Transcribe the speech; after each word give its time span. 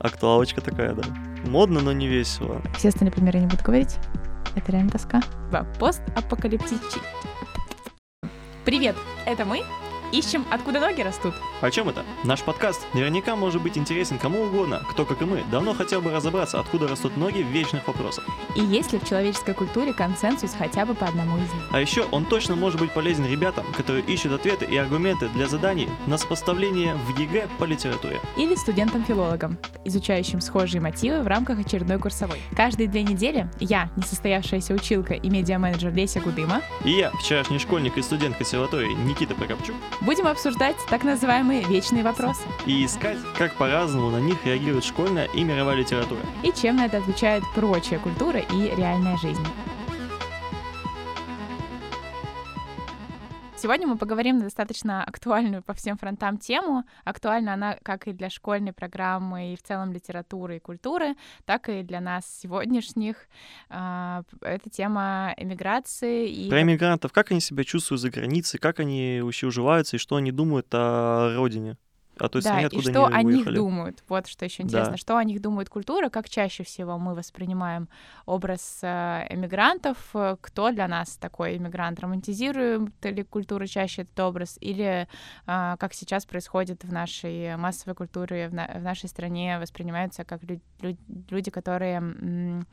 Актуалочка 0.00 0.62
такая, 0.62 0.94
да. 0.94 1.02
Модно, 1.46 1.80
но 1.80 1.92
не 1.92 2.08
весело. 2.08 2.62
Все 2.76 2.88
остальные 2.88 3.12
примеры 3.12 3.38
не 3.38 3.46
буду 3.46 3.62
говорить. 3.62 3.96
Это 4.56 4.72
реально 4.72 4.90
тоска. 4.90 5.20
Постапокалиптичный. 5.78 7.02
Привет, 8.64 8.96
это 9.26 9.44
мы, 9.44 9.62
Ищем, 10.12 10.44
откуда 10.50 10.80
ноги 10.80 11.02
растут. 11.02 11.34
О 11.60 11.70
чем 11.70 11.88
это? 11.88 12.04
Наш 12.24 12.42
подкаст 12.42 12.84
наверняка 12.94 13.36
может 13.36 13.62
быть 13.62 13.78
интересен 13.78 14.18
кому 14.18 14.42
угодно, 14.42 14.82
кто, 14.90 15.04
как 15.04 15.22
и 15.22 15.24
мы, 15.24 15.44
давно 15.52 15.72
хотел 15.72 16.00
бы 16.00 16.10
разобраться, 16.10 16.58
откуда 16.58 16.88
растут 16.88 17.16
ноги 17.16 17.42
в 17.42 17.46
вечных 17.46 17.86
вопросах. 17.86 18.24
И 18.56 18.60
есть 18.60 18.92
ли 18.92 18.98
в 18.98 19.08
человеческой 19.08 19.54
культуре 19.54 19.92
консенсус 19.92 20.54
хотя 20.58 20.84
бы 20.84 20.94
по 20.94 21.06
одному 21.06 21.36
из 21.36 21.52
них. 21.52 21.62
А 21.70 21.80
еще 21.80 22.06
он 22.10 22.24
точно 22.24 22.56
может 22.56 22.80
быть 22.80 22.90
полезен 22.90 23.24
ребятам, 23.24 23.64
которые 23.76 24.04
ищут 24.04 24.32
ответы 24.32 24.64
и 24.64 24.76
аргументы 24.76 25.28
для 25.28 25.46
заданий 25.46 25.88
на 26.06 26.18
сопоставление 26.18 26.96
в 26.96 27.16
ЕГЭ 27.16 27.48
по 27.58 27.64
литературе. 27.64 28.18
Или 28.36 28.56
студентам-филологам, 28.56 29.58
изучающим 29.84 30.40
схожие 30.40 30.80
мотивы 30.80 31.22
в 31.22 31.28
рамках 31.28 31.60
очередной 31.60 31.98
курсовой. 31.98 32.40
Каждые 32.56 32.88
две 32.88 33.04
недели 33.04 33.48
я, 33.60 33.90
несостоявшаяся 33.96 34.74
училка 34.74 35.14
и 35.14 35.30
медиа-менеджер 35.30 35.94
Леся 35.94 36.20
Гудыма, 36.20 36.62
и 36.84 36.90
я, 36.90 37.10
вчерашний 37.12 37.60
школьник 37.60 37.96
и 37.96 38.02
студент 38.02 38.36
консерватории 38.36 38.94
Никита 39.04 39.34
Прокопчук, 39.34 39.76
Будем 40.00 40.26
обсуждать 40.26 40.76
так 40.88 41.04
называемые 41.04 41.62
вечные 41.62 42.02
вопросы. 42.02 42.42
И 42.64 42.84
искать, 42.84 43.18
как 43.36 43.54
по-разному 43.54 44.10
на 44.10 44.18
них 44.18 44.44
реагирует 44.46 44.84
школьная 44.84 45.26
и 45.26 45.44
мировая 45.44 45.76
литература. 45.76 46.20
И 46.42 46.52
чем 46.52 46.76
на 46.76 46.86
это 46.86 46.98
отвечает 46.98 47.44
прочая 47.54 47.98
культура 47.98 48.40
и 48.40 48.74
реальная 48.74 49.18
жизнь. 49.18 49.44
Сегодня 53.62 53.86
мы 53.86 53.98
поговорим 53.98 54.38
на 54.38 54.44
достаточно 54.44 55.04
актуальную 55.04 55.62
по 55.62 55.74
всем 55.74 55.98
фронтам 55.98 56.38
тему. 56.38 56.84
Актуальна 57.04 57.52
она 57.52 57.76
как 57.82 58.08
и 58.08 58.12
для 58.12 58.30
школьной 58.30 58.72
программы 58.72 59.52
и 59.52 59.56
в 59.56 59.62
целом 59.62 59.92
литературы 59.92 60.56
и 60.56 60.60
культуры, 60.60 61.14
так 61.44 61.68
и 61.68 61.82
для 61.82 62.00
нас 62.00 62.24
сегодняшних. 62.40 63.28
А, 63.68 64.22
это 64.40 64.70
тема 64.70 65.34
эмиграции. 65.36 66.26
И... 66.30 66.48
Про 66.48 66.62
эмигрантов. 66.62 67.12
Как 67.12 67.32
они 67.32 67.40
себя 67.40 67.64
чувствуют 67.64 68.00
за 68.00 68.08
границей, 68.08 68.58
как 68.58 68.80
они 68.80 69.20
вообще 69.22 69.46
уживаются 69.46 69.96
и 69.96 69.98
что 69.98 70.16
они 70.16 70.32
думают 70.32 70.68
о 70.72 71.34
родине? 71.36 71.76
А 72.20 72.28
то 72.28 72.38
есть 72.38 72.48
да, 72.48 72.56
они 72.56 72.64
откуда 72.66 72.90
и 72.90 72.92
что 72.92 73.06
о 73.06 73.22
них 73.22 73.52
думают. 73.52 74.04
Вот 74.08 74.26
что 74.26 74.44
еще 74.44 74.62
интересно. 74.62 74.92
Да. 74.92 74.96
Что 74.96 75.16
о 75.16 75.24
них 75.24 75.40
думает 75.40 75.68
культура, 75.68 76.08
как 76.08 76.28
чаще 76.28 76.64
всего 76.64 76.98
мы 76.98 77.14
воспринимаем 77.14 77.88
образ 78.26 78.80
э, 78.82 79.26
эмигрантов, 79.30 79.98
кто 80.40 80.70
для 80.70 80.88
нас 80.88 81.16
такой 81.16 81.56
эмигрант, 81.56 82.00
романтизируем 82.00 82.92
ли 83.02 83.22
культура 83.22 83.66
чаще 83.66 84.02
этот 84.02 84.20
образ, 84.20 84.58
или 84.60 85.08
э, 85.46 85.76
как 85.78 85.94
сейчас 85.94 86.26
происходит 86.26 86.84
в 86.84 86.92
нашей 86.92 87.56
массовой 87.56 87.94
культуре, 87.94 88.48
в, 88.48 88.54
на 88.54 88.66
в 88.74 88.82
нашей 88.82 89.08
стране, 89.08 89.58
воспринимаются 89.58 90.24
как 90.24 90.42
лю 90.42 90.60
люди, 91.30 91.50
которые 91.50 92.64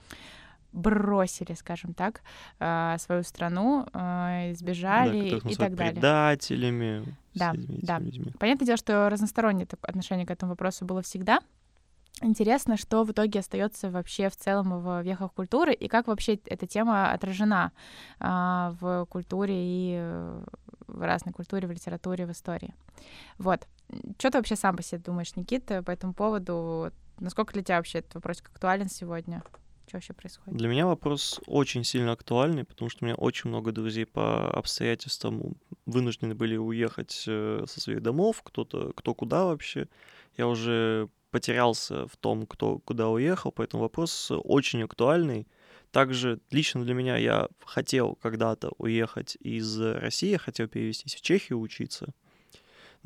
бросили, 0.72 1.54
скажем 1.54 1.94
так, 1.94 2.22
а, 2.60 2.98
свою 2.98 3.23
страну, 3.23 3.86
избежали 4.52 5.32
да, 5.32 5.50
и 5.50 5.56
так 5.56 5.76
далее. 5.76 5.94
предателями. 5.94 7.16
Да, 7.34 7.54
да. 7.56 8.00
Людьми. 8.00 8.34
Понятное 8.40 8.66
дело, 8.66 8.78
что 8.78 9.10
разностороннее 9.10 9.68
отношение 9.82 10.26
к 10.26 10.32
этому 10.32 10.52
вопросу 10.52 10.86
было 10.86 11.02
всегда. 11.02 11.40
Интересно, 12.22 12.78
что 12.78 13.04
в 13.04 13.12
итоге 13.12 13.42
остается 13.42 13.92
вообще 13.92 14.30
в 14.30 14.36
целом 14.36 14.82
в 14.82 15.04
вехах 15.04 15.34
культуры 15.34 15.73
и 15.73 15.88
как 15.88 16.08
вообще 16.08 16.40
эта 16.45 16.66
тема 16.66 17.12
отражена 17.12 17.72
а, 18.20 18.76
в 18.80 19.06
культуре 19.06 19.54
и 19.56 20.02
в 20.88 21.02
разной 21.06 21.34
культуре, 21.34 21.68
в 21.68 21.72
литературе, 21.72 22.26
в 22.26 22.32
истории. 22.32 22.73
Вот. 23.38 23.68
Что 24.18 24.32
ты 24.32 24.38
вообще 24.40 24.56
сам 24.56 24.76
по 24.76 24.82
себе 24.82 25.00
думаешь, 25.00 25.36
Никита, 25.36 25.84
по 25.84 25.92
этому 25.92 26.14
поводу? 26.14 26.92
Насколько 27.20 27.54
для 27.54 27.64
тебя 27.64 27.78
вообще 27.78 28.00
этот 28.00 28.16
вопрос 28.16 28.42
актуален 28.42 28.90
сегодня? 28.90 29.44
Что 29.88 29.98
вообще 29.98 30.14
происходит? 30.14 30.58
Для 30.58 30.68
меня 30.68 30.86
вопрос 30.86 31.40
очень 31.48 31.86
сильно 31.86 32.12
актуальный, 32.12 32.66
потому 32.66 32.90
что 32.90 33.04
у 33.04 33.08
меня 33.08 33.16
очень 33.16 33.50
много 33.50 33.72
друзей 33.72 34.06
по 34.06 34.52
обстоятельствам 34.52 35.56
вынуждены 35.86 36.36
были 36.36 36.58
уехать 36.58 37.23
э, 37.26 37.64
со 37.66 37.80
своих 37.80 38.02
домов, 38.02 38.42
кто-то, 38.44 38.92
кто 38.94 39.14
куда 39.14 39.45
вообще. 39.45 39.88
Я 40.36 40.50
уже 40.50 41.08
потерялся 41.32 42.06
в 42.08 42.17
том, 42.17 42.45
кто 42.45 42.80
куда 42.80 43.08
уехал, 43.08 43.54
поэтому 43.54 43.84
вопрос 43.84 44.30
очень 44.30 44.84
актуальный. 44.84 45.48
Также 45.92 46.42
лично 46.52 46.84
для 46.84 46.94
меня 46.94 47.16
я 47.16 47.48
хотел 47.64 48.16
когда-то 48.16 48.73
уехать 48.78 49.38
из 49.40 49.80
России, 49.80 50.36
хотел 50.36 50.67
перевестись 50.67 51.16
в 51.16 51.22
Чехию 51.22 51.61
учиться 51.61 52.14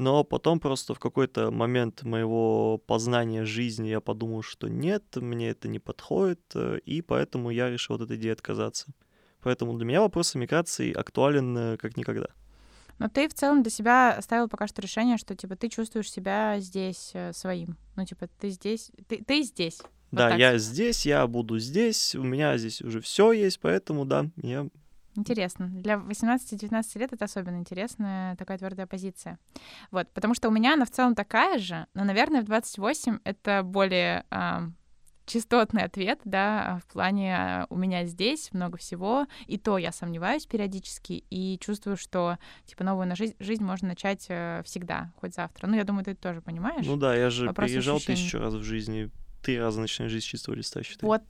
но 0.02 0.24
потом 0.24 0.60
просто 0.60 0.96
в 0.96 1.00
какой-то 1.00 1.52
момент 1.52 2.02
моего 2.02 2.80
познания 2.80 3.46
жизни 3.46 3.90
я 3.90 4.02
подумал, 4.02 4.42
что 4.42 4.68
нет, 4.68 5.04
мне 5.16 5.50
это 5.50 5.68
не 5.68 5.78
подходит, 5.78 6.42
э, 6.56 6.80
и 6.84 7.04
поэтому 7.04 7.52
я 7.52 7.70
решил 7.70 7.98
от 7.98 8.02
этой 8.02 8.18
идеи 8.18 8.32
отказаться. 8.32 8.88
Поэтому 9.44 9.78
для 9.78 9.86
меня 9.86 10.02
вопрос 10.02 10.34
миграции 10.34 10.92
актуален 10.92 11.56
э, 11.56 11.78
как 11.78 11.98
никогда. 11.98 12.30
Но 12.98 13.10
ты 13.10 13.30
в 13.30 13.36
целом 13.36 13.62
для 13.62 13.70
себя 13.70 14.14
оставил 14.14 14.48
пока 14.48 14.66
что 14.66 14.82
решение, 14.82 15.18
что 15.18 15.36
типа 15.36 15.56
ты 15.56 15.70
чувствуешь 15.70 16.12
себя 16.12 16.60
здесь 16.60 17.12
э, 17.14 17.32
своим. 17.34 17.78
Ну, 17.96 18.04
типа, 18.04 18.28
ты 18.40 18.50
здесь, 18.50 18.92
ты, 19.08 19.24
ты 19.24 19.44
здесь. 19.44 19.82
Вот 20.10 20.18
да, 20.18 20.36
я 20.36 20.58
здесь, 20.58 21.06
я 21.06 21.28
буду 21.28 21.60
здесь, 21.60 22.16
у 22.16 22.24
меня 22.24 22.58
здесь 22.58 22.82
уже 22.82 23.02
все 23.02 23.34
есть, 23.34 23.60
поэтому 23.60 24.06
да, 24.06 24.26
я 24.38 24.68
Интересно. 25.16 25.68
Для 25.68 25.96
18-19 25.96 27.00
лет 27.00 27.14
это 27.14 27.26
особенно 27.26 27.58
интересная 27.58 28.36
такая 28.36 28.58
твердая 28.58 28.88
позиция. 28.88 29.40
Вот, 29.92 30.10
потому 30.14 30.34
что 30.34 30.50
у 30.50 30.52
меня 30.52 30.74
она 30.74 30.86
в 30.86 30.92
целом 30.92 31.16
такая 31.16 31.60
же, 31.60 31.88
но, 31.94 32.04
наверное, 32.04 32.42
в 32.42 32.46
28 32.46 33.20
это 33.24 33.62
более 33.64 34.26
э, 34.32 34.70
частотный 35.26 35.84
ответ, 35.84 36.20
да, 36.26 36.80
в 36.84 36.94
плане 36.94 37.36
э, 37.38 37.66
у 37.70 37.78
меня 37.78 38.06
здесь 38.06 38.50
много 38.54 38.78
всего, 38.78 39.28
и 39.48 39.58
то 39.58 39.78
я 39.78 39.92
сомневаюсь 39.92 40.46
периодически 40.46 41.24
и 41.30 41.58
чувствую, 41.60 41.98
что, 41.98 42.38
типа, 42.66 42.84
новую 42.84 43.08
на 43.08 43.16
жизнь, 43.16 43.36
жизнь 43.40 43.64
можно 43.64 43.90
начать 43.90 44.26
э, 44.30 44.62
всегда, 44.66 45.12
хоть 45.20 45.34
завтра. 45.34 45.68
Ну, 45.68 45.76
я 45.76 45.84
думаю, 45.84 46.06
ты 46.06 46.16
тоже 46.16 46.42
понимаешь. 46.42 46.86
Ну 46.86 46.98
да, 46.98 47.16
я 47.16 47.30
же 47.30 47.48
Вопрос 47.48 47.70
переезжал 47.70 47.98
ощущений. 47.98 48.18
тысячу 48.18 48.40
раз 48.40 48.54
в 48.54 48.64
жизни, 48.64 49.10
три 49.42 49.60
раза 49.60 49.80
начинаешь 49.80 50.12
жизнь 50.12 50.26
с 50.26 50.30
чистого 50.30 50.56
листа, 50.56 50.84
считай. 50.84 51.08
Вот, 51.08 51.22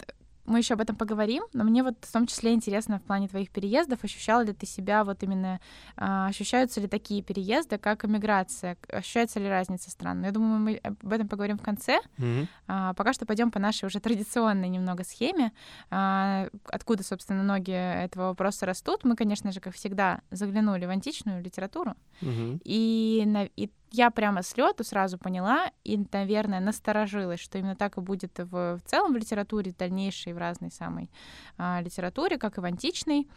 мы 0.46 0.60
еще 0.60 0.74
об 0.74 0.82
этом 0.82 0.96
поговорим, 0.96 1.44
но 1.54 1.64
мне 1.64 1.84
вот 1.84 1.96
в 2.02 2.12
том 2.12 2.28
числе 2.28 2.54
интересно 2.54 3.00
в 3.00 3.04
плане 3.04 3.28
твоих 3.28 3.50
переездов, 3.52 4.04
ощущал 4.04 4.42
ли 4.44 4.54
ты 4.54 4.66
себя 4.66 5.04
вот 5.04 5.24
именно, 5.24 5.60
а, 5.96 6.28
ощущаются 6.28 6.82
ли 6.82 6.88
такие 6.88 7.22
переезды, 7.22 7.78
как 7.78 8.06
эмиграция, 8.06 8.78
ощущается 8.90 9.40
ли 9.40 9.48
разница 9.48 9.90
стран? 9.90 10.22
Ну, 10.22 10.26
я 10.26 10.32
думаю, 10.32 10.60
мы 10.60 10.82
об 10.84 11.12
этом 11.12 11.28
поговорим 11.28 11.58
в 11.58 11.62
конце. 11.62 12.00
Mm-hmm. 12.18 12.48
А, 12.68 12.94
пока 12.94 13.14
что 13.14 13.26
пойдем 13.26 13.52
по 13.52 13.60
нашей 13.60 13.86
уже 13.86 14.00
традиционной 14.00 14.70
немного 14.70 15.04
схеме, 15.04 15.52
а, 15.90 16.48
откуда, 16.66 17.04
собственно, 17.04 17.44
ноги 17.44 17.72
этого 17.72 18.30
вопроса 18.30 18.66
растут. 18.66 19.04
Мы, 19.04 19.16
конечно 19.16 19.52
же, 19.52 19.60
как 19.60 19.76
всегда, 19.76 20.22
заглянули 20.32 20.86
в 20.86 20.90
античную 20.90 21.44
литературу, 21.44 21.96
mm-hmm. 22.22 22.62
и, 22.64 23.50
и 23.56 23.72
я 23.92 24.10
прямо 24.10 24.42
с 24.42 24.56
лету 24.58 24.84
сразу 24.84 25.18
поняла 25.18 25.72
и, 25.84 26.00
наверное, 26.12 26.60
насторожилась, 26.60 27.40
что 27.40 27.58
именно 27.58 27.76
так 27.76 27.98
и 27.98 28.02
будет 28.02 28.40
в, 28.40 28.78
в 28.78 28.82
целом 28.86 29.14
в 29.14 29.18
литературе, 29.18 29.72
в 29.72 29.78
дальнейшей, 29.78 30.34
в 30.34 30.38
разной 30.38 30.72
самой 30.72 31.10
а, 31.58 31.82
литературе, 31.82 32.38
как 32.38 32.58
и 32.58 32.62
в 32.62 32.66
античной, 32.66 33.28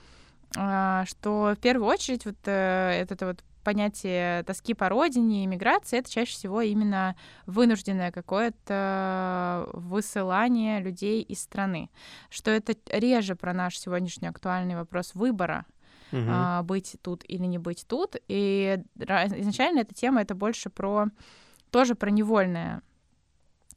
а, 0.56 1.04
что 1.06 1.54
в 1.56 1.60
первую 1.60 1.88
очередь 1.88 2.24
вот 2.24 2.36
э, 2.44 3.04
это 3.08 3.26
вот 3.26 3.42
понятие 3.64 4.42
тоски 4.44 4.74
по 4.74 4.88
родине, 4.88 5.44
иммиграции, 5.44 5.98
это 5.98 6.10
чаще 6.10 6.32
всего 6.32 6.60
именно 6.60 7.16
вынужденное 7.46 8.12
какое-то 8.12 9.68
высылание 9.72 10.80
людей 10.80 11.22
из 11.22 11.42
страны. 11.42 11.90
Что 12.28 12.50
это 12.50 12.74
реже 12.90 13.34
про 13.34 13.52
наш 13.52 13.78
сегодняшний 13.78 14.28
актуальный 14.28 14.76
вопрос 14.76 15.14
выбора 15.14 15.64
угу. 16.14 16.30
а, 16.30 16.62
быть 16.62 16.96
тут 17.02 17.24
или 17.26 17.44
не 17.44 17.58
быть 17.58 17.84
тут. 17.88 18.16
И 18.28 18.78
изначально 18.96 19.80
эта 19.80 19.94
тема 19.94 20.22
это 20.22 20.34
больше 20.34 20.70
про 20.70 21.06
тоже 21.70 21.94
про 21.94 22.10
невольное 22.10 22.82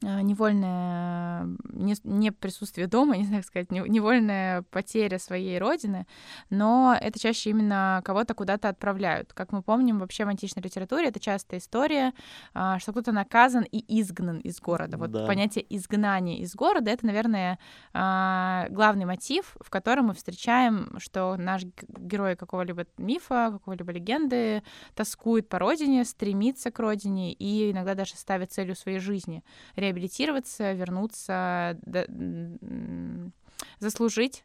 невольное 0.02 1.48
не, 1.70 1.94
не 2.04 2.30
присутствие 2.30 2.86
дома, 2.86 3.16
не 3.16 3.24
знаю, 3.24 3.42
как 3.42 3.48
сказать, 3.48 3.70
невольная 3.70 4.62
потеря 4.70 5.18
своей 5.18 5.58
родины, 5.58 6.06
но 6.50 6.96
это 7.00 7.18
чаще 7.18 7.50
именно 7.50 8.00
кого-то 8.04 8.34
куда-то 8.34 8.68
отправляют. 8.68 9.32
Как 9.32 9.52
мы 9.52 9.62
помним, 9.62 9.98
вообще 9.98 10.24
в 10.24 10.28
античной 10.28 10.62
литературе 10.62 11.08
это 11.08 11.20
частая 11.20 11.60
история, 11.60 12.12
а, 12.54 12.78
что 12.78 12.92
кто-то 12.92 13.12
наказан 13.12 13.64
и 13.64 14.00
изгнан 14.00 14.38
из 14.38 14.60
города. 14.60 14.96
Вот 14.96 15.10
да. 15.10 15.26
понятие 15.26 15.64
изгнания 15.76 16.38
из 16.38 16.54
города— 16.54 16.90
это, 16.92 17.06
наверное, 17.06 17.58
а, 17.92 18.66
главный 18.70 19.04
мотив, 19.04 19.56
в 19.60 19.70
котором 19.70 20.06
мы 20.06 20.14
встречаем, 20.14 20.98
что 20.98 21.36
наш 21.36 21.62
герой 21.64 22.36
какого-либо 22.36 22.86
мифа, 22.98 23.50
какого-либо 23.52 23.92
легенды 23.92 24.62
тоскует 24.94 25.48
по 25.48 25.58
родине, 25.58 26.04
стремится 26.04 26.70
к 26.70 26.78
родине 26.78 27.32
и 27.32 27.70
иногда 27.70 27.94
даже 27.94 28.16
ставит 28.16 28.52
целью 28.52 28.74
своей 28.74 28.98
жизни— 28.98 29.44
реабилитироваться, 29.88 30.72
вернуться, 30.72 31.78
заслужить 33.80 34.44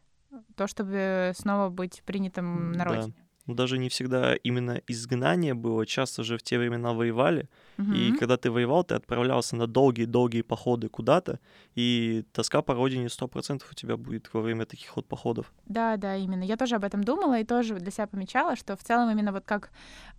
то, 0.56 0.66
чтобы 0.66 1.32
снова 1.36 1.68
быть 1.68 2.02
принятым 2.04 2.72
на 2.72 2.84
родине. 2.84 3.14
Но 3.46 3.54
даже 3.54 3.78
не 3.78 3.88
всегда 3.88 4.34
именно 4.36 4.80
изгнание 4.86 5.54
было, 5.54 5.84
часто 5.86 6.22
же 6.24 6.36
в 6.38 6.42
те 6.42 6.58
времена 6.58 6.92
воевали, 6.92 7.48
и 7.78 7.82
Мгм. 8.10 8.18
когда 8.18 8.36
ты 8.36 8.50
воевал, 8.50 8.84
ты 8.84 8.94
отправлялся 8.94 9.56
на 9.56 9.66
долгие-долгие 9.66 10.42
походы 10.42 10.88
куда-то, 10.88 11.38
и 11.74 12.24
тоска 12.32 12.62
по 12.62 12.74
родине 12.74 13.08
100% 13.08 13.68
у 13.70 13.74
тебя 13.74 13.96
будет 13.96 14.30
во 14.32 14.40
время 14.40 14.64
таких 14.64 14.96
вот 14.96 15.06
походов. 15.06 15.52
Да, 15.66 15.96
да, 15.96 16.16
именно. 16.16 16.44
Я 16.44 16.56
тоже 16.56 16.76
об 16.76 16.84
этом 16.84 17.04
думала 17.04 17.38
и 17.40 17.44
тоже 17.44 17.74
для 17.74 17.90
себя 17.90 18.06
помечала, 18.06 18.56
что 18.56 18.76
в 18.76 18.82
целом 18.82 19.10
именно 19.10 19.32
вот 19.32 19.44
как 19.44 19.70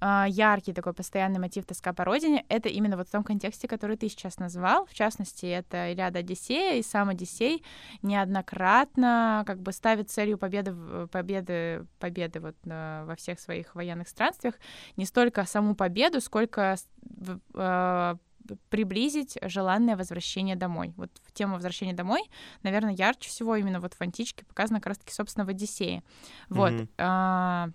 а, 0.01 0.25
яркий 0.29 0.73
такой 0.73 0.93
постоянный 0.93 1.39
мотив 1.39 1.65
тоска 1.65 1.93
по 1.93 2.03
родине, 2.05 2.45
это 2.49 2.69
именно 2.69 2.97
вот 2.97 3.07
в 3.07 3.11
том 3.11 3.23
контексте, 3.23 3.67
который 3.67 3.97
ты 3.97 4.09
сейчас 4.09 4.37
назвал. 4.37 4.85
В 4.85 4.93
частности, 4.93 5.45
это 5.45 5.91
Илиада 5.91 6.19
Одиссея, 6.19 6.75
и 6.77 6.83
сам 6.83 7.09
Одиссей 7.09 7.63
неоднократно 8.03 9.43
как 9.47 9.61
бы 9.61 9.71
ставит 9.71 10.09
целью 10.09 10.37
победы, 10.37 10.75
победы, 11.11 11.85
победы 11.99 12.39
вот 12.39 12.55
на- 12.65 13.05
во 13.15 13.17
всех 13.17 13.39
своих 13.39 13.75
военных 13.75 14.07
странствиях 14.09 14.55
не 14.97 15.05
столько 15.05 15.45
саму 15.45 15.75
победу, 15.75 16.19
сколько 16.19 16.75
а, 17.53 18.17
приблизить 18.69 19.37
желанное 19.41 19.95
возвращение 19.95 20.55
домой. 20.55 20.93
Вот 20.97 21.09
в 21.25 21.31
тему 21.31 21.55
возвращения 21.55 21.93
домой 21.93 22.21
наверное, 22.61 22.93
ярче 22.93 23.29
всего 23.29 23.55
именно 23.55 23.79
вот 23.79 23.93
в 23.93 24.01
античке 24.01 24.45
показано 24.45 24.79
как 24.79 24.87
раз-таки, 24.87 25.13
собственно, 25.13 25.45
в 25.45 25.49
Одиссее. 25.49 26.03
Вот. 26.49 26.71
Мгм. 26.71 27.73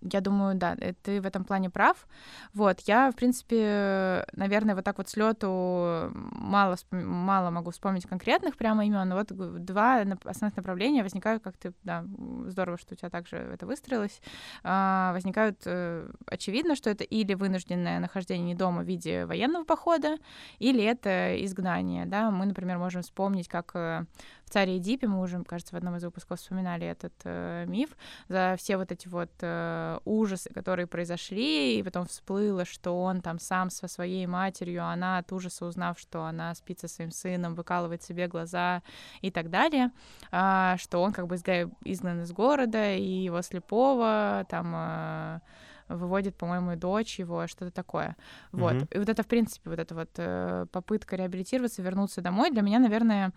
Я 0.00 0.20
думаю, 0.20 0.54
да, 0.56 0.76
э, 0.80 0.92
ты 1.02 1.20
в 1.20 1.26
этом 1.26 1.44
плане 1.44 1.70
прав. 1.70 2.06
Вот, 2.54 2.80
я, 2.80 3.10
в 3.10 3.16
принципе, 3.16 4.26
наверное, 4.32 4.74
вот 4.74 4.84
так 4.84 4.98
вот 4.98 5.08
с 5.08 5.16
лету 5.16 6.10
мало, 6.14 6.76
мало 6.90 7.50
могу 7.50 7.70
вспомнить 7.70 8.06
конкретных 8.06 8.56
прямо 8.56 8.86
имен, 8.86 9.12
вот 9.12 9.28
два 9.64 10.02
основных 10.24 10.56
направления 10.56 11.02
возникают, 11.02 11.42
как 11.42 11.56
ты, 11.56 11.72
да, 11.82 12.04
здорово, 12.46 12.78
что 12.78 12.94
у 12.94 12.96
тебя 12.96 13.10
также 13.10 13.36
это 13.36 13.66
выстроилось, 13.66 14.20
а, 14.62 15.12
возникают, 15.12 15.62
э, 15.66 16.10
очевидно, 16.26 16.76
что 16.76 16.90
это 16.90 17.04
или 17.04 17.34
вынужденное 17.34 18.00
нахождение 18.00 18.56
дома 18.56 18.82
в 18.82 18.86
виде 18.86 19.26
военного 19.26 19.64
похода, 19.64 20.16
или 20.58 20.82
это 20.82 21.44
изгнание, 21.44 22.06
да, 22.06 22.30
мы, 22.30 22.46
например, 22.46 22.78
можем 22.78 23.02
вспомнить, 23.02 23.48
как 23.48 23.72
э, 23.74 24.04
в 24.48 24.50
«Царе 24.50 24.78
Эдипе», 24.78 25.06
мы 25.06 25.20
уже, 25.20 25.44
кажется, 25.44 25.74
в 25.74 25.76
одном 25.76 25.96
из 25.96 26.04
выпусков 26.04 26.38
вспоминали 26.38 26.86
этот 26.86 27.12
э, 27.24 27.66
миф, 27.66 27.90
за 28.28 28.54
все 28.58 28.78
вот 28.78 28.90
эти 28.90 29.06
вот 29.06 29.30
э, 29.42 29.98
ужасы, 30.06 30.50
которые 30.54 30.86
произошли, 30.86 31.78
и 31.78 31.82
потом 31.82 32.06
всплыло, 32.06 32.64
что 32.64 33.02
он 33.02 33.20
там 33.20 33.38
сам 33.38 33.68
со 33.68 33.88
своей 33.88 34.26
матерью, 34.26 34.86
она 34.86 35.18
от 35.18 35.30
ужаса 35.32 35.66
узнав, 35.66 35.98
что 35.98 36.24
она 36.24 36.54
спит 36.54 36.80
со 36.80 36.88
своим 36.88 37.10
сыном, 37.10 37.54
выкалывает 37.54 38.02
себе 38.02 38.26
глаза 38.26 38.82
и 39.20 39.30
так 39.30 39.50
далее, 39.50 39.90
а, 40.30 40.78
что 40.78 41.02
он 41.02 41.12
как 41.12 41.26
бы 41.26 41.36
изгнан 41.36 42.22
из 42.22 42.32
города, 42.32 42.94
и 42.94 43.02
его 43.02 43.42
слепого 43.42 44.46
там 44.48 44.72
э, 44.74 45.40
выводит, 45.88 46.36
по-моему, 46.36 46.74
дочь 46.76 47.18
его, 47.18 47.46
что-то 47.46 47.70
такое. 47.70 48.16
Вот. 48.52 48.74
Мгм. 48.74 48.88
И 48.92 48.98
вот 48.98 49.08
это, 49.10 49.22
в 49.22 49.26
принципе, 49.26 49.68
вот 49.68 49.78
эта 49.78 49.94
вот 49.94 50.10
э, 50.16 50.64
попытка 50.72 51.16
реабилитироваться, 51.16 51.82
вернуться 51.82 52.22
домой, 52.22 52.50
для 52.50 52.62
меня, 52.62 52.78
наверное, 52.78 53.32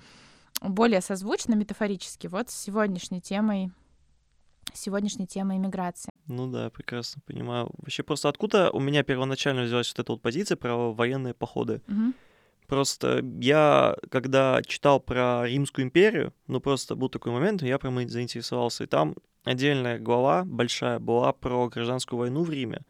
более 0.62 1.02
созвучно 1.02 1.56
метафорически 1.56 2.28
вот 2.28 2.50
с 2.50 2.56
сегодняшней 2.56 3.22
темой 3.22 3.72
сегодняшней 4.74 5.28
темой 5.28 5.58
иммиграции. 5.58 6.12
Ну 6.28 6.48
да, 6.50 6.70
прекрасно 6.70 7.22
понимаю. 7.26 7.72
Вообще 7.78 8.04
просто 8.04 8.30
откуда 8.30 8.72
у 8.72 8.80
меня 8.80 9.04
первоначально 9.04 9.64
взялась 9.64 9.90
вот 9.90 10.00
эта 10.00 10.12
вот 10.14 10.22
позиция 10.22 10.56
про 10.56 10.94
военные 10.94 11.34
походы? 11.34 11.82
Мгм. 11.88 12.14
Просто 12.68 13.22
я, 13.42 13.98
когда 14.10 14.62
читал 14.66 15.02
про 15.02 15.46
Римскую 15.46 15.84
империю, 15.84 16.34
ну 16.48 16.62
просто 16.62 16.96
был 16.96 17.10
такой 17.10 17.34
момент, 17.34 17.62
я 17.64 17.78
прям 17.78 18.08
заинтересовался. 18.08 18.86
И 18.86 18.88
там 18.88 19.16
отдельная 19.44 20.00
глава 20.00 20.44
большая 20.46 21.00
была 21.00 21.34
про 21.34 21.68
гражданскую 21.68 22.20
войну 22.20 22.44
в 22.44 22.50
Риме. 22.50 22.84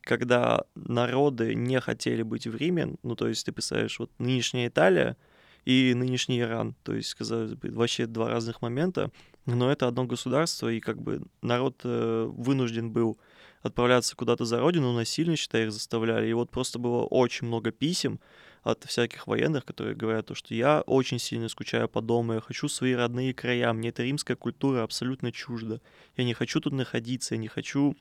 Когда 0.00 0.64
народы 0.74 1.54
не 1.54 1.78
хотели 1.78 2.22
быть 2.22 2.48
в 2.48 2.56
Риме, 2.56 2.96
ну 3.04 3.14
то 3.14 3.28
есть 3.28 3.46
ты 3.46 3.52
представляешь, 3.52 4.00
вот 4.00 4.10
нынешняя 4.18 4.66
Италия 4.66 5.16
и 5.64 5.94
нынешний 5.94 6.40
Иран, 6.40 6.74
то 6.82 6.94
есть, 6.94 7.14
казалось 7.14 7.54
бы, 7.54 7.70
вообще 7.70 8.06
два 8.06 8.28
разных 8.28 8.62
момента, 8.62 9.10
но 9.46 9.70
это 9.70 9.88
одно 9.88 10.04
государство, 10.04 10.68
и 10.68 10.80
как 10.80 11.00
бы 11.00 11.22
народ 11.42 11.80
э, 11.84 12.26
вынужден 12.30 12.90
был 12.90 13.18
отправляться 13.62 14.14
куда-то 14.14 14.44
за 14.44 14.60
родину, 14.60 14.92
насильно, 14.92 15.36
считай, 15.36 15.64
их 15.64 15.72
заставляли. 15.72 16.28
И 16.28 16.32
вот 16.34 16.50
просто 16.50 16.78
было 16.78 17.04
очень 17.04 17.46
много 17.46 17.70
писем 17.70 18.20
от 18.62 18.84
всяких 18.84 19.26
военных, 19.26 19.64
которые 19.64 19.94
говорят, 19.94 20.26
то, 20.26 20.34
что 20.34 20.54
я 20.54 20.82
очень 20.82 21.18
сильно 21.18 21.48
скучаю 21.48 21.88
по 21.88 22.00
дому, 22.00 22.34
я 22.34 22.40
хочу 22.40 22.68
свои 22.68 22.94
родные 22.94 23.34
края, 23.34 23.72
мне 23.72 23.88
эта 23.88 24.02
римская 24.02 24.36
культура 24.36 24.82
абсолютно 24.82 25.32
чужда. 25.32 25.80
Я 26.16 26.24
не 26.24 26.34
хочу 26.34 26.60
тут 26.60 26.72
находиться, 26.72 27.34
я 27.34 27.40
не 27.40 27.48
хочу 27.48 27.96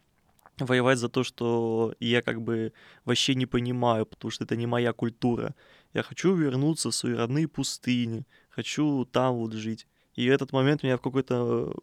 воевать 0.59 0.99
за 0.99 1.09
то, 1.09 1.23
что 1.23 1.93
я 1.99 2.21
как 2.21 2.41
бы 2.41 2.73
вообще 3.05 3.35
не 3.35 3.45
понимаю, 3.45 4.05
потому 4.05 4.31
что 4.31 4.43
это 4.43 4.55
не 4.55 4.67
моя 4.67 4.93
культура. 4.93 5.55
Я 5.93 6.03
хочу 6.03 6.33
вернуться 6.35 6.91
в 6.91 6.95
свои 6.95 7.13
родные 7.13 7.47
пустыни, 7.47 8.25
хочу 8.49 9.05
там 9.05 9.35
вот 9.35 9.53
жить. 9.53 9.87
И 10.15 10.25
этот 10.25 10.51
момент 10.51 10.83
меня 10.83 10.97
в 10.97 11.01
какой-то 11.01 11.73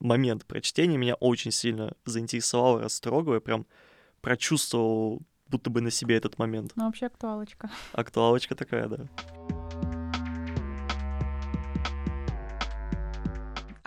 момент 0.00 0.46
прочтения 0.46 0.96
меня 0.96 1.14
очень 1.14 1.52
сильно 1.52 1.92
заинтересовал, 2.04 2.80
растрогал, 2.80 3.34
я 3.34 3.40
прям 3.40 3.66
прочувствовал 4.20 5.22
будто 5.50 5.68
бы 5.68 5.80
на 5.80 5.90
себе 5.90 6.16
этот 6.16 6.38
момент. 6.38 6.72
Ну, 6.76 6.86
вообще 6.86 7.06
актуалочка. 7.06 7.70
Актуалочка 7.92 8.54
такая, 8.54 8.88
да. 8.88 9.08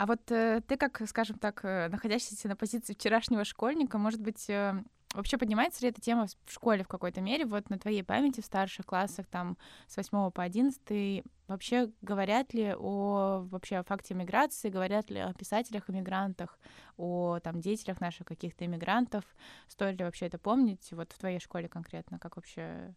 А 0.04 0.06
вот 0.06 0.20
э, 0.32 0.60
ты, 0.68 0.76
как, 0.76 1.02
скажем 1.08 1.38
так, 1.38 1.64
э, 1.64 1.88
находящийся 1.88 2.50
на 2.50 2.58
позиции 2.58 2.94
вчерашнего 2.94 3.46
школьника, 3.46 3.98
может 3.98 4.20
быть, 4.20 4.50
э, 4.50 4.74
вообще 5.14 5.38
поднимается 5.38 5.82
ли 5.82 5.92
эта 5.92 6.02
тема 6.02 6.28
в 6.44 6.52
школе 6.52 6.84
в 6.84 6.90
какой-то 6.90 7.22
мере? 7.22 7.46
Вот 7.46 7.70
на 7.70 7.80
твоей 7.80 8.04
памяти 8.04 8.42
в 8.42 8.46
старших 8.46 8.86
классах, 8.86 9.28
там, 9.28 9.58
с 9.88 9.96
8 9.96 10.30
по 10.32 10.44
11, 10.44 11.24
вообще 11.48 11.90
говорят 12.02 12.54
ли 12.54 12.76
о 12.78 13.48
вообще 13.50 13.78
о 13.78 13.84
факте 13.86 14.14
миграции, 14.14 14.68
говорят 14.68 15.10
ли 15.10 15.20
о 15.20 15.34
писателях-иммигрантах, 15.34 16.60
о 16.98 17.40
там 17.40 17.62
деятелях 17.62 18.02
наших 18.02 18.28
каких-то 18.28 18.66
иммигрантов? 18.66 19.24
Стоит 19.70 19.98
ли 19.98 20.04
вообще 20.04 20.26
это 20.26 20.38
помнить? 20.38 20.86
Вот 20.92 21.14
в 21.14 21.18
твоей 21.18 21.40
школе 21.40 21.70
конкретно, 21.70 22.20
как 22.20 22.36
вообще 22.36 22.94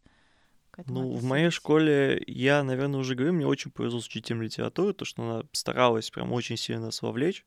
к 0.77 0.81
этому 0.81 1.03
Ну, 1.03 1.11
в 1.13 1.25
моей 1.25 1.51
школе, 1.51 2.23
я, 2.27 2.63
наверное, 2.63 3.01
уже 3.01 3.15
говорю, 3.15 3.33
мне 3.33 3.47
очень 3.47 3.71
повезло 3.71 4.01
с 4.01 4.07
учителем 4.07 4.43
литературы, 4.43 4.93
то, 4.93 5.05
что 5.05 5.23
она 5.23 5.43
старалась 5.53 6.11
прям 6.11 6.33
очень 6.33 6.57
сильно 6.57 6.87
нас 6.87 7.03
вовлечь, 7.03 7.45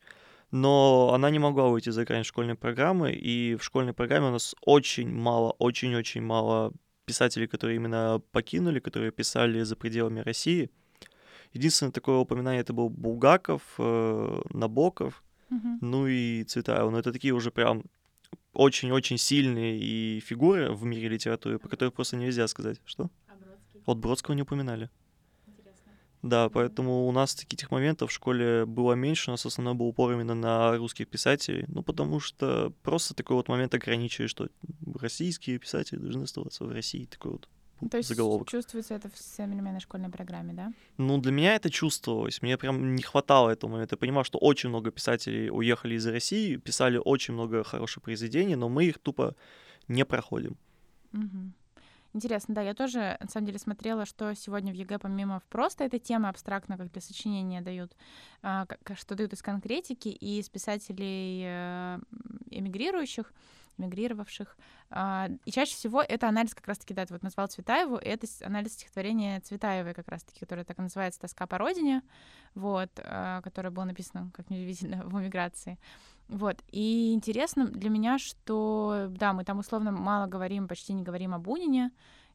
но 0.51 1.11
она 1.13 1.29
не 1.29 1.39
могла 1.39 1.67
выйти 1.67 1.91
за 1.91 2.05
грань 2.05 2.23
школьной 2.23 2.55
программы, 2.55 3.11
и 3.11 3.55
в 3.55 3.63
школьной 3.63 3.93
программе 3.93 4.27
у 4.27 4.31
нас 4.31 4.55
очень 4.61 5.09
мало, 5.09 5.51
очень-очень 5.59 6.21
мало 6.21 6.73
писателей, 7.05 7.47
которые 7.47 7.75
именно 7.75 8.21
покинули, 8.31 8.79
которые 8.79 9.11
писали 9.11 9.61
за 9.63 9.75
пределами 9.75 10.19
России. 10.21 10.69
Единственное 11.53 11.91
такое 11.91 12.17
упоминание 12.17 12.61
это 12.61 12.73
был 12.73 12.89
Булгаков, 12.89 13.61
э, 13.79 14.41
Набоков, 14.51 15.23
Мгм. 15.49 15.79
ну 15.81 16.07
и 16.07 16.43
Цветаева. 16.43 16.91
Но 16.91 16.99
это 16.99 17.11
такие 17.11 17.33
уже 17.33 17.49
прям 17.49 17.83
очень-очень 18.53 19.17
сильные 19.17 19.79
и 19.79 20.19
фигуры 20.19 20.71
в 20.71 20.83
мире 20.83 21.07
литературы, 21.09 21.57
по 21.57 21.67
которым 21.67 21.91
просто 21.91 22.17
нельзя 22.17 22.47
сказать. 22.47 22.79
Что? 22.85 23.09
Вот 23.89 23.97
Бродского 23.97 24.35
не 24.35 24.43
упоминали. 24.43 24.91
Да, 26.21 26.49
поэтому 26.49 27.07
у 27.07 27.11
нас 27.11 27.33
таких 27.33 27.71
моментов 27.71 28.11
в 28.11 28.13
школе 28.13 28.67
было 28.67 28.93
меньше, 28.93 29.31
у 29.31 29.33
нас 29.33 29.47
основной 29.47 29.73
был 29.73 29.87
упор 29.87 30.11
именно 30.11 30.35
на 30.35 30.77
русских 30.77 31.07
писателей, 31.07 31.65
ну, 31.67 31.81
потому 31.81 32.19
что 32.19 32.71
просто 32.83 33.15
такой 33.15 33.35
вот 33.35 33.47
момент 33.47 33.73
ограничивает, 33.73 34.29
что 34.29 34.49
российские 34.93 35.57
писатели 35.57 35.97
должны 35.97 36.23
оставаться 36.23 36.65
в 36.65 36.71
России, 36.71 37.05
такой 37.05 37.31
вот 37.31 37.49
Ну, 37.81 37.89
То 37.89 37.97
есть 37.97 38.09
заголовок. 38.09 38.47
чувствуется 38.47 38.93
это 38.93 39.09
в 39.09 39.17
современной 39.17 39.79
школьной 39.79 40.09
программе, 40.09 40.53
да? 40.53 40.71
Ну, 40.97 41.17
для 41.17 41.31
меня 41.31 41.55
это 41.55 41.71
чувствовалось. 41.71 42.43
Мне 42.43 42.59
прям 42.59 42.93
не 42.95 43.01
хватало 43.01 43.49
этого 43.49 43.71
момента. 43.71 43.95
Я 43.95 43.97
понимал, 43.97 44.23
что 44.23 44.37
очень 44.37 44.69
много 44.69 44.91
писателей 44.91 45.49
уехали 45.49 45.95
из 45.95 46.05
России, 46.05 46.57
писали 46.57 47.01
очень 47.03 47.33
много 47.33 47.63
хороших 47.63 48.03
произведений, 48.03 48.55
но 48.55 48.69
мы 48.69 48.85
их 48.85 48.99
тупо 48.99 49.35
не 49.87 50.05
проходим. 50.05 50.57
Мгм. 51.11 51.53
Интересно, 52.13 52.55
да, 52.55 52.61
я 52.61 52.73
тоже, 52.73 53.17
на 53.19 53.27
самом 53.27 53.45
деле, 53.45 53.59
смотрела, 53.59 54.05
что 54.05 54.33
сегодня 54.33 54.73
в 54.73 54.75
ЕГЭ, 54.75 54.97
помимо 54.97 55.41
просто 55.49 55.83
этой 55.83 55.99
темы 55.99 56.27
абстрактно, 56.27 56.77
как 56.77 56.91
для 56.91 57.01
сочинения 57.01 57.61
дают, 57.61 57.95
а, 58.41 58.65
что 58.95 59.15
дают 59.15 59.33
из 59.33 59.43
конкретики, 59.43 60.09
и 60.09 60.39
из 60.39 60.49
писателей 60.49 61.43
э, 61.45 61.99
эмигрирующих, 62.49 63.31
эмигрировавших. 63.77 64.57
А, 64.89 65.29
И 65.45 65.51
чаще 65.51 65.75
всего 65.75 66.01
это 66.01 66.27
анализ 66.27 66.55
как 66.55 66.67
раз-таки, 66.67 66.95
да, 66.95 67.05
вот 67.09 67.21
назвал 67.21 67.47
Цветаеву, 67.47 67.97
это 67.97 68.25
анализ 68.43 68.73
стихотворения 68.73 69.39
Цветаевой 69.41 69.93
как 69.93 70.07
раз-таки, 70.07 70.39
которое 70.39 70.63
так 70.63 70.79
и 70.79 70.81
называется 70.81 71.19
«Тоска 71.19 71.45
по 71.45 71.59
родине», 71.59 72.01
вот, 72.55 72.89
а, 72.97 73.41
которое 73.41 73.69
было 73.69 73.85
написано, 73.85 74.31
как 74.33 74.49
неудивительно, 74.49 75.03
в 75.05 75.21
эмиграции. 75.21 75.77
Вот. 76.29 76.61
И 76.71 77.13
интересно 77.13 77.65
для 77.65 77.89
меня, 77.89 78.19
что, 78.19 79.07
да, 79.09 79.33
мы 79.33 79.43
там 79.43 79.59
условно 79.59 79.91
мало 79.91 80.27
говорим, 80.27 80.67
почти 80.67 80.93
не 80.93 81.01
говорим 81.01 81.33
о 81.33 81.39
Бунине, 81.39 81.91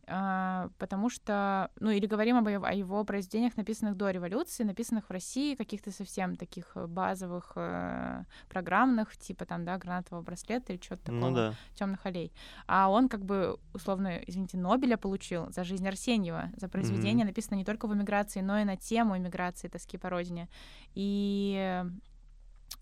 а, 0.06 0.68
потому 0.78 1.08
что, 1.08 1.70
ну, 1.80 1.90
или 1.90 2.06
говорим 2.06 2.36
об, 2.36 2.48
о 2.48 2.72
его 2.72 3.04
произведениях, 3.04 3.56
написанных 3.56 3.96
до 3.96 4.10
революции, 4.10 4.64
написанных 4.64 5.08
в 5.08 5.10
России, 5.10 5.54
каких-то 5.54 5.92
совсем 5.92 6.36
таких 6.36 6.72
э, 6.74 6.86
базовых 6.86 7.52
э, 7.56 8.24
программных, 8.48 9.16
типа 9.16 9.46
там, 9.46 9.64
да, 9.64 9.78
гранатового 9.78 10.22
браслета 10.22 10.72
или 10.72 10.80
что-то 10.82 11.10
ну 11.10 11.20
такого, 11.20 11.30
ну, 11.30 11.36
да. 11.36 11.54
темных 11.74 12.04
аллей. 12.04 12.32
А 12.66 12.90
он 12.90 13.08
как 13.08 13.24
бы, 13.24 13.58
условно, 13.72 14.20
извините, 14.26 14.58
Нобеля 14.58 14.96
получил 14.96 15.50
за 15.50 15.64
жизнь 15.64 15.86
Арсеньева, 15.88 16.50
за 16.56 16.68
произведение, 16.68 17.24
mm-hmm. 17.24 17.28
написанное 17.28 17.58
не 17.58 17.64
только 17.64 17.86
в 17.86 17.94
эмиграции, 17.94 18.40
но 18.40 18.58
и 18.58 18.64
на 18.64 18.76
тему 18.76 19.16
эмиграции, 19.16 19.68
тоски 19.68 19.96
по 19.96 20.10
родине. 20.10 20.48
И 20.94 21.82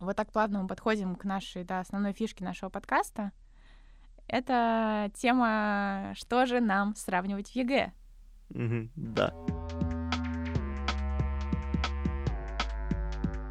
вот 0.03 0.17
так 0.17 0.33
плавно 0.33 0.63
мы 0.63 0.69
подходим 0.69 1.17
к 1.17 1.25
нашей, 1.25 1.65
да, 1.65 1.81
основной 1.81 2.13
фишке 2.13 2.45
нашего 2.45 2.69
подкаста— 2.71 3.33
это 4.29 5.11
тема 5.15 6.13
«Что 6.15 6.47
же 6.47 6.61
нам 6.61 6.95
сравнивать 6.95 7.51
в 7.51 7.55
ЕГЭ?» 7.55 7.93
Да. 8.97 9.33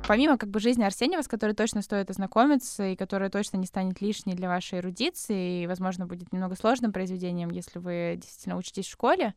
Помимо 0.08 0.38
как 0.38 0.50
бы 0.50 0.60
жизни 0.60 0.84
Арсеньева, 0.84 1.22
с 1.22 1.27
которой 1.27 1.53
точно 1.53 1.81
стоит 1.81 2.10
ознакомиться 2.10 2.86
и 2.88 2.96
которая 2.96 3.29
точно 3.29 3.58
не 3.58 3.65
станет 3.65 4.01
лишней 4.01 4.36
для 4.36 4.50
вашей 4.50 4.79
эрудиции 4.79 5.63
и, 5.63 5.67
возможно, 5.67 6.05
будет 6.05 6.34
немного 6.34 6.55
сложным 6.55 6.91
произведением, 6.91 7.50
если 7.50 7.79
вы 7.79 8.15
действительно 8.17 8.58
учитесь 8.58 8.88
в 8.88 8.91
школе, 8.91 9.34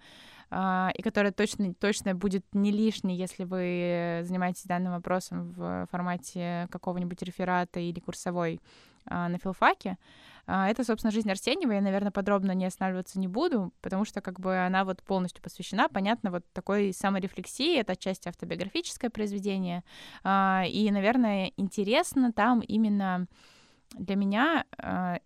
а, 0.51 0.91
и 0.95 1.03
которая 1.03 1.33
точно, 1.33 1.75
точно 1.75 2.15
будет 2.15 2.45
не 2.53 2.73
лишней, 2.73 3.17
если 3.17 3.45
вы 3.45 4.23
занимаетесь 4.25 4.65
данным 4.65 4.95
вопросом 4.95 5.53
в 5.53 5.87
формате 5.91 6.67
какого-нибудь 6.71 7.23
реферата 7.23 7.79
или 7.79 8.01
курсовой 8.01 8.61
а, 9.07 9.29
на 9.29 9.39
филфаке. 9.39 9.99
А, 10.47 10.69
это, 10.69 10.85
собственно, 10.85 11.11
жизнь 11.11 11.31
Арсеньева. 11.31 11.73
Я, 11.73 11.81
наверное, 11.81 12.11
подробно 12.11 12.53
не 12.53 12.67
останавливаться 12.67 13.19
не 13.19 13.29
буду, 13.29 13.73
потому 13.81 14.05
что 14.05 14.21
как 14.21 14.41
бы 14.41 14.57
она 14.57 14.85
вот 14.85 15.03
полностью 15.03 15.43
посвящена, 15.43 15.89
понятно, 15.89 16.31
вот 16.31 16.45
такой 16.53 16.93
саморефлексии. 16.93 17.79
Это 17.79 17.93
отчасти 17.93 18.29
автобиографическое 18.29 19.11
произведение. 19.11 19.85
А, 20.23 20.65
и, 20.67 20.91
наверное, 20.91 21.53
интересно 21.57 22.33
там 22.33 22.61
именно 22.61 23.27
для 23.99 24.17
меня 24.17 24.65
а, 24.79 25.19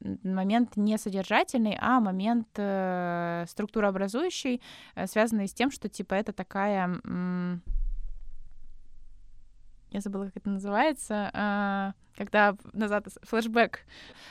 момент 0.00 0.76
не 0.76 0.98
содержательный, 0.98 1.76
а 1.80 2.00
момент 2.00 2.48
э, 2.56 3.44
структурообразующий, 3.48 4.60
э, 4.94 5.06
связанный 5.06 5.48
с 5.48 5.54
тем, 5.54 5.70
что 5.70 5.88
типа 5.88 6.14
это 6.14 6.32
такая... 6.32 7.00
я 9.90 10.00
забыла, 10.00 10.26
как 10.26 10.36
это 10.38 10.50
называется, 10.50 11.30
э, 11.32 11.92
когда 12.16 12.56
назад 12.72 13.06
флешбэк 13.22 13.80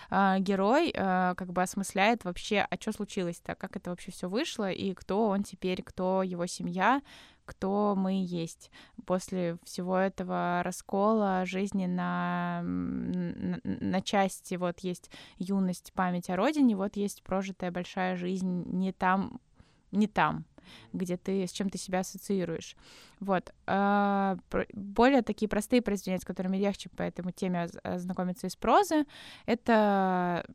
э, 0.10 0.40
герой 0.40 0.92
э, 0.94 1.34
как 1.36 1.54
бы 1.54 1.62
осмысляет 1.62 2.26
вообще, 2.26 2.68
а 2.70 2.76
что 2.80 2.92
случилось-то, 2.92 3.56
как 3.56 3.76
это 3.76 3.90
вообще 3.90 4.12
все 4.12 4.28
вышло, 4.28 4.72
и 4.72 4.94
кто 4.94 5.28
он 5.28 5.44
теперь, 5.44 5.82
кто 5.82 6.24
его 6.24 6.46
семья, 6.46 7.02
кто 7.46 7.96
мы 7.96 8.24
есть. 8.26 8.72
После 9.06 9.58
всего 9.64 9.98
этого 9.98 10.62
раскола 10.64 11.46
жизни 11.46 11.86
на, 11.86 12.62
на, 12.64 13.60
на 13.64 14.02
части, 14.02 14.56
вот 14.56 14.80
есть 14.80 15.12
юность, 15.38 15.94
память 15.94 16.30
о 16.30 16.36
родине, 16.36 16.76
вот 16.76 16.96
есть 16.96 17.24
прожитая 17.24 17.72
большая 17.72 18.18
жизнь 18.18 18.64
не 18.72 18.92
там, 18.92 19.40
не 19.92 20.08
там, 20.08 20.46
где 20.94 21.18
ты 21.18 21.46
с 21.48 21.52
чем 21.52 21.70
ты 21.70 21.78
себя 21.78 22.00
ассоциируешь. 22.00 22.76
Вот. 23.20 23.54
А, 23.68 24.38
более 24.74 25.22
такие 25.22 25.48
простые 25.48 25.82
произведения, 25.82 26.20
с 26.20 26.26
которыми 26.26 26.58
легче 26.58 26.90
по 26.90 27.04
этому 27.04 27.32
теме 27.32 27.68
ознакомиться 27.84 28.48
из 28.48 28.56
прозы, 28.56 29.06
это 29.46 30.46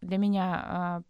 для 0.00 0.18
меня 0.18 0.62
а, 0.64 1.02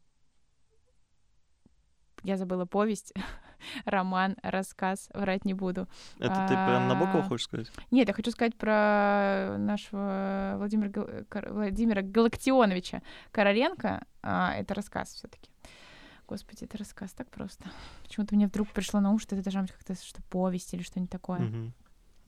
я 2.22 2.36
забыла 2.36 2.66
повесть, 2.66 3.12
роман, 3.84 4.36
рассказ, 4.42 5.08
врать 5.14 5.44
не 5.44 5.54
буду. 5.54 5.88
Это 6.18 6.46
ты 6.48 6.54
прям 6.54 6.88
на 6.88 6.94
Набокова 6.94 7.22
хочешь 7.22 7.46
сказать? 7.46 7.70
Нет, 7.90 8.08
я 8.08 8.14
хочу 8.14 8.30
сказать 8.30 8.56
про 8.56 9.56
нашего 9.58 10.54
Владимира, 10.58 11.24
Владимира 11.50 12.02
Галактионовича 12.02 13.02
Короленко. 13.32 14.04
А, 14.22 14.54
это 14.54 14.74
рассказ 14.74 15.14
все 15.14 15.28
таки 15.28 15.50
Господи, 16.30 16.62
это 16.62 16.78
рассказ 16.78 17.12
так 17.12 17.28
просто. 17.28 17.64
Почему-то 18.04 18.36
мне 18.36 18.46
вдруг 18.46 18.68
пришло 18.68 19.00
на 19.00 19.10
ум, 19.10 19.18
что 19.18 19.34
это 19.34 19.42
должна 19.42 19.62
быть 19.62 19.72
как-то 19.72 19.96
что 19.96 20.22
повесть 20.30 20.72
или 20.72 20.82
что-нибудь 20.82 21.10
такое. 21.10 21.40
Mm-hmm. 21.40 21.70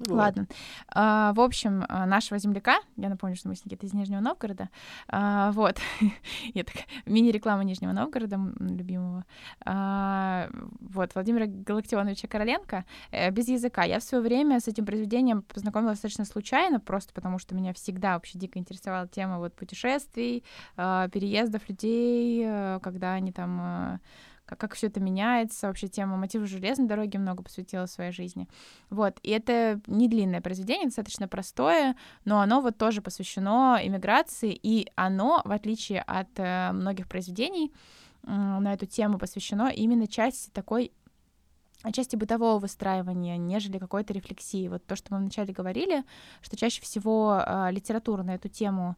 Ну, 0.07 0.15
Ладно. 0.15 0.47
А, 0.89 1.33
в 1.35 1.41
общем, 1.41 1.85
а, 1.89 2.07
нашего 2.07 2.39
земляка, 2.39 2.81
я 2.97 3.09
напомню, 3.09 3.37
что 3.37 3.49
мы 3.49 3.55
с 3.55 3.65
Никитой 3.65 3.89
из 3.89 3.95
Нижнего 3.95 4.21
Новгорода, 4.21 4.69
а, 5.09 5.53
вот, 5.53 5.79
я 6.55 6.65
так, 6.65 6.75
мини-реклама 7.07 7.65
Нижнего 7.65 7.93
Новгорода, 7.93 8.39
любимого, 8.59 9.25
а, 9.65 10.49
вот, 10.81 11.15
Владимира 11.15 11.47
Галактионовича 11.47 12.29
Короленко, 12.29 12.85
э, 13.11 13.31
без 13.31 13.49
языка. 13.49 13.85
Я 13.85 14.01
в 14.01 14.03
свое 14.03 14.23
время 14.23 14.61
с 14.61 14.69
этим 14.69 14.85
произведением 14.87 15.43
познакомилась 15.43 15.99
достаточно 15.99 16.25
случайно, 16.25 16.81
просто 16.81 17.13
потому 17.13 17.39
что 17.39 17.55
меня 17.55 17.73
всегда 17.73 18.15
вообще 18.15 18.39
дико 18.39 18.59
интересовала 18.59 19.07
тема 19.07 19.39
вот 19.39 19.55
путешествий, 19.55 20.45
а, 20.77 21.09
переездов 21.09 21.69
людей, 21.69 22.43
э, 22.45 22.81
когда 22.83 23.13
они 23.13 23.33
там 23.33 23.61
а, 23.61 24.01
как, 24.59 24.75
все 24.75 24.89
это 24.89 25.01
меняется, 25.01 25.67
вообще 25.67 25.89
тема 25.89 26.17
мотива 26.17 26.47
железной 26.47 26.89
дороги 26.89 27.17
много 27.17 27.43
посвятила 27.43 27.87
своей 27.87 28.13
жизни. 28.13 28.49
Вот, 28.91 29.19
и 29.23 29.31
это 29.31 29.81
не 29.87 30.09
длинное 30.09 30.41
произведение, 30.41 30.87
достаточно 30.87 31.29
простое, 31.29 31.97
но 32.25 32.41
оно 32.41 32.61
вот 32.61 32.79
тоже 32.79 33.03
посвящено 33.03 33.79
иммиграции, 33.83 34.53
и 34.53 34.89
оно, 34.95 35.43
в 35.45 35.53
отличие 35.53 36.03
от 36.03 36.29
э, 36.37 36.73
многих 36.73 37.09
произведений, 37.09 37.73
на 38.25 38.73
эту 38.73 38.87
тему 38.87 39.19
посвящено 39.19 39.69
именно 39.69 40.07
части 40.07 40.49
такой 40.51 40.93
части 41.93 42.15
бытового 42.15 42.61
выстраивания, 42.61 43.37
нежели 43.37 43.79
какой-то 43.79 44.13
рефлексии. 44.13 44.69
Вот 44.69 44.87
то, 44.87 44.95
что 44.95 45.13
мы 45.13 45.19
вначале 45.19 45.53
говорили, 45.53 46.05
что 46.41 46.57
чаще 46.57 46.81
всего 46.81 47.43
э, 47.45 47.73
литература 47.73 48.23
на 48.23 48.37
эту 48.37 48.49
тему 48.49 48.97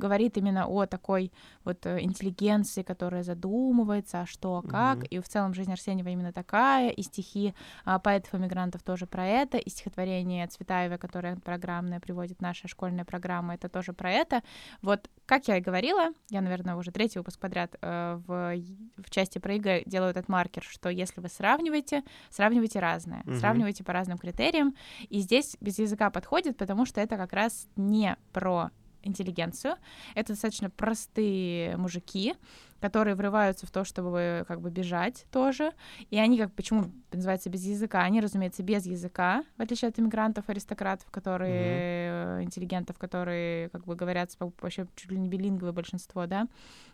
говорит 0.00 0.36
именно 0.36 0.66
о 0.66 0.86
такой 0.86 1.30
вот 1.64 1.86
э, 1.86 2.00
интеллигенции, 2.00 2.82
которая 2.82 3.22
задумывается, 3.22 4.22
а 4.22 4.26
что, 4.26 4.56
а 4.56 4.62
как, 4.62 4.98
mm-hmm. 4.98 5.08
и 5.08 5.18
в 5.20 5.28
целом 5.28 5.54
жизнь 5.54 5.70
Арсеньева 5.70 6.08
именно 6.08 6.32
такая, 6.32 6.90
и 6.90 7.02
стихи 7.02 7.54
а, 7.84 7.98
поэтов-эмигрантов 7.98 8.82
тоже 8.82 9.06
про 9.06 9.26
это, 9.26 9.58
и 9.58 9.70
стихотворение 9.70 10.46
Цветаева, 10.46 10.96
которое 10.96 11.36
программное 11.36 12.00
приводит 12.00 12.40
наша 12.40 12.66
школьная 12.66 13.04
программа, 13.04 13.54
это 13.54 13.68
тоже 13.68 13.92
про 13.92 14.10
это. 14.10 14.42
Вот, 14.82 15.08
как 15.26 15.46
я 15.48 15.58
и 15.58 15.60
говорила, 15.60 16.08
я, 16.30 16.40
наверное, 16.40 16.76
уже 16.76 16.90
третий 16.90 17.18
выпуск 17.18 17.38
подряд 17.38 17.76
э, 17.80 18.20
в, 18.26 18.56
в 18.96 19.10
части 19.10 19.38
про 19.38 19.54
ЕГЭ 19.54 19.82
делаю 19.86 20.10
этот 20.10 20.28
маркер, 20.28 20.62
что 20.62 20.88
если 20.88 21.20
вы 21.20 21.28
сравниваете, 21.28 22.02
сравнивайте 22.30 22.80
разное, 22.80 23.22
mm-hmm. 23.22 23.38
сравнивайте 23.38 23.84
по 23.84 23.92
разным 23.92 24.18
критериям, 24.18 24.74
и 25.08 25.20
здесь 25.20 25.56
без 25.60 25.78
языка 25.78 26.10
подходит, 26.10 26.56
потому 26.56 26.86
что 26.86 27.00
это 27.00 27.16
как 27.16 27.32
раз 27.34 27.68
не 27.76 28.16
про 28.32 28.70
интеллигенцию. 29.02 29.76
Это 30.14 30.32
достаточно 30.32 30.70
простые 30.70 31.76
мужики, 31.76 32.34
которые 32.80 33.14
врываются 33.14 33.66
в 33.66 33.70
то, 33.70 33.84
чтобы 33.84 34.44
как 34.48 34.60
бы 34.60 34.70
бежать 34.70 35.26
тоже. 35.30 35.72
И 36.10 36.18
они 36.18 36.38
как 36.38 36.52
почему 36.52 36.90
называется 37.12 37.50
без 37.50 37.64
языка? 37.64 38.02
Они, 38.02 38.20
разумеется, 38.20 38.62
без 38.62 38.86
языка, 38.86 39.44
в 39.56 39.62
отличие 39.62 39.88
от 39.88 39.98
иммигрантов, 39.98 40.48
аристократов, 40.48 41.10
которые 41.10 42.10
mm-hmm. 42.10 42.42
интеллигентов, 42.44 42.98
которые 42.98 43.68
как 43.70 43.84
бы 43.84 43.94
говорят 43.96 44.30
вообще 44.38 44.86
чуть 44.96 45.10
ли 45.10 45.18
не 45.18 45.28
билинговое 45.28 45.72
большинство, 45.72 46.26
да, 46.26 46.46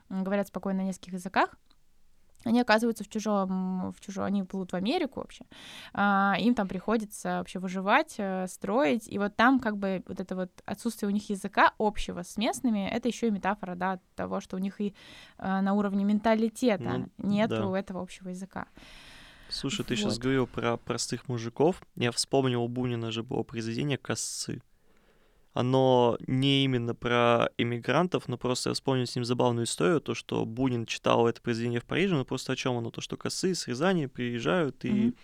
говорят 0.08 0.48
спокойно 0.48 0.82
на 0.82 0.86
нескольких 0.86 1.14
языках 1.14 1.56
они 2.46 2.60
оказываются 2.60 3.04
в 3.04 3.08
чужом, 3.08 3.92
в 3.92 4.00
чужом, 4.00 4.24
они 4.24 4.42
плывут 4.42 4.72
в 4.72 4.76
Америку 4.76 5.20
вообще, 5.20 5.44
а, 5.92 6.36
им 6.38 6.54
там 6.54 6.68
приходится 6.68 7.38
вообще 7.38 7.58
выживать, 7.58 8.14
э, 8.18 8.46
строить, 8.48 9.08
и 9.08 9.18
вот 9.18 9.36
там 9.36 9.58
как 9.60 9.76
бы 9.76 10.02
вот 10.06 10.20
это 10.20 10.36
вот 10.36 10.50
отсутствие 10.64 11.08
у 11.08 11.12
них 11.12 11.28
языка 11.30 11.72
общего 11.78 12.22
с 12.22 12.36
местными, 12.36 12.88
это 12.88 13.08
еще 13.08 13.28
и 13.28 13.30
метафора, 13.30 13.74
да, 13.74 13.98
того, 14.14 14.40
что 14.40 14.56
у 14.56 14.58
них 14.58 14.80
и 14.80 14.94
а, 15.38 15.60
на 15.60 15.74
уровне 15.74 16.04
менталитета 16.04 17.08
ну, 17.18 17.28
нету 17.28 17.72
да. 17.72 17.78
этого 17.78 18.02
общего 18.02 18.28
языка. 18.28 18.66
Слушай, 19.48 19.84
ты 19.84 19.94
вот. 19.94 20.00
сейчас 20.00 20.18
говорил 20.18 20.46
про 20.46 20.76
простых 20.76 21.28
мужиков, 21.28 21.82
я 21.94 22.10
вспомнил, 22.10 22.62
у 22.62 22.68
Бунина 22.68 23.12
же 23.12 23.22
было 23.22 23.42
произведение 23.42 23.98
«Косцы», 23.98 24.60
оно 25.56 26.18
не 26.26 26.64
именно 26.64 26.94
про 26.94 27.48
иммигрантов, 27.56 28.28
но 28.28 28.36
просто 28.36 28.68
я 28.68 28.74
вспомнил 28.74 29.06
с 29.06 29.16
ним 29.16 29.24
забавную 29.24 29.64
историю, 29.64 30.02
то, 30.02 30.14
что 30.14 30.44
Бунин 30.44 30.84
читал 30.84 31.26
это 31.26 31.40
произведение 31.40 31.80
в 31.80 31.86
Париже, 31.86 32.14
но 32.14 32.26
просто 32.26 32.52
о 32.52 32.56
чем 32.56 32.76
оно, 32.76 32.90
то, 32.90 33.00
что 33.00 33.16
косы 33.16 33.54
с 33.54 33.66
Рязани 33.66 34.04
приезжают 34.04 34.84
и 34.84 34.90
mm-hmm. 34.90 35.16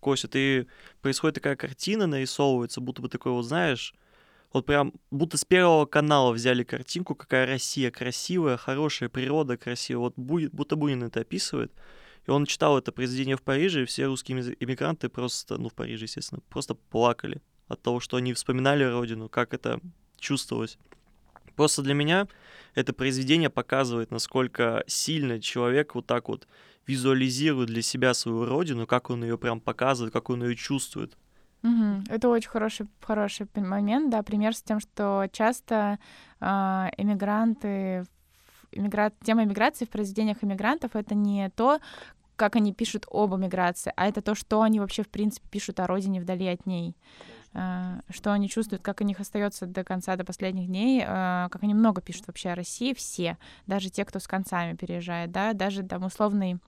косят, 0.00 0.32
и 0.36 0.66
происходит 1.00 1.36
такая 1.36 1.56
картина, 1.56 2.06
нарисовывается, 2.06 2.82
будто 2.82 3.00
бы 3.00 3.08
такой, 3.08 3.32
вот 3.32 3.44
знаешь, 3.44 3.94
вот 4.52 4.66
прям 4.66 4.92
будто 5.10 5.38
с 5.38 5.46
первого 5.46 5.86
канала 5.86 6.32
взяли 6.32 6.64
картинку, 6.64 7.14
какая 7.14 7.46
Россия 7.46 7.90
красивая, 7.90 8.58
хорошая, 8.58 9.08
природа 9.08 9.56
красивая, 9.56 10.00
вот 10.00 10.18
будет, 10.18 10.52
будто 10.52 10.76
Бунин 10.76 11.02
это 11.02 11.20
описывает. 11.20 11.72
И 12.26 12.30
он 12.30 12.44
читал 12.44 12.76
это 12.76 12.92
произведение 12.92 13.38
в 13.38 13.42
Париже, 13.42 13.84
и 13.84 13.86
все 13.86 14.04
русские 14.04 14.54
иммигранты 14.60 15.08
просто, 15.08 15.56
ну, 15.56 15.70
в 15.70 15.74
Париже, 15.74 16.04
естественно, 16.04 16.42
просто 16.50 16.74
плакали 16.74 17.40
от 17.68 17.80
того, 17.82 18.00
что 18.00 18.16
они 18.16 18.32
вспоминали 18.32 18.84
родину, 18.84 19.28
как 19.28 19.54
это 19.54 19.80
чувствовалось. 20.18 20.78
Просто 21.54 21.82
для 21.82 21.94
меня 21.94 22.28
это 22.74 22.92
произведение 22.92 23.50
показывает, 23.50 24.10
насколько 24.10 24.84
сильно 24.86 25.40
человек 25.40 25.94
вот 25.94 26.06
так 26.06 26.28
вот 26.28 26.46
визуализирует 26.86 27.68
для 27.68 27.82
себя 27.82 28.14
свою 28.14 28.44
родину, 28.44 28.86
как 28.86 29.10
он 29.10 29.22
ее 29.22 29.36
прям 29.36 29.60
показывает, 29.60 30.12
как 30.12 30.30
он 30.30 30.42
ее 30.44 30.56
чувствует. 30.56 31.16
Угу. 31.62 32.04
Это 32.08 32.28
очень 32.28 32.48
хороший, 32.48 32.86
хороший 33.00 33.48
момент, 33.56 34.10
да, 34.10 34.22
пример 34.22 34.54
с 34.54 34.62
тем, 34.62 34.80
что 34.80 35.26
часто 35.32 35.98
э, 36.40 36.46
эмигранты, 36.96 38.06
иммигра... 38.70 39.12
тема 39.24 39.44
иммиграции 39.44 39.84
в 39.84 39.90
произведениях 39.90 40.38
иммигрантов— 40.42 40.92
это 40.94 41.14
не 41.14 41.50
то, 41.50 41.80
как 42.36 42.54
они 42.54 42.72
пишут 42.72 43.06
об 43.10 43.34
эмиграции, 43.34 43.92
а 43.96 44.06
это 44.06 44.22
то, 44.22 44.36
что 44.36 44.62
они 44.62 44.78
вообще, 44.78 45.02
в 45.02 45.08
принципе, 45.08 45.48
пишут 45.50 45.80
о 45.80 45.88
родине 45.88 46.20
вдали 46.20 46.46
от 46.46 46.64
ней. 46.66 46.94
Uh, 47.54 48.02
что 48.10 48.32
они 48.32 48.46
чувствуют, 48.46 48.82
как 48.82 49.00
у 49.00 49.04
них 49.04 49.20
остается 49.20 49.64
до 49.64 49.82
конца, 49.82 50.16
до 50.16 50.24
последних 50.24 50.66
дней, 50.66 51.00
uh, 51.00 51.48
как 51.48 51.62
они 51.62 51.72
много 51.72 52.02
пишут 52.02 52.26
вообще 52.26 52.50
о 52.50 52.54
России, 52.54 52.92
все, 52.92 53.38
даже 53.66 53.88
те, 53.88 54.04
кто 54.04 54.18
с 54.18 54.28
концами 54.28 54.76
переезжает, 54.76 55.32
да, 55.32 55.54
даже 55.54 55.82
там 55.82 56.04
условный 56.04 56.60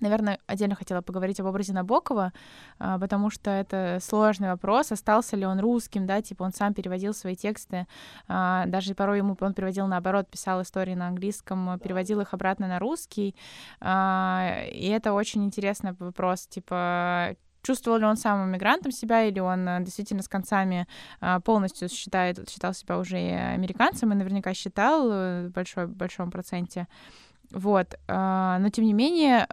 Наверное, 0.00 0.40
отдельно 0.48 0.74
хотела 0.74 1.00
поговорить 1.00 1.38
об 1.38 1.46
образе 1.46 1.72
Набокова, 1.72 2.32
а, 2.80 2.98
потому 2.98 3.30
что 3.30 3.50
это 3.50 3.98
сложный 4.02 4.48
вопрос, 4.48 4.90
остался 4.90 5.36
ли 5.36 5.46
он 5.46 5.60
русским, 5.60 6.06
да, 6.06 6.20
типа 6.20 6.42
он 6.42 6.52
сам 6.52 6.74
переводил 6.74 7.14
свои 7.14 7.36
тексты, 7.36 7.86
даже 8.26 8.96
порой 8.96 9.18
ему 9.18 9.36
он 9.38 9.54
переводил 9.54 9.86
наоборот, 9.86 10.28
писал 10.28 10.60
истории 10.62 10.94
на 10.94 11.06
английском, 11.06 11.78
переводил 11.78 12.20
их 12.20 12.34
обратно 12.34 12.66
на 12.66 12.80
русский, 12.80 13.36
и 13.80 14.92
это 14.92 15.12
очень 15.12 15.44
интересный 15.44 15.92
вопрос, 16.00 16.48
типа 16.48 17.36
чувствовал 17.62 17.98
ли 17.98 18.04
он 18.04 18.16
сам 18.16 18.48
иммигрантом 18.48 18.92
себя, 18.92 19.24
или 19.24 19.40
он 19.40 19.68
э, 19.68 19.84
действительно 19.84 20.22
с 20.22 20.28
концами 20.28 20.86
полностью 21.44 21.88
считает, 21.88 22.48
считал 22.48 22.74
себя 22.74 22.98
уже 22.98 23.16
американцем, 23.16 24.12
и 24.12 24.16
наверняка 24.16 24.54
считал 24.54 25.08
э, 25.10 25.48
в 25.48 25.52
большой, 25.52 25.86
большом 25.86 26.30
проценте. 26.30 26.88
Вот. 27.50 27.98
Но, 28.08 28.68
тем 28.72 28.84
не 28.86 28.94
менее, 28.94 29.46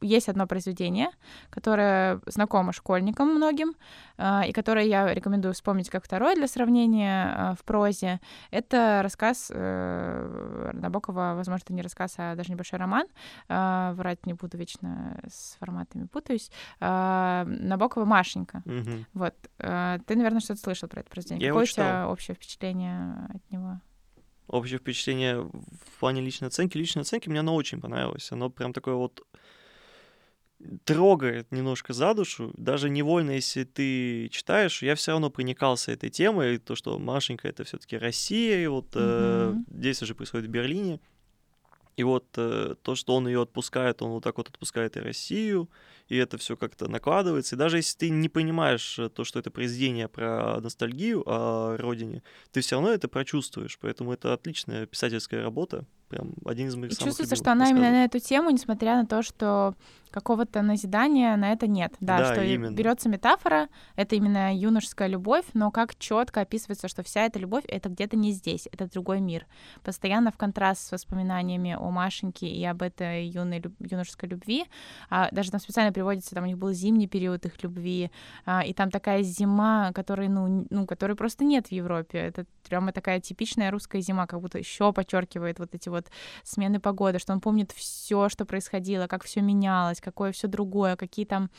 есть 0.00 0.28
одно 0.28 0.46
произведение, 0.46 1.08
которое 1.50 2.20
знакомо 2.26 2.72
школьникам 2.72 3.34
многим, 3.34 3.74
а, 4.16 4.44
и 4.46 4.52
которое 4.52 4.86
я 4.86 5.12
рекомендую 5.12 5.54
вспомнить 5.54 5.90
как 5.90 6.04
второе 6.04 6.34
для 6.34 6.46
сравнения 6.46 7.56
в 7.58 7.64
прозе. 7.64 8.20
Это 8.50 9.00
рассказ 9.02 9.50
э, 9.54 10.70
Набокова, 10.74 11.34
возможно, 11.36 11.62
это 11.64 11.72
не 11.72 11.82
рассказ, 11.82 12.14
а 12.18 12.34
даже 12.34 12.50
небольшой 12.52 12.78
роман. 12.78 13.06
Врать 13.48 14.26
не 14.26 14.34
буду, 14.34 14.56
вечно 14.56 15.20
с 15.28 15.56
форматами 15.58 16.06
путаюсь. 16.06 16.50
Набокова 16.80 18.04
«Машенька». 18.04 18.62
Угу. 18.64 19.06
Вот. 19.14 19.34
Ты, 19.58 20.16
наверное, 20.16 20.40
что-то 20.40 20.60
слышал 20.60 20.88
про 20.88 21.00
это 21.00 21.10
произведение. 21.10 21.46
Я 21.46 21.52
Какое 21.52 21.64
у 21.64 21.66
тебя 21.66 22.08
общее 22.08 22.34
впечатление 22.34 23.28
от 23.34 23.50
него? 23.50 23.80
общее 24.50 24.78
впечатление 24.78 25.42
в 25.42 26.00
плане 26.00 26.20
личной 26.20 26.48
оценки. 26.48 26.76
Личной 26.76 27.02
оценки 27.02 27.28
мне 27.28 27.40
оно 27.40 27.54
очень 27.54 27.80
понравилось. 27.80 28.30
Оно 28.32 28.50
прям 28.50 28.72
такое 28.72 28.94
вот 28.94 29.26
трогает 30.84 31.50
немножко 31.52 31.92
за 31.92 32.14
душу. 32.14 32.52
Даже 32.56 32.90
невольно, 32.90 33.32
если 33.32 33.64
ты 33.64 34.28
читаешь, 34.28 34.82
я 34.82 34.94
все 34.94 35.12
равно 35.12 35.30
проникался 35.30 35.92
этой 35.92 36.10
темой, 36.10 36.58
то, 36.58 36.74
что 36.74 36.98
Машенька 36.98 37.48
это 37.48 37.64
все-таки 37.64 37.96
Россия, 37.96 38.62
и 38.62 38.66
вот 38.66 38.94
mm-hmm. 38.94 39.52
э, 39.52 39.64
действие 39.68 40.08
же 40.08 40.14
происходит 40.14 40.46
в 40.46 40.50
Берлине. 40.50 41.00
И 41.96 42.02
вот 42.02 42.26
э, 42.36 42.76
то, 42.82 42.94
что 42.94 43.14
он 43.14 43.26
ее 43.26 43.42
отпускает, 43.42 44.00
он 44.02 44.10
вот 44.10 44.24
так 44.24 44.38
вот 44.38 44.48
отпускает 44.48 44.96
и 44.96 45.00
Россию, 45.00 45.68
и 46.08 46.16
это 46.16 46.38
все 46.38 46.56
как-то 46.56 46.88
накладывается. 46.88 47.56
И 47.56 47.58
даже 47.58 47.78
если 47.78 47.98
ты 47.98 48.10
не 48.10 48.28
понимаешь 48.28 48.98
э, 48.98 49.08
то, 49.08 49.24
что 49.24 49.38
это 49.38 49.50
произведение 49.50 50.08
про 50.08 50.60
ностальгию 50.60 51.22
о 51.26 51.76
родине, 51.76 52.22
ты 52.52 52.60
все 52.60 52.76
равно 52.76 52.90
это 52.90 53.08
прочувствуешь. 53.08 53.78
Поэтому 53.80 54.12
это 54.12 54.32
отличная 54.32 54.86
писательская 54.86 55.42
работа. 55.42 55.86
Прям 56.10 56.32
один 56.44 56.66
из 56.66 56.76
моих 56.76 56.92
и 56.92 56.94
самых 56.96 57.08
чувствуется, 57.08 57.36
что 57.36 57.52
она 57.52 57.60
рассказов. 57.60 57.84
именно 57.84 57.98
на 57.98 58.04
эту 58.04 58.18
тему, 58.18 58.50
несмотря 58.50 58.96
на 58.96 59.06
то, 59.06 59.22
что 59.22 59.76
какого-то 60.10 60.62
назидания 60.62 61.36
на 61.36 61.52
это 61.52 61.66
нет. 61.66 61.94
Да, 62.00 62.18
Да, 62.18 62.32
что 62.32 62.42
именно. 62.42 62.74
берется 62.74 63.08
метафора, 63.08 63.68
это 63.96 64.16
именно 64.16 64.54
юношеская 64.54 65.08
любовь, 65.08 65.44
но 65.54 65.70
как 65.70 65.96
четко 65.96 66.40
описывается, 66.40 66.88
что 66.88 67.02
вся 67.02 67.26
эта 67.26 67.38
любовь 67.38 67.64
это 67.68 67.88
где-то 67.88 68.16
не 68.16 68.32
здесь, 68.32 68.68
это 68.72 68.90
другой 68.90 69.20
мир. 69.20 69.46
Постоянно 69.82 70.32
в 70.32 70.36
контраст 70.36 70.88
с 70.88 70.92
воспоминаниями 70.92 71.76
о 71.78 71.90
Машеньке 71.90 72.48
и 72.48 72.64
об 72.64 72.82
этой 72.82 73.26
юной 73.26 73.62
юношеской 73.78 74.28
любви. 74.28 74.64
А, 75.08 75.28
даже 75.30 75.50
там 75.50 75.60
специально 75.60 75.92
приводится, 75.92 76.34
там 76.34 76.44
у 76.44 76.46
них 76.46 76.58
был 76.58 76.72
зимний 76.72 77.06
период 77.06 77.46
их 77.46 77.62
любви, 77.62 78.10
а, 78.44 78.64
и 78.64 78.72
там 78.72 78.90
такая 78.90 79.22
зима, 79.22 79.92
которой, 79.92 80.28
ну, 80.28 80.66
ну, 80.70 80.86
которой 80.86 81.14
просто 81.14 81.44
нет 81.44 81.68
в 81.68 81.72
Европе. 81.72 82.18
Это 82.18 82.46
прямо 82.68 82.92
такая 82.92 83.20
типичная 83.20 83.70
русская 83.70 84.00
зима, 84.00 84.26
как 84.26 84.40
будто 84.40 84.58
еще 84.58 84.92
подчеркивает 84.92 85.58
вот 85.58 85.74
эти 85.74 85.88
вот 85.88 85.99
смены 86.44 86.80
погоды, 86.80 87.18
что 87.18 87.32
он 87.32 87.40
помнит 87.40 87.72
все, 87.72 88.28
что 88.28 88.44
происходило, 88.44 89.06
как 89.06 89.24
все 89.24 89.40
менялось, 89.40 90.00
какое 90.00 90.32
все 90.32 90.48
другое, 90.48 90.96
какие 90.96 91.26
там 91.26 91.50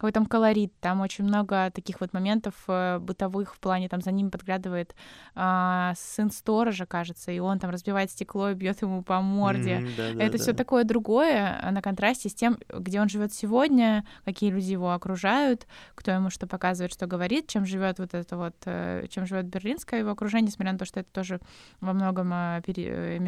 какой 0.00 0.12
там 0.12 0.24
колорит, 0.24 0.72
там 0.80 1.02
очень 1.02 1.24
много 1.24 1.70
таких 1.74 2.00
вот 2.00 2.14
моментов 2.14 2.54
э, 2.68 2.98
бытовых 3.00 3.54
в 3.54 3.58
плане, 3.58 3.86
там 3.86 4.00
за 4.00 4.12
ним 4.12 4.30
подглядывает 4.30 4.94
а, 5.34 5.92
сын 5.94 6.30
сторожа, 6.30 6.86
кажется, 6.86 7.30
и 7.30 7.38
он 7.38 7.58
там 7.58 7.68
разбивает 7.68 8.10
стекло 8.10 8.48
и 8.48 8.54
бьет 8.54 8.80
ему 8.80 9.02
по 9.02 9.20
морде. 9.20 9.80
Мгм, 9.80 9.88
да, 9.98 10.12
да, 10.14 10.24
Это 10.24 10.38
да. 10.38 10.42
все 10.42 10.52
такое 10.54 10.84
другое, 10.84 11.60
а 11.62 11.70
на 11.70 11.82
контрасте 11.82 12.30
с 12.30 12.34
тем, 12.34 12.58
где 12.70 12.98
он 12.98 13.10
живет 13.10 13.34
сегодня, 13.34 14.06
какие 14.24 14.50
люди 14.50 14.72
его 14.72 14.94
окружают, 14.94 15.66
кто 15.94 16.12
ему 16.12 16.30
что 16.30 16.46
показывает, 16.46 16.94
что 16.94 17.06
говорит, 17.06 17.48
чем 17.48 17.66
живет 17.66 17.98
вот 17.98 18.14
это 18.14 18.38
вот, 18.38 18.56
э, 18.64 19.04
чем 19.10 19.26
живет 19.26 19.44
берлинское 19.48 20.00
его 20.00 20.12
окружение, 20.12 20.46
несмотря 20.46 20.72
на 20.72 20.78
то, 20.78 20.86
что 20.86 21.00
это 21.00 21.10
тоже 21.12 21.40
во 21.82 21.92
многом 21.92 22.32
э, 22.32 22.62
пере- 22.64 23.18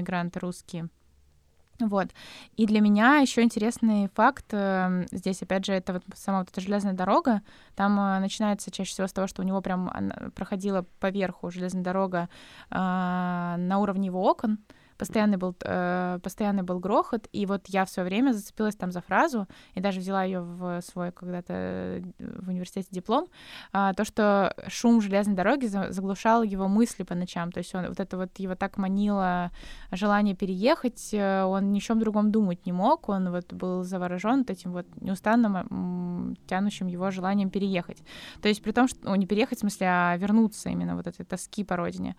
русские. 0.62 0.88
Вот. 1.80 2.08
И 2.56 2.66
для 2.66 2.80
меня 2.80 3.18
еще 3.18 3.42
интересный 3.42 4.08
факт, 4.14 4.44
э, 4.52 5.04
здесь, 5.10 5.42
опять 5.42 5.64
же, 5.64 5.72
это 5.72 5.94
вот 5.94 6.04
сама 6.14 6.40
вот 6.40 6.50
эта 6.50 6.60
железная 6.60 6.92
дорога, 6.92 7.42
там 7.74 7.98
э, 7.98 8.20
начинается 8.20 8.70
чаще 8.70 8.90
всего 8.90 9.08
с 9.08 9.12
того, 9.12 9.26
что 9.26 9.42
у 9.42 9.44
него 9.44 9.60
прям 9.60 9.90
проходила 10.36 10.84
по 11.00 11.10
верху 11.10 11.50
железная 11.50 11.82
дорога 11.82 12.28
э, 12.70 12.74
на 12.76 13.78
уровне 13.78 14.06
его 14.06 14.22
окон, 14.22 14.58
постоянный 14.98 15.36
был, 15.36 15.54
э, 15.60 16.18
постоянный 16.22 16.62
был 16.62 16.78
грохот, 16.78 17.28
и 17.32 17.46
вот 17.46 17.62
я 17.68 17.84
в 17.84 17.90
свое 17.90 18.08
время 18.08 18.32
зацепилась 18.32 18.76
там 18.76 18.92
за 18.92 19.00
фразу, 19.00 19.46
и 19.74 19.80
даже 19.80 20.00
взяла 20.00 20.24
ее 20.24 20.40
в 20.40 20.80
свой 20.82 21.12
когда-то 21.12 21.52
э, 21.52 22.02
в 22.18 22.48
университете 22.48 22.88
диплом, 22.90 23.26
а, 23.72 23.94
то, 23.94 24.04
что 24.04 24.54
шум 24.68 25.00
железной 25.00 25.36
дороги 25.36 25.66
за- 25.66 25.92
заглушал 25.92 26.42
его 26.42 26.68
мысли 26.68 27.02
по 27.02 27.14
ночам, 27.14 27.52
то 27.52 27.58
есть 27.58 27.74
он, 27.74 27.88
вот 27.88 28.00
это 28.00 28.16
вот 28.16 28.38
его 28.38 28.54
так 28.54 28.76
манило 28.76 29.50
желание 29.90 30.34
переехать, 30.34 31.10
э, 31.12 31.44
он 31.44 31.72
ни 31.72 31.78
о 31.78 31.80
чем 31.80 31.98
другом 31.98 32.30
думать 32.32 32.66
не 32.66 32.72
мог, 32.72 33.08
он 33.08 33.30
вот 33.30 33.52
был 33.52 33.82
заворожен 33.82 34.44
этим 34.48 34.72
вот 34.72 34.86
неустанным 35.00 36.36
тянущим 36.46 36.86
его 36.86 37.10
желанием 37.10 37.50
переехать. 37.50 38.02
То 38.40 38.48
есть 38.48 38.62
при 38.62 38.72
том, 38.72 38.88
что 38.88 38.98
ну, 39.04 39.14
не 39.14 39.26
переехать, 39.26 39.58
в 39.58 39.60
смысле, 39.60 39.86
а 39.88 40.16
вернуться 40.16 40.68
именно 40.68 40.96
вот 40.96 41.06
этой 41.06 41.24
тоски 41.24 41.64
по 41.64 41.76
родине. 41.76 42.16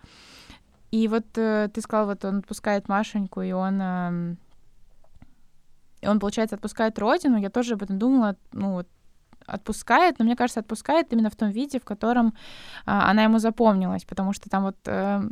И 0.94 1.08
вот 1.08 1.24
э, 1.38 1.68
ты 1.74 1.80
сказал, 1.80 2.06
вот 2.06 2.24
он 2.24 2.38
отпускает 2.38 2.88
Машеньку, 2.88 3.42
и 3.42 3.50
он, 3.52 3.82
и 6.00 6.06
он, 6.06 6.20
получается, 6.20 6.54
отпускает 6.54 6.98
родину. 7.00 7.36
Я 7.36 7.50
тоже 7.50 7.74
об 7.74 7.82
этом 7.82 7.98
думала, 7.98 8.36
ну, 8.52 8.74
вот, 8.74 8.86
отпускает, 9.44 10.18
но 10.18 10.24
мне 10.24 10.36
кажется, 10.36 10.60
отпускает 10.60 11.12
именно 11.12 11.30
в 11.30 11.36
том 11.36 11.50
виде, 11.50 11.80
в 11.80 11.84
котором 11.84 12.32
а, 12.86 13.10
она 13.10 13.24
ему 13.24 13.38
запомнилась, 13.38 14.04
потому 14.04 14.32
что 14.32 14.48
там 14.48 14.62
вот 14.62 14.76
э, 14.86 15.22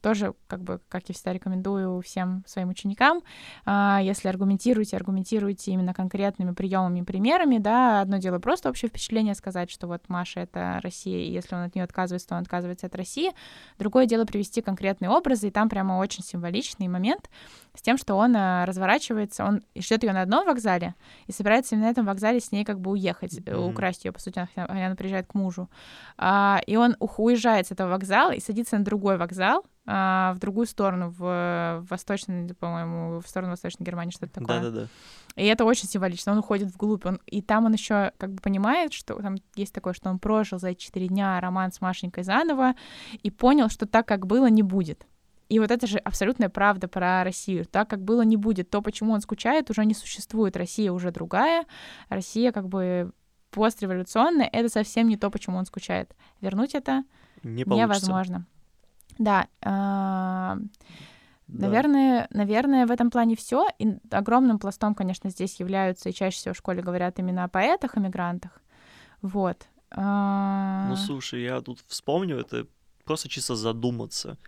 тоже, 0.00 0.34
как 0.46 0.62
бы, 0.62 0.80
как 0.88 1.08
я 1.08 1.14
всегда 1.14 1.32
рекомендую 1.32 2.00
всем 2.02 2.44
своим 2.46 2.70
ученикам, 2.70 3.22
а, 3.64 4.00
если 4.02 4.28
аргументируете, 4.28 4.96
аргументируйте 4.96 5.72
именно 5.72 5.94
конкретными 5.94 6.52
приемами, 6.52 7.02
примерами, 7.02 7.58
да, 7.58 8.00
одно 8.00 8.18
дело 8.18 8.38
просто 8.38 8.68
общее 8.68 8.88
впечатление 8.88 9.34
сказать, 9.34 9.70
что 9.70 9.86
вот 9.86 10.08
Маша— 10.08 10.40
это 10.42 10.80
Россия, 10.82 11.18
и 11.18 11.30
если 11.30 11.54
он 11.54 11.62
от 11.62 11.74
нее 11.74 11.84
отказывается, 11.84 12.28
то 12.28 12.34
он 12.36 12.42
отказывается 12.42 12.86
от 12.86 12.94
России, 12.94 13.32
другое 13.78 14.06
дело 14.06 14.24
привести 14.24 14.62
конкретные 14.62 15.10
образы, 15.10 15.48
и 15.48 15.50
там 15.50 15.68
прямо 15.68 15.94
очень 15.94 16.24
символичный 16.24 16.88
момент 16.88 17.30
с 17.74 17.82
тем, 17.82 17.96
что 17.98 18.16
он 18.16 18.34
а, 18.36 18.66
разворачивается, 18.66 19.44
он 19.44 19.62
ждет 19.76 20.02
ее 20.02 20.12
на 20.12 20.22
одном 20.22 20.46
вокзале 20.46 20.94
и 21.26 21.32
собирается 21.32 21.74
именно 21.74 21.86
на 21.86 21.90
этом 21.90 22.06
вокзале 22.06 22.40
с 22.40 22.52
ней 22.52 22.64
как 22.64 22.80
бы 22.80 22.90
уехать, 22.90 23.38
Мгм. 23.46 23.70
украсть 23.70 24.04
ее, 24.04 24.12
по 24.12 24.20
сути, 24.20 24.46
она, 24.56 24.66
она 24.86 24.94
приезжает 24.96 25.26
к 25.26 25.34
мужу. 25.34 25.68
А, 26.16 26.60
и 26.66 26.76
он 26.76 26.96
уезжает 27.00 27.66
с 27.66 27.70
этого 27.70 27.90
вокзала 27.90 28.32
и 28.32 28.40
садится 28.40 28.78
на 28.78 28.84
другой 28.84 29.16
вокзал, 29.16 29.64
а, 29.86 30.34
в 30.34 30.38
другую 30.38 30.66
сторону, 30.66 31.10
в, 31.16 31.84
восточную, 31.88 32.54
по-моему, 32.54 33.20
в 33.20 33.26
сторону 33.26 33.52
Восточной 33.52 33.84
Германии, 33.84 34.12
что-то 34.12 34.40
такое. 34.40 34.60
Да-да-да. 34.60 34.86
И 35.36 35.46
это 35.46 35.64
очень 35.64 35.88
символично. 35.88 36.32
Он 36.32 36.38
уходит 36.38 36.68
вглубь. 36.68 37.06
Он, 37.06 37.20
и 37.26 37.40
там 37.42 37.64
он 37.64 37.72
еще 37.72 38.12
как 38.18 38.32
бы 38.32 38.40
понимает, 38.42 38.92
что 38.92 39.14
там 39.20 39.36
есть 39.54 39.74
такое, 39.74 39.94
что 39.94 40.10
он 40.10 40.18
прожил 40.18 40.58
за 40.58 40.68
эти 40.68 40.84
четыре 40.84 41.08
дня 41.08 41.40
роман 41.40 41.72
с 41.72 41.80
Машенькой 41.80 42.24
заново 42.24 42.74
и 43.22 43.30
понял, 43.30 43.68
что 43.68 43.86
так, 43.86 44.06
как 44.06 44.26
было, 44.26 44.46
не 44.46 44.62
будет. 44.62 45.06
И 45.48 45.58
вот 45.58 45.72
это 45.72 45.86
же 45.88 45.98
абсолютная 45.98 46.48
правда 46.48 46.86
про 46.86 47.24
Россию. 47.24 47.64
Так, 47.64 47.90
как 47.90 48.02
было, 48.02 48.22
не 48.22 48.36
будет. 48.36 48.70
То, 48.70 48.82
почему 48.82 49.12
он 49.12 49.20
скучает, 49.20 49.68
уже 49.70 49.84
не 49.84 49.94
существует. 49.94 50.56
Россия 50.56 50.92
уже 50.92 51.10
другая. 51.10 51.64
Россия 52.08 52.52
как 52.52 52.68
бы 52.68 53.10
постреволюционная. 53.50 54.48
Это 54.52 54.68
совсем 54.68 55.08
не 55.08 55.16
то, 55.16 55.28
почему 55.30 55.56
он 55.56 55.64
скучает. 55.66 56.14
Вернуть 56.40 56.76
это 56.76 57.02
Не 57.42 57.64
получится. 57.64 57.84
невозможно. 57.84 58.46
Да. 59.20 59.46
а, 59.62 60.56
Да. 61.46 61.66
Наверное, 61.66 62.26
наверное, 62.30 62.86
в 62.86 62.90
этом 62.90 63.10
плане 63.10 63.36
все. 63.36 63.66
И 63.78 63.98
огромным 64.10 64.58
пластом, 64.58 64.94
конечно, 64.94 65.30
здесь 65.30 65.60
являются, 65.60 66.08
и 66.08 66.12
чаще 66.12 66.36
всего 66.38 66.54
в 66.54 66.56
школе 66.56 66.82
говорят 66.82 67.18
именно 67.18 67.44
о 67.44 67.48
поэтах, 67.48 67.98
эмигрантах. 67.98 68.62
Вот. 69.20 69.66
А, 69.90 70.88
Ну, 70.88 70.96
слушай, 70.96 71.42
я 71.42 71.60
тут 71.60 71.80
вспомню, 71.86 72.38
это 72.38 72.66
просто 73.04 73.28
чисто 73.28 73.56
задуматься. 73.56 74.38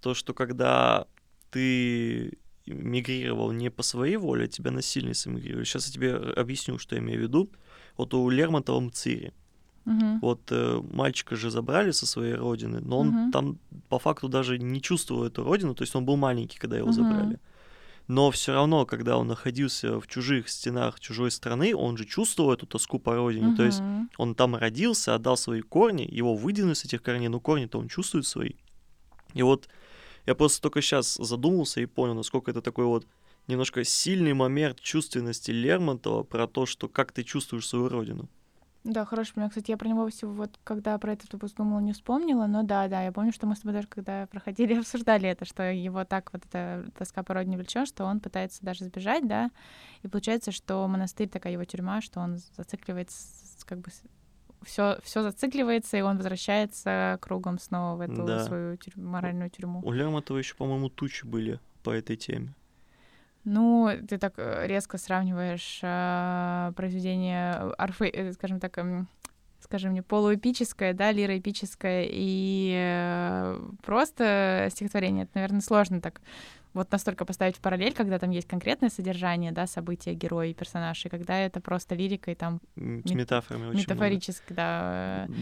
То, 0.00 0.14
что 0.14 0.34
когда 0.34 1.06
ты 1.50 2.38
мигрировал 2.66 3.52
не 3.52 3.70
по 3.70 3.82
своей 3.82 4.16
воле, 4.16 4.44
а 4.44 4.48
тебя 4.48 4.70
насильно 4.70 5.14
сэмигрировали. 5.14 5.64
Сейчас 5.64 5.86
я 5.86 5.94
тебе 5.94 6.14
объясню, 6.16 6.78
что 6.78 6.94
я 6.94 7.00
имею 7.00 7.20
в 7.20 7.22
виду. 7.22 7.50
Вот 7.96 8.12
у 8.14 8.28
Лермонтова 8.28 8.80
Мцири. 8.80 9.32
Мгм. 9.90 10.18
Вот 10.20 10.40
э, 10.52 10.80
мальчика 10.92 11.36
же 11.36 11.50
забрали 11.50 11.92
со 11.92 12.06
своей 12.06 12.34
родины, 12.34 12.80
но 12.80 12.98
он 12.98 13.08
Мгм. 13.08 13.30
там 13.32 13.58
по 13.88 13.98
факту 13.98 14.28
даже 14.28 14.58
не 14.58 14.80
чувствовал 14.80 15.24
эту 15.24 15.44
родину, 15.44 15.74
то 15.74 15.82
есть 15.82 15.96
он 15.96 16.04
был 16.04 16.16
маленький, 16.16 16.58
когда 16.58 16.76
его 16.76 16.88
Мгм. 16.88 16.94
забрали. 16.94 17.40
Но 18.08 18.30
все 18.30 18.52
равно, 18.52 18.86
когда 18.86 19.16
он 19.18 19.28
находился 19.28 20.00
в 20.00 20.06
чужих 20.06 20.48
стенах 20.48 20.98
чужой 20.98 21.30
страны, 21.30 21.76
он 21.76 21.96
же 21.96 22.04
чувствовал 22.04 22.52
эту 22.52 22.66
тоску 22.66 22.98
по 22.98 23.14
родине. 23.14 23.52
То 23.52 23.62
есть 23.64 23.82
он 24.18 24.34
там 24.34 24.56
родился, 24.56 25.14
отдал 25.14 25.36
свои 25.36 25.60
корни, 25.60 26.08
его 26.10 26.34
выдвинули 26.34 26.74
с 26.74 26.84
этих 26.84 27.02
корней, 27.02 27.28
но 27.28 27.38
корни-то 27.40 27.78
он 27.78 27.88
чувствует 27.88 28.26
свои. 28.26 28.54
И 29.34 29.42
вот 29.42 29.68
я 30.26 30.34
просто 30.34 30.60
только 30.60 30.82
сейчас 30.82 31.14
задумался 31.14 31.80
и 31.80 31.86
понял, 31.86 32.14
насколько 32.14 32.50
это 32.50 32.60
такой 32.62 32.84
вот 32.84 33.06
немножко 33.46 33.84
сильный 33.84 34.34
момент 34.34 34.80
чувственности 34.80 35.52
Лермонтова 35.52 36.24
про 36.24 36.46
то, 36.46 36.66
что 36.66 36.88
как 36.88 37.12
ты 37.12 37.22
чувствуешь 37.22 37.68
свою 37.68 37.88
родину. 37.88 38.28
Да, 38.82 39.04
хороший 39.04 39.34
пример. 39.34 39.50
Кстати, 39.50 39.70
я 39.70 39.76
про 39.76 39.88
него 39.88 40.08
всего 40.08 40.32
вот, 40.32 40.58
когда 40.64 40.96
про 40.98 41.12
этот 41.12 41.30
выпуск 41.32 41.56
думала, 41.56 41.80
не 41.80 41.92
вспомнила, 41.92 42.46
но 42.46 42.62
да, 42.62 42.88
да, 42.88 43.02
я 43.02 43.12
помню, 43.12 43.30
что 43.32 43.46
мы 43.46 43.54
с 43.54 43.60
тобой 43.60 43.74
даже 43.74 43.86
когда 43.88 44.26
проходили, 44.26 44.74
обсуждали 44.78 45.28
это, 45.28 45.44
что 45.44 45.70
его 45.70 46.04
так 46.04 46.32
вот 46.32 46.44
эта 46.46 46.86
тоска 46.96 47.22
по 47.22 47.34
родине 47.34 47.58
влечет, 47.58 47.86
что 47.88 48.04
он 48.04 48.20
пытается 48.20 48.64
даже 48.64 48.84
сбежать, 48.84 49.26
да, 49.28 49.50
и 50.02 50.08
получается, 50.08 50.50
что 50.50 50.86
монастырь 50.88 51.28
такая 51.28 51.52
его 51.52 51.64
тюрьма, 51.64 52.00
что 52.00 52.20
он 52.20 52.38
зацикливается, 52.56 53.18
как 53.66 53.80
бы 53.80 53.90
все, 54.62 54.98
все 55.02 55.22
зацикливается, 55.22 55.96
и 55.98 56.00
он 56.02 56.16
возвращается 56.16 57.18
кругом 57.20 57.58
снова 57.58 57.96
в 57.96 58.00
эту 58.00 58.24
Да. 58.24 58.44
свою 58.44 58.76
тюрь- 58.76 58.98
моральную 58.98 59.50
тюрьму. 59.50 59.80
У 59.84 59.92
Лермонтова 59.92 60.38
еще, 60.38 60.54
по-моему, 60.54 60.88
тучи 60.88 61.26
были 61.26 61.60
по 61.82 61.90
этой 61.90 62.16
теме. 62.16 62.54
Ну, 63.52 63.90
ты 64.08 64.16
так 64.16 64.34
э, 64.36 64.68
резко 64.68 64.96
сравниваешь 64.96 65.80
а, 65.82 66.70
произведение 66.76 67.54
Орфе, 67.78 68.08
э, 68.08 68.32
скажем 68.32 68.60
так, 68.60 68.78
эм, 68.78 69.08
скажи 69.60 69.90
мне, 69.90 70.04
полуэпическое, 70.04 70.94
да, 70.94 71.10
лироэпическое 71.10 72.06
и 72.08 72.72
э, 72.76 73.60
просто 73.82 74.68
стихотворение. 74.70 75.24
Это, 75.24 75.32
наверное, 75.34 75.62
сложно 75.62 76.00
так 76.00 76.20
вот 76.72 76.90
настолько 76.92 77.24
поставить 77.24 77.56
в 77.56 77.60
параллель, 77.60 77.92
когда 77.94 78.18
там 78.18 78.30
есть 78.30 78.46
конкретное 78.46 78.90
содержание, 78.90 79.52
да, 79.52 79.66
события, 79.66 80.14
герои, 80.14 80.52
персонажи, 80.52 81.08
когда 81.08 81.38
это 81.38 81.60
просто 81.60 81.94
лирика 81.94 82.30
и 82.30 82.34
там 82.34 82.60
С 82.76 82.80
Мет- 82.80 83.14
метафорами 83.14 83.66
очень 83.70 83.80
метафорически, 83.80 84.52
да. 84.52 85.26
М, 85.28 85.34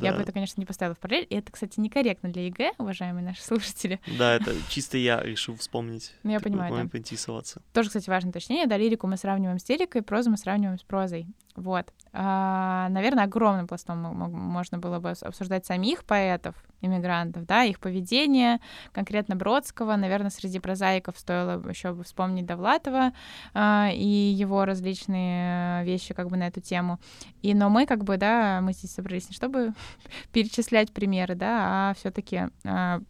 Я 0.00 0.10
Да. 0.12 0.16
бы 0.18 0.22
это, 0.22 0.32
конечно, 0.32 0.60
не 0.60 0.66
поставила 0.66 0.94
в 0.94 0.98
параллель. 0.98 1.26
И 1.30 1.34
это, 1.36 1.50
кстати, 1.52 1.80
некорректно 1.80 2.28
для 2.30 2.46
ЕГЭ, 2.46 2.72
уважаемые 2.78 3.24
наши 3.24 3.42
слушатели. 3.42 4.00
Да, 4.18 4.34
это 4.34 4.52
чисто 4.70 4.98
я 4.98 5.20
решил 5.22 5.56
вспомнить. 5.56 6.14
Ну, 6.22 6.30
я 6.32 6.40
понимаю, 6.40 6.74
да. 6.74 6.88
поинтересоваться. 6.88 7.62
Тоже, 7.72 7.88
кстати, 7.88 8.08
важное 8.10 8.30
уточнение. 8.30 8.66
Да, 8.66 8.76
лирику 8.76 9.06
мы 9.06 9.16
сравниваем 9.16 9.58
с 9.58 9.68
лирикой, 9.68 10.02
прозу 10.02 10.30
мы 10.30 10.36
сравниваем 10.36 10.78
с 10.78 10.82
прозой. 10.82 11.26
Вот. 11.56 11.92
А, 12.12 12.88
наверное, 12.90 13.24
огромным 13.24 13.66
пластом 13.66 13.98
мо- 13.98 14.12
мо- 14.12 14.28
можно 14.28 14.78
было 14.78 15.00
бы 15.00 15.10
обсуждать 15.10 15.66
самих 15.66 16.04
поэтов, 16.04 16.54
эмигрантов, 16.80 17.46
да, 17.46 17.64
их 17.64 17.80
поведение, 17.80 18.60
конкретно 18.92 19.36
Бродского. 19.36 19.96
Наверное, 19.96 20.30
среди 20.30 20.58
прозаиков 20.58 21.18
стоило 21.18 21.66
еще 21.68 21.94
вспомнить 22.02 22.46
Довлатова 22.46 23.12
а, 23.54 23.90
и 23.92 24.06
его 24.06 24.64
различные 24.64 25.84
вещи 25.84 26.14
как 26.14 26.28
бы 26.28 26.36
на 26.36 26.46
эту 26.48 26.60
тему. 26.60 27.00
И, 27.42 27.54
но 27.54 27.70
мы 27.70 27.86
как 27.86 28.04
бы, 28.04 28.18
да, 28.18 28.60
мы 28.62 28.72
здесь 28.72 28.92
собрались 28.92 29.28
не 29.30 29.34
чтобы 29.34 29.72
перечислять 30.32 30.92
примеры, 30.92 31.34
да, 31.34 31.90
а 31.90 31.94
все-таки 31.94 32.48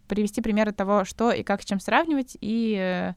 привести 0.09 0.41
примеры 0.41 0.73
того, 0.73 1.05
что 1.05 1.33
и 1.33 1.43
как 1.43 1.63
с 1.63 1.65
чем 1.65 1.81
сравнивать, 1.81 2.37
и 2.41 2.77
э, 2.79 3.11
а, 3.11 3.15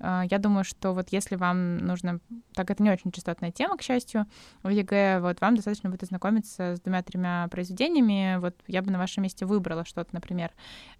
я 0.00 0.38
думаю, 0.38 0.64
что 0.64 0.92
вот 0.92 1.08
если 1.10 1.36
вам 1.36 1.78
нужно, 1.78 2.20
так 2.54 2.70
это 2.70 2.82
не 2.82 2.90
очень 2.90 3.10
частотная 3.12 3.50
тема, 3.50 3.76
к 3.76 3.82
счастью, 3.82 4.26
в 4.62 4.68
ЕГЭ, 4.68 5.20
вот 5.20 5.40
вам 5.40 5.56
достаточно 5.56 5.90
будет 5.90 6.02
ознакомиться 6.02 6.76
с 6.76 6.80
двумя-тремя 6.80 7.48
произведениями. 7.50 8.38
Вот 8.38 8.54
я 8.66 8.82
бы 8.82 8.90
на 8.90 8.98
вашем 8.98 9.22
месте 9.22 9.46
выбрала 9.46 9.84
что-то, 9.84 10.10
например, 10.12 10.52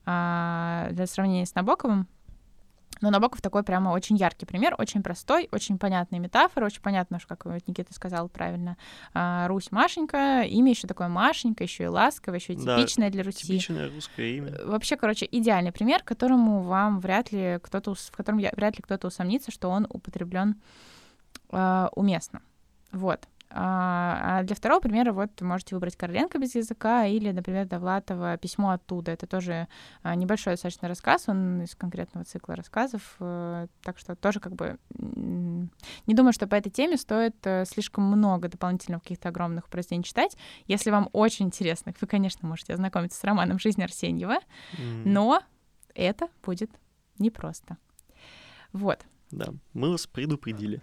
а, 0.04 0.88
для 0.92 1.06
сравнения 1.06 1.46
с 1.46 1.54
Набоковым. 1.54 2.08
Но 3.00 3.10
Набоков 3.10 3.40
такой 3.40 3.62
прямо 3.62 3.90
очень 3.90 4.16
яркий 4.16 4.44
пример, 4.44 4.74
очень 4.76 5.02
простой, 5.02 5.48
очень 5.52 5.78
понятные 5.78 6.18
метафоры, 6.18 6.66
очень 6.66 6.82
понятно, 6.82 7.20
что, 7.20 7.36
как 7.36 7.46
Никита 7.68 7.94
сказал 7.94 8.28
правильно, 8.28 8.76
а, 9.14 9.46
Русь 9.46 9.70
Машенька, 9.70 10.42
имя 10.42 10.70
еще 10.70 10.88
такое 10.88 11.08
Машенька, 11.08 11.62
еще 11.62 11.84
и 11.84 11.86
ласковое, 11.86 12.40
еще 12.40 12.54
и 12.54 12.56
Да, 12.56 12.76
типичное 12.76 13.10
для 13.10 13.22
Руси. 13.22 13.46
Типичное 13.46 13.88
русское 13.90 14.36
имя. 14.36 14.50
Э, 14.50 14.66
Вообще, 14.66 14.96
короче, 14.96 15.28
идеальный 15.30 15.70
пример, 15.70 16.02
которому 16.02 16.62
вам 16.62 16.98
вряд 16.98 17.30
ли 17.30 17.58
кто-то, 17.62 17.94
в 17.94 18.10
котором 18.10 18.38
вряд 18.38 18.76
ли 18.76 18.82
кто-то 18.82 19.06
усомнится, 19.06 19.52
что 19.52 19.68
он 19.68 19.86
употреблен 19.88 20.56
а, 21.50 21.90
уместно. 21.94 22.42
Вот. 22.92 23.28
А 23.50 24.38
а 24.38 24.42
для 24.42 24.54
второго 24.54 24.80
примера 24.80 25.12
вот 25.12 25.40
можете 25.40 25.74
выбрать 25.74 25.96
Короленко 25.96 26.38
без 26.38 26.54
языка 26.54 27.06
или, 27.06 27.30
например, 27.30 27.66
Довлатова 27.66 28.36
«Письмо 28.36 28.70
оттуда». 28.70 29.12
Это 29.12 29.26
тоже 29.26 29.68
а, 30.02 30.14
небольшой 30.14 30.54
достаточно 30.54 30.88
рассказ, 30.88 31.24
он 31.28 31.62
из 31.62 31.74
конкретного 31.74 32.24
цикла 32.24 32.56
рассказов, 32.56 33.16
э, 33.20 33.66
так 33.82 33.98
что 33.98 34.14
тоже 34.16 34.40
как 34.40 34.54
бы 34.54 34.78
не 34.98 36.14
думаю, 36.14 36.32
что 36.32 36.46
по 36.46 36.54
этой 36.54 36.70
теме 36.70 36.96
стоит 36.96 37.36
э, 37.44 37.64
слишком 37.64 38.04
много 38.04 38.48
дополнительно 38.48 39.00
каких-то 39.00 39.30
огромных 39.30 39.68
произведений 39.68 40.04
читать. 40.04 40.36
Если 40.66 40.90
вам 40.90 41.08
очень 41.12 41.46
интересно, 41.46 41.94
вы, 42.00 42.06
конечно, 42.06 42.46
можете 42.46 42.74
ознакомиться 42.74 43.18
с 43.18 43.24
романом 43.24 43.58
«Жизнь 43.58 43.82
Арсеньева», 43.82 44.38
М, 44.78 45.12
но 45.12 45.40
это 45.94 46.28
будет 46.44 46.70
непросто. 47.18 47.76
Вот. 48.72 49.04
Да, 49.30 49.48
мы 49.72 49.90
вас 49.90 50.06
предупредили. 50.06 50.80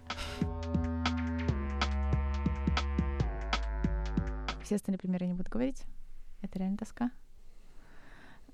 Все 4.66 4.74
остальные 4.74 4.98
примеры 4.98 5.26
я 5.26 5.30
не 5.30 5.36
буду 5.36 5.48
говорить. 5.48 5.84
Это 6.42 6.58
реально 6.58 6.76
тоска. 6.76 7.10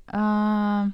А, 0.08 0.88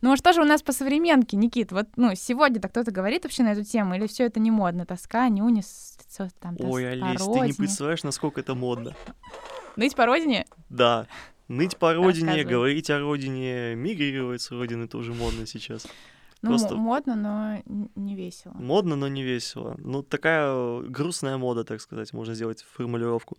Ну 0.00 0.12
а 0.12 0.16
что 0.16 0.32
же 0.32 0.40
у 0.40 0.44
нас 0.44 0.62
по 0.62 0.72
современке, 0.72 1.36
Никит? 1.36 1.72
Вот, 1.72 1.88
ну, 1.96 2.14
сегодня-то 2.14 2.68
кто-то 2.68 2.92
говорит 2.92 3.24
вообще 3.24 3.42
на 3.42 3.52
эту 3.52 3.64
тему, 3.64 3.94
или 3.96 4.06
все 4.06 4.26
это 4.26 4.38
не 4.38 4.52
модно? 4.52 4.86
Тоска, 4.86 5.28
нюнис, 5.28 5.98
всё 6.08 6.28
там, 6.40 6.54
тос- 6.54 6.68
Ой, 6.70 6.88
Олесь, 6.92 7.20
ты 7.20 7.40
не 7.40 7.52
представляешь, 7.52 8.04
насколько 8.04 8.40
это 8.40 8.54
модно. 8.54 8.94
Ныть 9.76 9.96
по 9.96 10.06
родине? 10.06 10.46
Да, 10.68 11.08
ныть 11.48 11.76
по 11.76 11.92
родине, 11.94 12.44
говорить 12.44 12.90
о 12.90 13.00
родине, 13.00 13.74
мигрировать 13.74 14.42
с 14.42 14.52
родины 14.52 14.86
тоже 14.86 15.12
модно 15.14 15.46
сейчас. 15.46 15.86
Ну, 16.42 16.50
Просто- 16.50 16.74
модно, 16.76 17.14
но 17.16 17.62
не 17.96 18.14
весело. 18.16 18.52
Модно, 18.54 18.94
но 18.96 19.08
не 19.08 19.22
весело. 19.24 19.76
Ну, 19.78 20.02
такая 20.04 20.80
грустная 20.82 21.38
мода, 21.38 21.64
так 21.64 21.80
сказать, 21.80 22.12
можно 22.12 22.34
сделать 22.34 22.64
формулировку. 22.72 23.36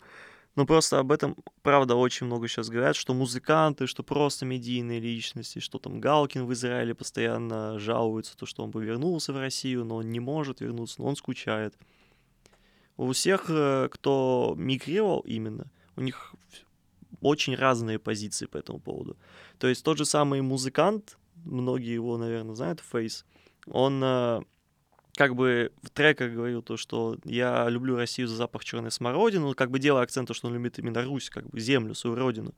Но 0.56 0.68
просто 0.68 1.00
об 1.00 1.12
этом, 1.12 1.36
правда, 1.64 1.96
очень 1.96 2.28
много 2.28 2.48
сейчас 2.48 2.70
говорят, 2.70 2.96
что 2.96 3.14
музыканты, 3.14 3.88
что 3.88 4.04
просто 4.04 4.46
медийные 4.46 5.00
личности, 5.00 5.60
что 5.60 5.80
там 5.80 6.00
Галкин 6.00 6.46
в 6.46 6.54
Израиле 6.54 6.94
постоянно 6.94 7.80
жалуется, 7.80 8.38
то, 8.38 8.46
что 8.46 8.64
он 8.64 8.70
бы 8.70 8.84
вернулся 8.84 9.34
в 9.34 9.38
Россию, 9.38 9.84
но 9.84 9.96
он 9.98 10.12
не 10.12 10.20
может 10.20 10.62
вернуться, 10.62 11.02
но 11.02 11.08
он 11.08 11.16
скучает. 11.16 11.76
У 12.98 13.12
всех, 13.12 13.46
э, 13.50 13.90
кто 13.92 14.54
мигрировал 14.56 15.22
именно, 15.22 15.72
у 15.96 16.02
них 16.02 16.36
очень 17.22 17.56
разные 17.56 17.98
позиции 17.98 18.46
по 18.46 18.58
этому 18.58 18.80
поводу. 18.80 19.18
То 19.58 19.68
есть 19.68 19.84
тот 19.84 19.98
же 19.98 20.06
самый 20.06 20.42
музыкант, 20.42 21.18
многие 21.46 21.94
его, 21.94 22.18
наверное, 22.18 22.56
знают, 22.56 22.82
Фейс, 22.92 23.26
он 23.66 24.04
э, 24.04 24.42
как 25.16 25.36
бы 25.36 25.72
в 25.82 25.90
треках 25.90 26.32
говорил 26.32 26.62
то, 26.62 26.78
что 26.78 27.18
я 27.24 27.70
люблю 27.70 27.96
Россию 27.96 28.28
за 28.28 28.36
запах 28.36 28.66
черной 28.66 28.92
смородины, 28.92 29.46
ну, 29.46 29.54
как 29.54 29.70
бы 29.70 29.80
делая 29.80 30.04
акцент, 30.04 30.28
то, 30.28 30.34
что 30.34 30.48
он 30.48 30.54
любит 30.54 30.80
именно 30.80 31.04
Русь, 31.04 31.30
как 31.30 31.48
бы 31.48 31.60
землю, 31.60 31.94
свою 31.94 32.16
родину. 32.16 32.54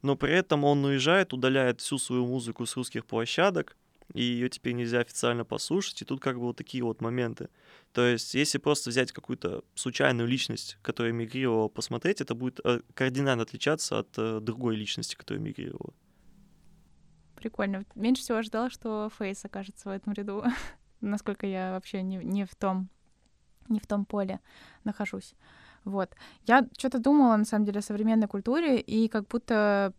Но 0.00 0.16
при 0.16 0.32
этом 0.32 0.64
он 0.64 0.84
уезжает, 0.84 1.32
удаляет 1.32 1.80
всю 1.80 1.98
свою 1.98 2.26
музыку 2.26 2.66
с 2.66 2.76
русских 2.76 3.06
площадок, 3.06 3.76
и 4.14 4.22
ее 4.22 4.48
теперь 4.48 4.72
нельзя 4.74 5.00
официально 5.00 5.44
послушать, 5.44 6.02
и 6.02 6.04
тут 6.04 6.20
как 6.20 6.36
бы 6.36 6.42
вот 6.42 6.56
такие 6.56 6.82
вот 6.82 7.00
моменты. 7.00 7.48
То 7.92 8.04
есть, 8.06 8.34
если 8.34 8.58
просто 8.58 8.90
взять 8.90 9.12
какую-то 9.12 9.62
случайную 9.74 10.28
личность, 10.28 10.78
которая 10.82 11.12
мигрировала, 11.12 11.68
посмотреть, 11.68 12.20
это 12.20 12.34
будет 12.34 12.60
э, 12.64 12.80
кардинально 12.94 13.42
отличаться 13.42 14.00
от 14.00 14.08
э, 14.16 14.40
другой 14.40 14.76
личности, 14.76 15.14
которая 15.14 15.42
мигрировала. 15.42 15.94
Прикольно. 17.36 17.84
Меньше 17.94 18.22
всего 18.22 18.38
ожидала, 18.38 18.70
что 18.70 19.10
Фейс 19.18 19.44
окажется 19.44 19.88
в 19.88 19.92
этом 19.92 20.12
ряду. 20.12 20.44
Насколько 21.02 21.46
я 21.46 21.72
вообще 21.72 22.02
не, 22.02 22.16
не 22.16 22.44
в 22.44 22.54
том 22.54 22.88
не 23.68 23.80
в 23.80 23.86
том 23.86 24.04
поле 24.04 24.40
нахожусь. 24.84 25.34
Вот. 25.84 26.10
Я 26.46 26.66
что-то 26.78 26.98
думала, 26.98 27.36
на 27.36 27.44
самом 27.44 27.64
деле, 27.64 27.78
о 27.78 27.82
современной 27.82 28.28
культуре, 28.28 28.80
и 28.80 29.08
как 29.08 29.26
будто 29.28 29.92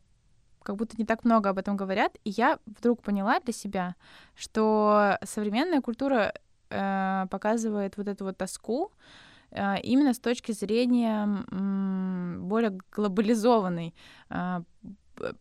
как 0.64 0.78
будто 0.78 0.96
не 0.98 1.06
так 1.06 1.26
много 1.26 1.50
об 1.50 1.58
этом 1.58 1.76
говорят. 1.76 2.16
И 2.24 2.30
я 2.30 2.58
вдруг 2.66 3.02
поняла 3.02 3.42
для 3.42 3.52
себя, 3.52 3.96
что 4.34 5.18
современная 5.24 5.82
культура 5.82 6.34
э, 6.70 7.26
показывает 7.30 7.98
вот 7.98 8.08
эту 8.08 8.24
вот 8.24 8.38
тоску 8.38 8.94
э, 9.52 9.82
именно 9.82 10.14
с 10.14 10.20
точки 10.20 10.54
зрения 10.54 11.28
э, 11.52 12.38
более 12.40 12.80
глобализованной. 12.94 13.94
Э, 14.30 14.64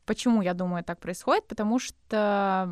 почему, 0.05 0.43
я 0.43 0.55
думаю, 0.55 0.83
так 0.83 0.99
происходит? 0.99 1.47
Потому 1.47 1.79
что 1.79 2.69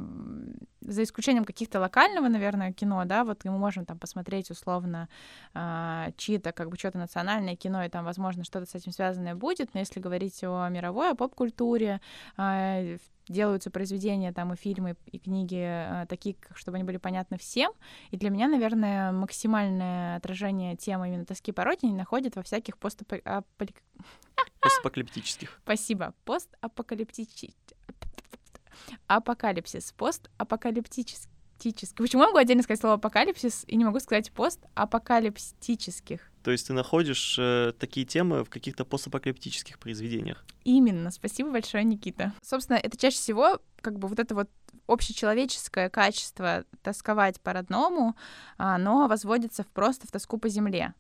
за 0.81 1.03
исключением 1.03 1.45
каких-то 1.45 1.81
локального, 1.81 2.29
наверное, 2.29 2.73
кино, 2.73 3.05
да, 3.05 3.25
вот 3.25 3.45
мы 3.45 3.59
можем 3.59 3.85
там 3.85 3.99
посмотреть 3.99 4.51
условно 4.51 5.09
э, 5.55 6.13
чьи-то 6.17 6.53
как 6.53 6.71
бы 6.71 6.77
что-то 6.77 6.99
национальное 6.99 7.57
кино, 7.57 7.85
и 7.85 7.89
там, 7.89 8.05
возможно, 8.05 8.45
что-то 8.45 8.67
с 8.67 8.75
этим 8.75 8.93
связанное 8.93 9.35
будет, 9.35 9.75
но 9.75 9.81
если 9.81 10.01
говорить 10.01 10.43
о 10.43 10.69
мировой, 10.69 11.11
о 11.11 11.15
поп-культуре, 11.15 12.01
э, 12.37 12.99
делаются 13.29 13.71
произведения 13.71 14.33
там 14.33 14.53
и 14.53 14.57
фильмы, 14.57 14.97
и 15.07 15.19
книги 15.19 15.63
э, 15.63 16.07
такие, 16.09 16.37
чтобы 16.55 16.77
они 16.77 16.85
были 16.85 16.97
понятны 16.97 17.39
всем. 17.39 17.73
И 18.11 18.17
для 18.17 18.31
меня, 18.31 18.49
наверное, 18.49 19.13
максимальное 19.13 20.17
отражение 20.17 20.77
темы 20.77 21.09
именно 21.09 21.25
тоски 21.25 21.53
по 21.53 21.65
родине 21.65 21.95
находит 21.95 22.37
во 22.37 22.43
всяких 22.43 22.77
постапокалиптических. 24.61 25.61
Спасибо. 25.63 26.15
Постапокалиптических 26.25 27.70
апокалипсис, 29.07 29.93
постапокалиптический. 29.93 31.29
Почему 31.97 32.23
я 32.23 32.29
могу 32.29 32.39
отдельно 32.39 32.63
сказать 32.63 32.81
слово 32.81 32.95
апокалипсис 32.95 33.65
и 33.67 33.77
не 33.77 33.85
могу 33.85 34.01
сказать 34.01 34.33
постапокалиптических? 34.33 36.21
То 36.43 36.51
есть 36.51 36.69
ты 36.69 36.73
находишь 36.73 37.37
э, 37.39 37.73
такие 37.79 38.07
темы 38.07 38.45
в 38.45 38.49
каких-то 38.49 38.87
постапокалиптических 38.87 39.79
произведениях? 39.79 40.45
Именно. 40.65 41.11
Спасибо 41.11 41.51
большое, 41.51 41.85
Никита. 41.85 42.33
Собственно, 42.43 42.79
это 42.79 42.97
чаще 42.97 43.19
всего 43.19 43.61
как 43.83 43.99
бы 43.99 44.09
вот 44.09 44.19
это 44.19 44.35
вот 44.35 44.49
общечеловеческое 44.87 45.91
качество 45.91 46.65
тосковать 46.83 47.41
по 47.41 47.53
родному, 47.53 48.17
оно 48.57 49.07
возводится 49.07 49.63
в 49.63 49.69
просто 49.69 50.07
в 50.07 50.11
тоску 50.11 50.39
по 50.39 50.49
земле. 50.49 50.95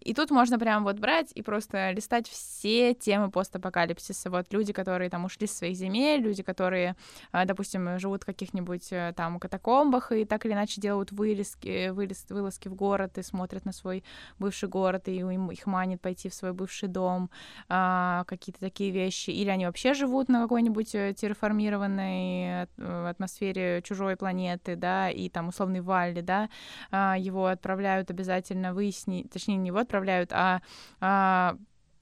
И 0.00 0.14
тут 0.14 0.30
можно 0.30 0.58
прям 0.58 0.84
вот 0.84 0.98
брать 0.98 1.32
и 1.34 1.42
просто 1.42 1.90
листать 1.90 2.28
все 2.28 2.94
темы 2.94 3.30
постапокалипсиса. 3.30 4.30
Вот 4.30 4.52
люди, 4.52 4.72
которые 4.72 5.10
там 5.10 5.24
ушли 5.24 5.46
с 5.46 5.56
своих 5.56 5.76
земель, 5.76 6.20
люди, 6.20 6.42
которые, 6.42 6.96
а, 7.32 7.44
допустим, 7.44 7.98
живут 7.98 8.22
в 8.22 8.26
каких-нибудь 8.26 8.92
э, 8.92 9.14
там 9.16 9.40
катакомбах 9.40 10.12
и 10.12 10.24
так 10.24 10.44
или 10.46 10.52
иначе 10.52 10.80
делают 10.80 11.12
вылазки, 11.12 11.88
вылез, 11.90 12.26
вылазки 12.28 12.68
в 12.68 12.74
город 12.74 13.18
и 13.18 13.22
смотрят 13.22 13.64
на 13.64 13.72
свой 13.72 14.04
бывший 14.38 14.68
город, 14.68 15.08
и 15.08 15.16
им, 15.16 15.50
их 15.50 15.66
манит 15.66 16.00
пойти 16.00 16.28
в 16.28 16.34
свой 16.34 16.52
бывший 16.52 16.88
дом, 16.88 17.30
а, 17.68 18.24
какие-то 18.26 18.60
такие 18.60 18.90
вещи. 18.90 19.30
Или 19.30 19.48
они 19.50 19.66
вообще 19.66 19.94
живут 19.94 20.28
на 20.28 20.42
какой-нибудь 20.42 20.94
э, 20.94 21.14
терраформированной 21.14 22.66
э, 22.76 23.08
атмосфере 23.10 23.82
чужой 23.82 24.16
планеты, 24.16 24.76
да, 24.76 25.10
и 25.10 25.28
там 25.28 25.48
условный 25.48 25.80
Валли, 25.80 26.20
да, 26.20 26.48
а, 26.90 27.16
его 27.18 27.46
отправляют 27.46 28.10
обязательно 28.10 28.74
выяснить, 28.74 29.30
точнее, 29.30 29.55
не 29.56 29.68
его 29.68 29.78
отправляют, 29.78 30.32
а, 30.32 30.62
а 31.00 31.56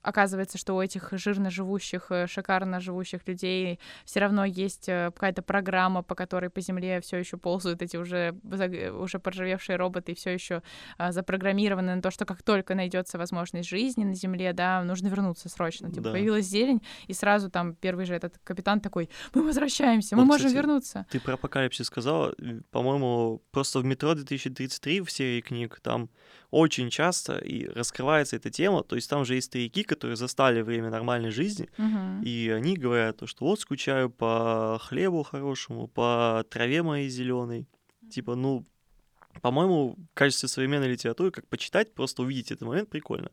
оказывается, 0.05 0.57
что 0.57 0.75
у 0.75 0.81
этих 0.81 1.09
жирно 1.13 1.49
живущих, 1.49 2.07
э, 2.11 2.27
шикарно 2.27 2.79
живущих 2.79 3.27
людей 3.27 3.79
все 4.05 4.19
равно 4.19 4.45
есть 4.45 4.87
э, 4.87 5.11
какая-то 5.13 5.41
программа, 5.41 6.03
по 6.03 6.15
которой 6.15 6.49
по 6.49 6.61
земле 6.61 7.01
все 7.01 7.17
еще 7.17 7.37
ползают 7.37 7.81
эти 7.81 7.97
уже, 7.97 8.35
уже 8.93 9.19
поржавевшие 9.19 9.75
роботы 9.75 10.11
и 10.11 10.15
все 10.15 10.31
еще 10.31 10.61
а, 10.97 11.11
запрограммированы 11.11 11.95
на 11.95 12.01
то, 12.01 12.11
что 12.11 12.25
как 12.25 12.43
только 12.43 12.75
найдется 12.75 13.17
возможность 13.17 13.67
жизни 13.67 14.03
на 14.03 14.13
земле, 14.13 14.53
да, 14.53 14.83
нужно 14.83 15.07
вернуться 15.07 15.49
срочно. 15.49 15.89
Типа, 15.89 16.03
да. 16.03 16.11
появилась 16.11 16.45
зелень, 16.45 16.81
и 17.07 17.13
сразу 17.13 17.49
там 17.49 17.75
первый 17.75 18.05
же 18.05 18.13
этот 18.13 18.37
капитан 18.43 18.79
такой, 18.79 19.09
мы 19.33 19.43
возвращаемся, 19.43 20.15
мы 20.15 20.23
вот, 20.23 20.27
можем 20.27 20.47
кстати, 20.47 20.61
вернуться. 20.61 21.05
Ты 21.09 21.19
про 21.19 21.33
апокалипсис 21.33 21.87
сказала, 21.87 22.35
по-моему, 22.71 23.41
просто 23.51 23.79
в 23.79 23.85
метро 23.85 24.13
2033 24.13 25.01
в 25.01 25.11
серии 25.11 25.41
книг 25.41 25.79
там 25.81 26.09
очень 26.55 26.89
часто 26.89 27.37
и 27.37 27.67
раскрывается 27.67 28.37
эта 28.37 28.49
тема, 28.49 28.81
то 28.81 28.95
есть 28.95 29.09
там 29.09 29.25
же 29.25 29.35
есть 29.35 29.47
старики, 29.47 29.83
которые 29.83 30.15
застали 30.15 30.61
время 30.61 30.89
нормальной 30.89 31.29
жизни, 31.29 31.67
uh-huh. 31.77 32.23
и 32.23 32.49
они 32.49 32.77
говорят, 32.77 33.19
что 33.25 33.45
вот 33.45 33.59
скучаю 33.59 34.09
по 34.09 34.79
хлебу 34.81 35.23
хорошему, 35.23 35.89
по 35.89 36.45
траве 36.49 36.81
моей 36.81 37.09
зеленой. 37.09 37.67
Типа, 38.09 38.35
ну, 38.35 38.65
по-моему, 39.41 39.97
в 39.97 40.13
качестве 40.13 40.47
современной 40.47 40.87
литературы, 40.87 41.31
как 41.31 41.45
почитать, 41.47 41.93
просто 41.93 42.21
увидеть 42.21 42.51
этот 42.51 42.65
момент 42.67 42.89
прикольно. 42.89 43.31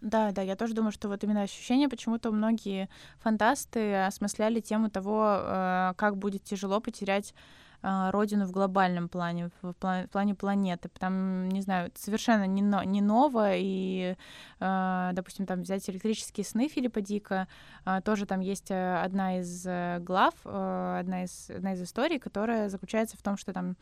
Да, 0.00 0.32
да, 0.32 0.40
я 0.40 0.56
тоже 0.56 0.72
думаю, 0.72 0.92
что 0.92 1.08
вот 1.08 1.22
именно 1.24 1.42
ощущение, 1.42 1.90
почему-то 1.90 2.30
многие 2.30 2.88
фантасты 3.18 3.96
осмысляли 3.96 4.60
тему 4.60 4.88
того, 4.88 5.40
э, 5.40 5.92
как 5.96 6.16
будет 6.16 6.42
тяжело 6.42 6.80
потерять 6.80 7.34
родину 7.82 8.46
в 8.46 8.50
глобальном 8.50 9.08
плане, 9.08 9.50
в 9.62 9.74
плане 10.10 10.34
планеты. 10.34 10.88
Там, 10.98 11.48
не 11.48 11.60
знаю, 11.60 11.90
совершенно 11.94 12.46
не, 12.46 12.62
но, 12.62 12.82
не 12.82 13.00
ново, 13.00 13.54
и, 13.54 14.16
э, 14.60 15.10
допустим, 15.12 15.46
там 15.46 15.62
взять 15.62 15.88
электрические 15.88 16.44
сны 16.44 16.68
Филиппа 16.68 17.00
Дика, 17.00 17.48
э, 17.84 18.00
тоже 18.04 18.26
там 18.26 18.40
есть 18.40 18.70
одна 18.70 19.38
из 19.38 19.66
э, 19.66 19.98
глав, 20.00 20.34
одна, 20.44 21.24
из, 21.24 21.50
одна 21.50 21.74
из 21.74 21.82
историй, 21.82 22.18
которая 22.18 22.68
заключается 22.68 23.16
в 23.16 23.22
том, 23.22 23.36
что 23.36 23.52
там 23.52 23.76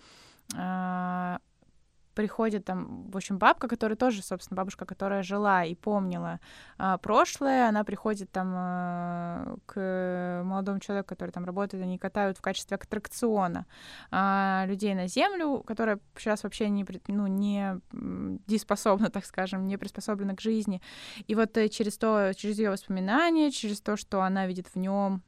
приходит 2.14 2.64
там, 2.64 3.10
в 3.10 3.16
общем, 3.16 3.38
бабка, 3.38 3.68
которая 3.68 3.96
тоже, 3.96 4.22
собственно, 4.22 4.56
бабушка, 4.56 4.86
которая 4.86 5.22
жила 5.22 5.64
и 5.64 5.74
помнила 5.74 6.40
а, 6.78 6.98
прошлое, 6.98 7.68
она 7.68 7.84
приходит 7.84 8.30
там 8.30 8.52
а, 8.54 9.56
к 9.66 10.42
молодому 10.44 10.80
человеку, 10.80 11.08
который 11.08 11.30
там 11.30 11.44
работает, 11.44 11.82
они 11.82 11.98
катают 11.98 12.38
в 12.38 12.40
качестве 12.40 12.76
аттракциона 12.76 13.66
а, 14.10 14.64
людей 14.66 14.94
на 14.94 15.08
землю, 15.08 15.62
которая 15.66 15.98
сейчас 16.16 16.44
вообще 16.44 16.68
не, 16.68 16.86
ну, 17.08 17.26
не 17.26 17.80
дееспособна, 17.92 19.10
так 19.12 19.24
скажем, 19.24 19.66
не 19.66 19.76
приспособлена 19.76 20.34
к 20.34 20.40
жизни. 20.40 20.80
И 21.26 21.34
вот 21.34 21.56
э, 21.56 21.68
через 21.68 21.98
то, 21.98 22.32
через 22.34 22.58
ее 22.58 22.70
воспоминания, 22.70 23.50
через 23.50 23.80
то, 23.80 23.96
что 23.96 24.22
она 24.22 24.46
видит 24.46 24.68
в 24.68 24.76
нем 24.76 25.22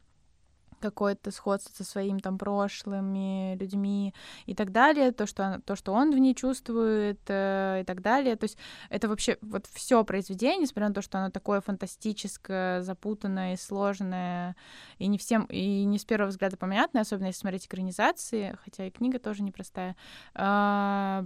какое-то 0.91 1.31
сходство 1.31 1.73
со 1.75 1.85
своим 1.85 2.21
там 2.21 2.39
прошлыми 2.39 3.57
людьми 3.57 4.15
и 4.47 4.55
так 4.55 4.73
далее, 4.73 5.13
то, 5.13 5.27
что, 5.27 5.61
то, 5.65 5.77
что 5.77 5.93
он 5.93 6.13
в 6.13 6.19
ней 6.19 6.35
чувствует 6.35 7.21
э, 7.29 7.81
и 7.83 7.85
так 7.85 8.03
далее. 8.03 8.37
То 8.37 8.45
есть 8.45 8.59
это 8.89 9.09
вообще 9.09 9.39
вот 9.41 9.67
все 9.67 10.05
произведение, 10.05 10.63
несмотря 10.63 10.89
на 10.89 10.95
то, 10.95 11.03
что 11.03 11.19
оно 11.19 11.31
такое 11.31 11.61
фантастическое, 11.61 12.83
запутанное 12.83 13.55
и 13.55 13.57
сложное, 13.57 14.57
и 14.99 15.07
не 15.07 15.19
всем, 15.19 15.45
и 15.47 15.85
не 15.85 15.99
с 15.99 16.05
первого 16.05 16.31
взгляда 16.31 16.57
понятное, 16.57 17.03
особенно 17.03 17.27
если 17.27 17.41
смотреть 17.41 17.67
экранизации, 17.67 18.57
хотя 18.65 18.87
и 18.87 18.91
книга 18.91 19.19
тоже 19.19 19.43
непростая, 19.43 19.97
э, 20.35 21.25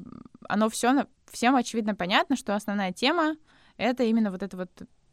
оно 0.49 0.69
все 0.71 1.07
всем 1.31 1.55
очевидно 1.57 1.95
понятно, 1.95 2.37
что 2.37 2.55
основная 2.57 2.93
тема 2.93 3.37
это 3.77 4.03
именно 4.03 4.31
вот 4.31 4.43
это 4.43 4.57
вот 4.57 4.71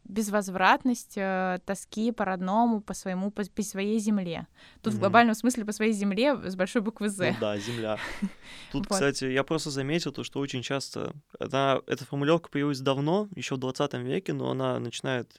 безвозвратность 0.08 1.14
э, 1.16 1.58
тоски 1.64 2.12
по 2.12 2.24
родному, 2.24 2.80
по 2.80 2.94
своему, 2.94 3.30
по, 3.30 3.44
по 3.44 3.62
своей 3.62 3.98
земле. 3.98 4.46
Тут 4.82 4.92
mm-hmm. 4.92 4.96
в 4.96 5.00
глобальном 5.00 5.34
смысле 5.34 5.64
по 5.64 5.72
своей 5.72 5.92
земле 5.92 6.36
с 6.36 6.56
большой 6.56 6.82
буквы 6.82 7.08
«З». 7.10 7.32
Ну, 7.32 7.36
да, 7.40 7.58
земля. 7.58 7.98
Тут, 8.72 8.86
вот. 8.86 8.88
кстати, 8.88 9.26
я 9.26 9.44
просто 9.44 9.70
заметил 9.70 10.12
то, 10.12 10.24
что 10.24 10.40
очень 10.40 10.62
часто 10.62 11.14
она, 11.38 11.80
эта 11.86 12.04
формулировка 12.04 12.48
появилась 12.48 12.80
давно, 12.80 13.28
еще 13.34 13.56
в 13.56 13.58
20 13.58 13.94
веке, 13.94 14.32
но 14.32 14.50
она 14.50 14.78
начинает 14.78 15.38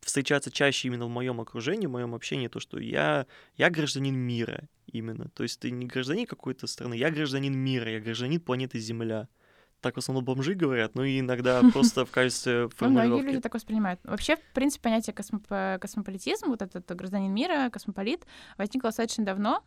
встречаться 0.00 0.50
чаще 0.50 0.88
именно 0.88 1.04
в 1.04 1.10
моем 1.10 1.40
окружении, 1.40 1.86
в 1.86 1.90
моем 1.90 2.14
общении, 2.14 2.48
то, 2.48 2.60
что 2.60 2.78
я, 2.78 3.26
я 3.56 3.68
гражданин 3.68 4.16
мира 4.16 4.68
именно. 4.86 5.28
То 5.34 5.42
есть 5.42 5.60
ты 5.60 5.70
не 5.70 5.86
гражданин 5.86 6.26
какой-то 6.26 6.66
страны, 6.66 6.94
я 6.94 7.10
гражданин 7.10 7.56
мира, 7.56 7.90
я 7.90 8.00
гражданин 8.00 8.40
планеты 8.40 8.78
Земля 8.78 9.28
так 9.80 9.94
в 9.94 9.98
основном 9.98 10.24
бомжи 10.24 10.54
говорят, 10.54 10.94
но 10.94 11.04
и 11.04 11.20
иногда 11.20 11.62
просто 11.72 12.04
в 12.04 12.10
качестве 12.10 12.68
формулировки. 12.68 13.12
Многие 13.12 13.26
люди 13.26 13.40
так 13.40 13.54
воспринимают. 13.54 14.00
Вообще, 14.04 14.36
в 14.36 14.54
принципе, 14.54 14.84
понятие 14.84 15.14
космополитизм, 15.78 16.48
вот 16.48 16.62
этот 16.62 16.90
гражданин 16.96 17.32
мира, 17.32 17.70
космополит, 17.70 18.26
возникло 18.56 18.88
достаточно 18.88 19.24
давно, 19.24 19.62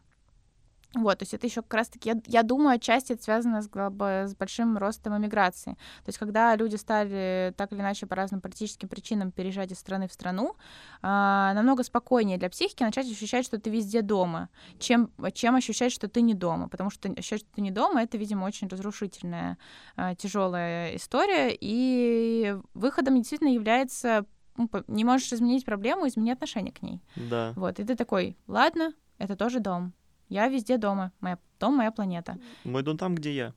вот, 0.93 1.19
то 1.19 1.23
есть 1.23 1.33
это 1.33 1.47
еще 1.47 1.61
как 1.61 1.73
раз-таки, 1.75 2.09
я, 2.09 2.21
я 2.27 2.43
думаю, 2.43 2.75
отчасти 2.75 3.13
это 3.13 3.23
связано 3.23 3.61
с, 3.61 3.69
с 3.69 4.35
большим 4.35 4.77
ростом 4.77 5.17
эмиграции. 5.17 5.73
То 6.03 6.09
есть 6.09 6.17
когда 6.17 6.53
люди 6.57 6.75
стали 6.75 7.53
так 7.55 7.71
или 7.71 7.79
иначе 7.79 8.07
по 8.07 8.15
разным 8.15 8.41
политическим 8.41 8.89
причинам 8.89 9.31
переезжать 9.31 9.71
из 9.71 9.79
страны 9.79 10.09
в 10.09 10.13
страну, 10.13 10.57
а, 11.01 11.53
намного 11.53 11.83
спокойнее 11.83 12.37
для 12.37 12.49
психики 12.49 12.83
начать 12.83 13.09
ощущать, 13.09 13.45
что 13.45 13.57
ты 13.57 13.69
везде 13.69 14.01
дома, 14.01 14.49
чем, 14.79 15.11
чем 15.33 15.55
ощущать, 15.55 15.93
что 15.93 16.09
ты 16.09 16.21
не 16.21 16.33
дома. 16.33 16.67
Потому 16.67 16.89
что 16.89 17.09
ощущать, 17.09 17.39
что 17.39 17.49
ты 17.55 17.61
не 17.61 17.71
дома, 17.71 18.03
это, 18.03 18.17
видимо, 18.17 18.43
очень 18.43 18.67
разрушительная, 18.67 19.57
а, 19.95 20.13
тяжелая 20.15 20.97
история. 20.97 21.57
И 21.57 22.53
выходом 22.73 23.15
действительно 23.15 23.49
является 23.49 24.25
ну, 24.57 24.69
не 24.87 25.05
можешь 25.05 25.31
изменить 25.31 25.63
проблему, 25.63 26.05
измени 26.05 26.31
отношение 26.31 26.73
к 26.73 26.81
ней. 26.81 27.01
Да. 27.15 27.53
Вот, 27.55 27.79
и 27.79 27.85
ты 27.85 27.95
такой, 27.95 28.37
ладно, 28.47 28.93
это 29.17 29.37
тоже 29.37 29.61
дом 29.61 29.93
я 30.31 30.47
везде 30.47 30.77
дома. 30.77 31.11
Моя, 31.19 31.37
дом— 31.59 31.75
моя 31.77 31.91
планета. 31.91 32.37
Мой 32.63 32.83
дом 32.83 32.97
там, 32.97 33.15
где 33.15 33.31
я. 33.35 33.53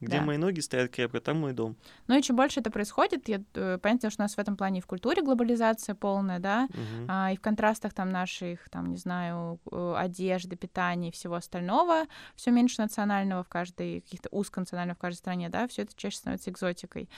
Где 0.00 0.18
Да. 0.18 0.24
мои 0.24 0.36
ноги 0.36 0.60
стоят 0.60 0.90
крепко, 0.90 1.20
там 1.20 1.40
мой 1.40 1.52
дом. 1.54 1.74
Ну 2.06 2.18
и 2.18 2.22
чем 2.22 2.36
больше 2.36 2.60
это 2.60 2.70
происходит, 2.70 3.28
я, 3.28 3.40
э, 3.54 3.78
понятно, 3.80 4.10
что 4.10 4.22
у 4.22 4.24
нас 4.24 4.34
в 4.36 4.38
этом 4.38 4.54
плане 4.56 4.78
и 4.78 4.82
в 4.82 4.86
культуре 4.86 5.22
глобализация 5.22 5.94
полная, 5.94 6.38
да, 6.38 6.64
Мгм. 6.68 7.06
а, 7.08 7.32
и 7.32 7.36
в 7.36 7.40
контрастах 7.40 7.94
там 7.94 8.10
наших, 8.10 8.68
там, 8.68 8.90
не 8.90 8.98
знаю, 8.98 9.58
э, 9.72 9.94
одежды, 9.96 10.54
питания 10.56 11.08
и 11.08 11.12
всего 11.12 11.36
остального, 11.36 12.04
все 12.34 12.50
меньше 12.50 12.82
национального 12.82 13.42
в 13.42 13.48
каждой, 13.48 14.02
каких-то 14.02 14.28
узконационального 14.32 14.96
в 14.96 14.98
каждой 14.98 15.18
стране, 15.18 15.48
да, 15.48 15.66
все 15.66 15.82
это 15.82 15.92
чаще 15.96 16.16
становится 16.18 16.50
экзотикой. 16.50 17.08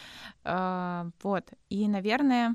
А, 0.44 1.08
Вот. 1.22 1.44
И, 1.70 1.88
наверное, 1.88 2.54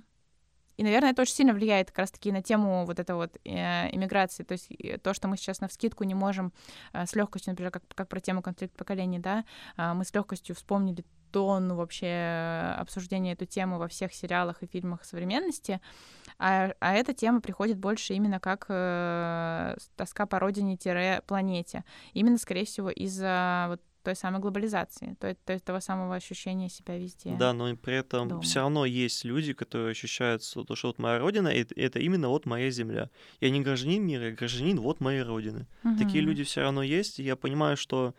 и, 0.77 0.83
наверное, 0.83 1.11
это 1.11 1.21
очень 1.21 1.35
сильно 1.35 1.53
влияет 1.53 1.89
как 1.89 1.99
раз-таки 1.99 2.31
на 2.31 2.41
тему 2.41 2.85
вот 2.85 2.99
этого 2.99 3.17
вот 3.23 3.37
э, 3.45 3.95
иммиграции. 3.95 4.43
То 4.43 4.53
есть 4.53 4.71
э, 4.71 4.97
то, 4.97 5.13
что 5.13 5.27
мы 5.27 5.37
сейчас 5.37 5.61
на 5.61 5.67
вскидку 5.67 6.03
не 6.03 6.15
можем 6.15 6.51
э, 6.93 7.05
с 7.05 7.15
легкостью, 7.15 7.51
например, 7.51 7.71
как, 7.71 7.83
как 7.93 8.07
про 8.07 8.19
тему 8.19 8.41
конфликт 8.41 8.75
поколений, 8.75 9.19
да, 9.19 9.45
а, 9.77 9.93
мы 9.93 10.05
с 10.05 10.13
легкостью 10.13 10.55
вспомнили 10.55 11.05
тонну 11.31 11.75
вообще 11.75 12.75
обсуждения 12.77 13.33
эту 13.33 13.45
тему 13.45 13.79
во 13.79 13.87
всех 13.87 14.13
сериалах 14.13 14.61
и 14.61 14.67
фильмах 14.67 15.03
современности, 15.03 15.81
а, 16.37 16.73
а 16.79 16.93
эта 16.93 17.13
тема 17.13 17.41
приходит 17.41 17.77
больше 17.77 18.13
именно 18.13 18.39
как 18.39 18.65
э, 18.69 19.75
тоска 19.95 20.25
по 20.25 20.39
родине-планете. 20.39 21.83
Именно, 22.13 22.37
скорее 22.37 22.65
всего, 22.65 22.89
из-за 22.89 23.65
вот 23.69 23.81
той 24.03 24.15
самой 24.15 24.41
глобализации, 24.41 25.15
то, 25.19 25.35
то 25.45 25.53
есть 25.53 25.65
того 25.65 25.79
самого 25.79 26.15
ощущения 26.15 26.69
себя 26.69 26.97
везде. 26.97 27.35
Да, 27.37 27.53
но 27.53 27.75
при 27.75 27.95
этом 27.95 28.27
дома. 28.29 28.41
все 28.41 28.59
равно 28.59 28.85
есть 28.85 29.25
люди, 29.25 29.53
которые 29.53 29.91
ощущают, 29.91 30.43
что 30.43 30.63
то, 30.63 30.75
что 30.75 30.87
вот 30.87 30.99
моя 30.99 31.19
родина, 31.19 31.47
это, 31.47 31.73
это 31.75 31.99
именно 31.99 32.27
вот 32.29 32.45
моя 32.45 32.69
земля. 32.69 33.09
Я 33.41 33.49
не 33.49 33.61
гражданин 33.61 34.05
мира, 34.05 34.25
я 34.25 34.31
гражданин 34.31 34.79
вот 34.79 34.99
моей 34.99 35.21
родины. 35.23 35.67
Такие 35.97 36.21
Мгм. 36.21 36.29
люди 36.29 36.43
все 36.43 36.61
равно 36.61 36.83
есть, 36.83 37.19
и 37.19 37.23
я 37.23 37.35
понимаю, 37.35 37.77
что 37.77 38.13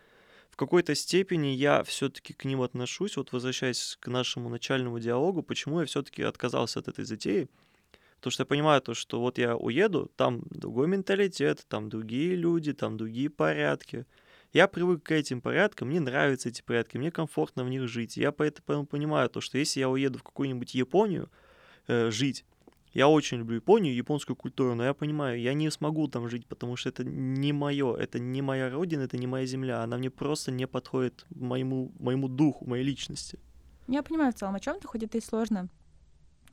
в 0.50 0.56
какой-то 0.56 0.94
степени 0.94 1.48
я 1.48 1.82
все-таки 1.82 2.32
к 2.32 2.44
ним 2.44 2.62
отношусь, 2.62 3.16
вот 3.16 3.32
возвращаясь 3.32 3.96
к 4.00 4.06
нашему 4.06 4.48
начальному 4.48 5.00
диалогу, 5.00 5.42
почему 5.42 5.80
я 5.80 5.86
все-таки 5.86 6.22
отказался 6.22 6.78
от 6.80 6.88
этой 6.88 7.04
затеи. 7.04 7.48
Потому 8.16 8.30
что 8.32 8.42
я 8.42 8.46
понимаю 8.46 8.80
то, 8.80 8.94
что 8.94 9.20
вот 9.20 9.36
я 9.38 9.56
уеду, 9.56 10.10
там 10.16 10.42
другой 10.50 10.86
менталитет, 10.88 11.66
там 11.68 11.88
другие 11.88 12.36
люди, 12.36 12.72
там 12.72 12.96
другие 12.96 13.28
порядки. 13.28 14.06
Я 14.54 14.68
привык 14.68 15.02
к 15.02 15.10
этим 15.10 15.40
порядкам, 15.40 15.88
мне 15.88 15.98
нравятся 15.98 16.48
эти 16.48 16.62
порядки, 16.62 16.96
мне 16.96 17.10
комфортно 17.10 17.64
в 17.64 17.68
них 17.68 17.88
жить. 17.88 18.16
Я 18.16 18.30
поэтому 18.30 18.86
понимаю 18.86 19.28
то, 19.28 19.40
что 19.40 19.58
если 19.58 19.80
я 19.80 19.88
уеду 19.88 20.20
в 20.20 20.22
какую-нибудь 20.22 20.74
Японию 20.74 21.28
э, 21.88 22.12
жить, 22.12 22.44
я 22.92 23.08
очень 23.08 23.38
люблю 23.38 23.56
Японию, 23.56 23.96
японскую 23.96 24.36
культуру, 24.36 24.76
но 24.76 24.84
я 24.84 24.94
понимаю, 24.94 25.40
я 25.40 25.54
не 25.54 25.68
смогу 25.72 26.06
там 26.06 26.28
жить, 26.28 26.46
потому 26.46 26.76
что 26.76 26.90
это 26.90 27.02
не 27.02 27.52
мое, 27.52 27.96
это 27.96 28.20
не 28.20 28.42
моя 28.42 28.70
родина, 28.70 29.02
это 29.02 29.16
не 29.16 29.26
моя 29.26 29.44
земля, 29.44 29.82
она 29.82 29.98
мне 29.98 30.08
просто 30.08 30.52
не 30.52 30.68
подходит 30.68 31.26
моему, 31.30 31.90
моему 31.98 32.28
духу, 32.28 32.64
моей 32.64 32.84
личности. 32.84 33.40
Я 33.88 34.04
понимаю 34.04 34.30
в 34.32 34.36
целом, 34.36 34.54
о 34.54 34.60
чем 34.60 34.78
ты, 34.78 34.86
хоть 34.86 35.02
это 35.02 35.18
и 35.18 35.20
сложно 35.20 35.68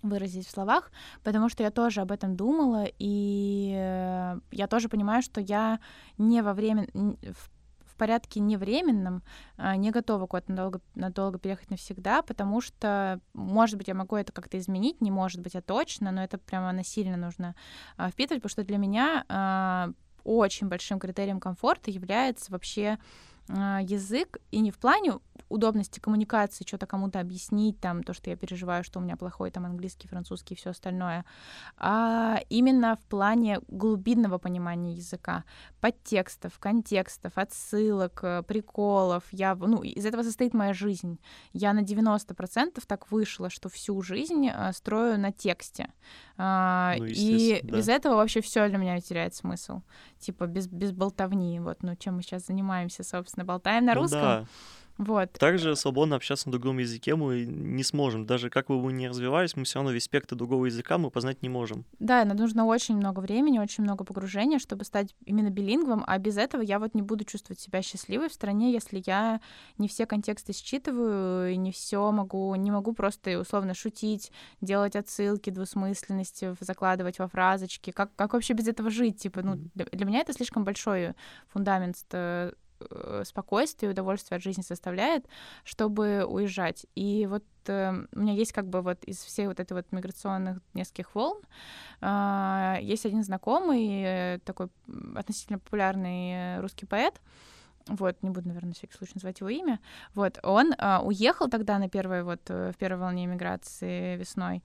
выразить 0.02 0.48
в 0.48 0.50
словах, 0.50 0.92
потому 1.24 1.50
что 1.50 1.62
я 1.62 1.70
тоже 1.70 2.02
об 2.02 2.12
этом 2.12 2.36
думала, 2.36 2.88
и 2.98 3.76
э, 3.76 4.40
я 4.52 4.68
тоже 4.68 4.90
понимаю, 4.90 5.22
что 5.22 5.40
я 5.40 5.80
не 6.18 6.42
во 6.42 6.56
время, 6.56 6.88
в 6.94 7.61
в 7.92 7.96
порядке 7.96 8.40
невременном 8.40 9.22
а, 9.58 9.76
не 9.76 9.92
готова 9.92 10.26
куда-то 10.26 10.52
надолго, 10.52 10.82
надолго 10.96 11.38
переехать 11.38 11.70
навсегда, 11.70 12.22
потому 12.22 12.62
что, 12.62 13.20
может 13.34 13.78
быть, 13.78 13.88
я 13.88 13.94
могу 13.94 14.16
это 14.16 14.32
как-то 14.32 14.58
изменить, 14.58 15.02
не 15.02 15.12
может 15.12 15.42
быть, 15.42 15.56
а 15.56 15.62
точно, 15.62 16.12
но 16.12 16.24
это 16.24 16.38
прямо 16.38 16.72
насильно 16.72 17.18
нужно 17.18 17.56
а, 17.98 18.10
впитывать, 18.10 18.42
потому 18.42 18.52
что 18.52 18.64
для 18.64 18.78
меня 18.78 19.26
а, 19.28 19.92
очень 20.24 20.68
большим 20.68 21.00
критерием 21.00 21.40
комфорта 21.40 21.92
является 21.92 22.52
вообще 22.52 22.98
язык, 23.50 24.38
и 24.52 24.60
не 24.60 24.72
в 24.72 24.78
плане 24.78 25.14
удобности 25.50 26.00
коммуникации, 26.00 26.66
что-то 26.68 26.86
кому-то 26.86 27.20
объяснить, 27.20 27.80
там, 27.80 28.04
то, 28.04 28.14
что 28.14 28.30
я 28.30 28.36
переживаю, 28.36 28.84
что 28.84 29.00
у 29.00 29.02
меня 29.02 29.16
плохой 29.18 29.52
там 29.52 29.66
английский, 29.66 30.08
французский 30.08 30.54
и 30.54 30.58
все 30.58 30.70
остальное, 30.72 31.26
а 31.78 32.40
именно 32.50 32.96
в 32.96 33.06
плане 33.08 33.60
глубинного 33.68 34.38
понимания 34.38 34.94
языка, 34.94 35.44
подтекстов, 35.80 36.58
контекстов, 36.60 37.34
отсылок, 37.36 38.20
э, 38.24 38.44
приколов. 38.44 39.24
Я, 39.32 39.56
ну, 39.56 39.82
из 39.84 40.06
этого 40.06 40.24
состоит 40.24 40.54
моя 40.54 40.74
жизнь. 40.74 41.20
Я 41.54 41.74
на 41.74 41.82
90% 41.82 42.82
так 42.88 43.12
вышла, 43.12 43.50
что 43.50 43.70
всю 43.70 44.02
жизнь 44.02 44.48
э, 44.48 44.72
строю 44.74 45.20
на 45.20 45.32
тексте. 45.32 45.90
А, 46.38 46.96
Ну, 46.98 47.06
и 47.06 47.62
да. 47.64 47.78
без 47.78 47.88
этого 47.88 48.16
вообще 48.16 48.42
все 48.42 48.68
для 48.68 48.78
меня 48.78 49.00
теряет 49.00 49.36
смысл. 49.36 49.82
Типа 50.20 50.46
без, 50.48 50.68
без 50.68 50.92
болтовни. 50.92 51.60
Вот, 51.60 51.84
ну, 51.84 51.96
чем 51.96 52.16
мы 52.16 52.22
сейчас 52.24 52.46
занимаемся, 52.48 53.04
собственно, 53.04 53.46
болтаем 53.46 53.86
на 53.86 53.94
Ну 53.96 54.02
русском. 54.02 54.22
да, 54.22 54.46
Вот. 55.02 55.32
также 55.34 55.76
свободно 55.76 56.16
общаться 56.16 56.48
на 56.48 56.52
другом 56.52 56.78
языке 56.78 57.16
мы 57.16 57.44
не 57.46 57.84
сможем. 57.84 58.28
Даже 58.28 58.52
как 58.52 58.68
бы 58.68 58.80
мы 58.80 58.94
ни 58.94 59.08
развивались, 59.08 59.56
мы 59.56 59.64
все 59.64 59.80
равно 59.80 59.92
весь 59.92 60.04
спектр 60.04 60.36
другого 60.36 60.68
языка 60.68 61.00
мы 61.00 61.10
познать 61.10 61.42
не 61.42 61.50
можем. 61.50 61.86
Да, 61.98 62.24
но 62.24 62.36
нужно 62.36 62.66
очень 62.66 62.96
много 62.96 63.20
времени, 63.20 63.58
очень 63.58 63.84
много 63.84 64.04
погружения, 64.04 64.60
чтобы 64.60 64.86
стать 64.86 65.16
именно 65.26 65.50
билингвом, 65.50 66.04
а 66.06 66.20
без 66.20 66.38
этого 66.38 66.62
я 66.62 66.78
вот 66.78 66.94
не 66.94 67.02
буду 67.02 67.24
чувствовать 67.24 67.60
себя 67.60 67.82
счастливой 67.82 68.30
в 68.30 68.34
стране, 68.34 68.72
если 68.72 69.02
я 69.08 69.42
не 69.80 69.88
все 69.88 70.06
контексты 70.06 70.54
считываю 70.54 71.52
и 71.52 71.58
не 71.58 71.72
все 71.72 72.12
могу, 72.12 72.54
не 72.54 72.70
могу 72.70 72.94
просто 72.94 73.40
условно 73.40 73.74
шутить, 73.74 74.32
делать 74.62 74.96
отсылки, 74.96 75.50
двусмысленности, 75.50 76.56
закладывать 76.60 77.18
во 77.18 77.28
фразочки. 77.28 77.90
Как, 77.90 78.16
как 78.16 78.34
вообще 78.34 78.54
без 78.54 78.68
этого 78.68 78.92
жить? 78.92 79.18
Типа, 79.18 79.42
ну, 79.42 79.56
для, 79.74 79.86
для 79.86 80.06
меня 80.06 80.20
это 80.20 80.32
слишком 80.34 80.64
большой 80.64 81.16
фундамент 81.48 81.98
э, 82.90 83.22
э, 83.22 83.24
спокойствия 83.26 83.90
и 83.90 83.92
удовольствия 83.92 84.38
от 84.38 84.44
жизни 84.44 84.62
составляет, 84.62 85.26
чтобы 85.64 86.26
уезжать. 86.26 86.86
И 86.96 87.28
вот 87.28 87.44
э, 87.68 88.06
у 88.12 88.20
меня 88.20 88.34
есть 88.34 88.54
как 88.54 88.68
бы 88.68 88.82
вот 88.82 89.04
из 89.04 89.18
всех 89.18 89.50
вот 89.50 89.60
этих 89.60 89.76
вот 89.76 89.92
миграционных 89.92 90.60
нескольких 90.74 91.14
волн 91.16 91.42
а, 92.02 92.78
есть 92.82 93.06
один 93.06 93.24
знакомый, 93.24 94.04
э, 94.04 94.40
такой 94.44 94.70
относительно 95.16 95.60
популярный 95.60 96.58
э, 96.58 96.62
русский 96.62 96.86
поэт, 96.86 97.22
вот, 97.88 98.22
не 98.22 98.30
буду, 98.30 98.48
наверное, 98.48 98.70
на 98.70 98.74
всякий 98.74 98.94
случай 98.94 99.14
называть 99.16 99.40
его 99.40 99.50
имя. 99.50 99.80
Вот, 100.14 100.40
он 100.44 100.74
а, 100.78 101.02
уехал 101.04 101.50
тогда 101.50 101.78
на 101.80 101.90
первой 101.90 102.24
вот, 102.24 102.42
э, 102.50 102.72
в 102.72 102.78
первой 102.78 103.00
волне 103.00 103.26
миграции 103.26 104.18
весной, 104.18 104.64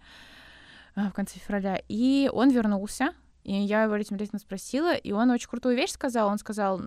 а, 0.95 1.11
в 1.11 1.13
конце 1.13 1.39
февраля, 1.39 1.81
и 1.89 2.31
он 2.33 2.51
вернулся, 2.51 3.15
и 3.45 3.53
я 3.53 3.85
его 3.85 3.97
этим 3.97 4.17
летом 4.17 4.41
спросила, 4.41 4.95
и 4.95 5.13
он 5.13 5.31
очень 5.31 5.49
крутую 5.49 5.77
вещь 5.77 5.93
сказал, 5.93 6.29
он 6.29 6.39
сказал, 6.39 6.81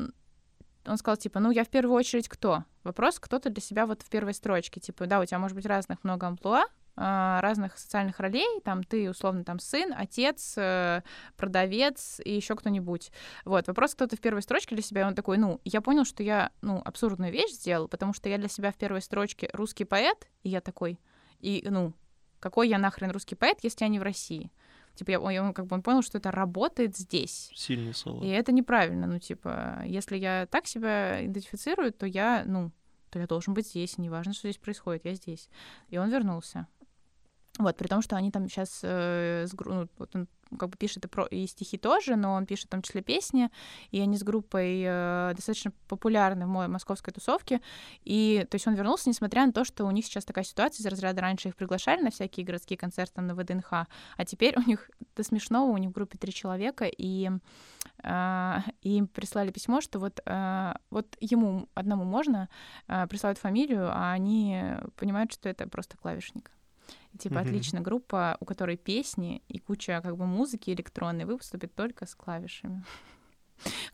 он 0.85 0.97
сказал, 0.97 1.17
типа, 1.17 1.39
ну, 1.39 1.51
я 1.51 1.63
в 1.63 1.69
первую 1.69 1.95
очередь 1.95 2.29
кто? 2.29 2.63
Вопрос, 2.83 3.19
кто 3.19 3.39
ты 3.39 3.49
для 3.49 3.61
себя 3.61 3.85
вот 3.85 4.01
в 4.01 4.09
первой 4.09 4.33
строчке, 4.33 4.79
типа, 4.79 5.05
да, 5.05 5.19
у 5.19 5.25
тебя 5.25 5.39
может 5.39 5.55
быть 5.55 5.65
разных 5.65 6.03
много 6.03 6.27
амплуа, 6.27 6.65
а, 7.01 7.39
разных 7.41 7.77
социальных 7.77 8.19
ролей, 8.19 8.59
там 8.65 8.83
ты 8.83 9.09
условно 9.09 9.45
там 9.45 9.59
сын, 9.59 9.93
отец, 9.95 10.55
э, 10.57 11.01
продавец 11.37 12.19
и 12.25 12.35
еще 12.35 12.55
кто-нибудь. 12.57 13.11
Вот, 13.45 13.67
вопрос, 13.67 13.95
кто 13.95 14.05
ты 14.05 14.17
в 14.17 14.19
первой 14.19 14.41
строчке 14.41 14.75
для 14.75 14.83
себя, 14.83 15.01
и 15.01 15.05
он 15.05 15.15
такой, 15.15 15.37
ну, 15.37 15.61
я 15.63 15.79
понял, 15.79 16.03
что 16.03 16.23
я, 16.23 16.51
ну, 16.61 16.81
абсурдную 16.83 17.31
вещь 17.31 17.51
сделал, 17.51 17.87
потому 17.87 18.13
что 18.13 18.27
я 18.27 18.37
для 18.37 18.49
себя 18.49 18.73
в 18.73 18.75
первой 18.75 19.01
строчке 19.01 19.49
русский 19.53 19.85
поэт, 19.85 20.27
и 20.43 20.49
я 20.49 20.59
такой, 20.59 20.99
и, 21.39 21.65
ну, 21.69 21.93
какой 22.41 22.67
я 22.67 22.77
нахрен 22.77 23.11
русский 23.11 23.35
поэт, 23.35 23.59
если 23.63 23.85
я 23.85 23.89
не 23.89 23.99
в 23.99 24.03
России? 24.03 24.51
Типа, 24.99 25.11
я, 25.11 25.21
он, 25.21 25.53
как 25.53 25.65
бы 25.65 25.75
он 25.75 25.81
понял, 25.81 26.01
что 26.01 26.17
это 26.17 26.29
работает 26.29 26.97
здесь. 26.97 27.49
Сильные 27.55 27.93
слова. 27.93 28.21
И 28.21 28.27
это 28.27 28.51
неправильно. 28.51 29.07
Ну, 29.07 29.17
типа, 29.17 29.81
если 29.85 30.17
я 30.17 30.45
так 30.51 30.67
себя 30.67 31.25
идентифицирую, 31.25 31.93
то 31.93 32.05
я, 32.05 32.43
ну, 32.45 32.73
то 33.09 33.17
я 33.17 33.25
должен 33.25 33.53
быть 33.53 33.67
здесь. 33.67 33.97
Неважно, 33.97 34.33
что 34.33 34.49
здесь 34.49 34.57
происходит, 34.57 35.05
я 35.05 35.13
здесь. 35.15 35.49
И 35.87 35.97
он 35.97 36.09
вернулся. 36.09 36.67
Вот, 37.59 37.77
при 37.77 37.87
том, 37.87 38.01
что 38.01 38.17
они 38.17 38.29
там 38.29 38.49
сейчас, 38.49 38.81
э, 38.83 39.45
с 39.47 39.53
гру- 39.53 39.73
ну, 39.73 39.89
вот 39.97 40.13
он 40.17 40.27
как 40.57 40.69
бы 40.69 40.77
пишет 40.77 41.05
и, 41.05 41.07
про, 41.07 41.25
и 41.25 41.45
стихи 41.47 41.77
тоже, 41.77 42.15
но 42.15 42.33
он 42.33 42.45
пишет 42.45 42.65
в 42.65 42.69
том 42.69 42.81
числе 42.81 43.01
песни, 43.01 43.49
и 43.91 43.99
они 43.99 44.17
с 44.17 44.23
группой 44.23 44.81
э, 44.85 45.33
достаточно 45.35 45.71
популярны 45.87 46.45
в 46.45 46.49
мо- 46.49 46.67
московской 46.67 47.13
тусовке. 47.13 47.61
И, 48.03 48.45
то 48.49 48.55
есть 48.55 48.67
он 48.67 48.75
вернулся, 48.75 49.09
несмотря 49.09 49.45
на 49.45 49.53
то, 49.53 49.63
что 49.63 49.85
у 49.85 49.91
них 49.91 50.05
сейчас 50.05 50.25
такая 50.25 50.43
ситуация 50.43 50.83
из 50.83 50.87
разряда 50.87 51.21
раньше 51.21 51.49
их 51.49 51.55
приглашали 51.55 52.01
на 52.01 52.11
всякие 52.11 52.45
городские 52.45 52.77
концерты 52.77 53.21
на 53.21 53.35
ВДНХ, 53.35 53.71
а 53.71 53.87
теперь 54.25 54.57
у 54.57 54.61
них 54.61 54.89
до 55.15 55.23
смешного, 55.23 55.69
у 55.71 55.77
них 55.77 55.89
в 55.89 55.93
группе 55.93 56.17
три 56.17 56.33
человека, 56.33 56.85
и 56.85 57.29
и 58.01 58.89
им 58.97 59.07
прислали 59.07 59.51
письмо, 59.51 59.81
что 59.81 59.99
вот, 59.99 60.21
а, 60.25 60.77
вот 60.89 61.17
ему 61.19 61.67
одному 61.73 62.05
можно, 62.05 62.49
а, 62.87 63.07
присылают 63.07 63.39
фамилию, 63.39 63.89
а 63.91 64.11
они 64.11 64.61
понимают, 64.95 65.33
что 65.33 65.49
это 65.49 65.67
просто 65.67 65.97
клавишник. 65.97 66.51
Типа, 67.17 67.39
Мгм. 67.39 67.47
отлично, 67.47 67.81
группа, 67.81 68.37
у 68.39 68.45
которой 68.45 68.77
песни 68.77 69.41
и 69.47 69.59
куча 69.59 69.99
как 70.01 70.15
бы 70.15 70.25
музыки 70.25 70.69
электронной 70.69 71.25
выступит 71.25 71.73
только 71.75 72.05
с 72.05 72.15
клавишами. 72.15 72.83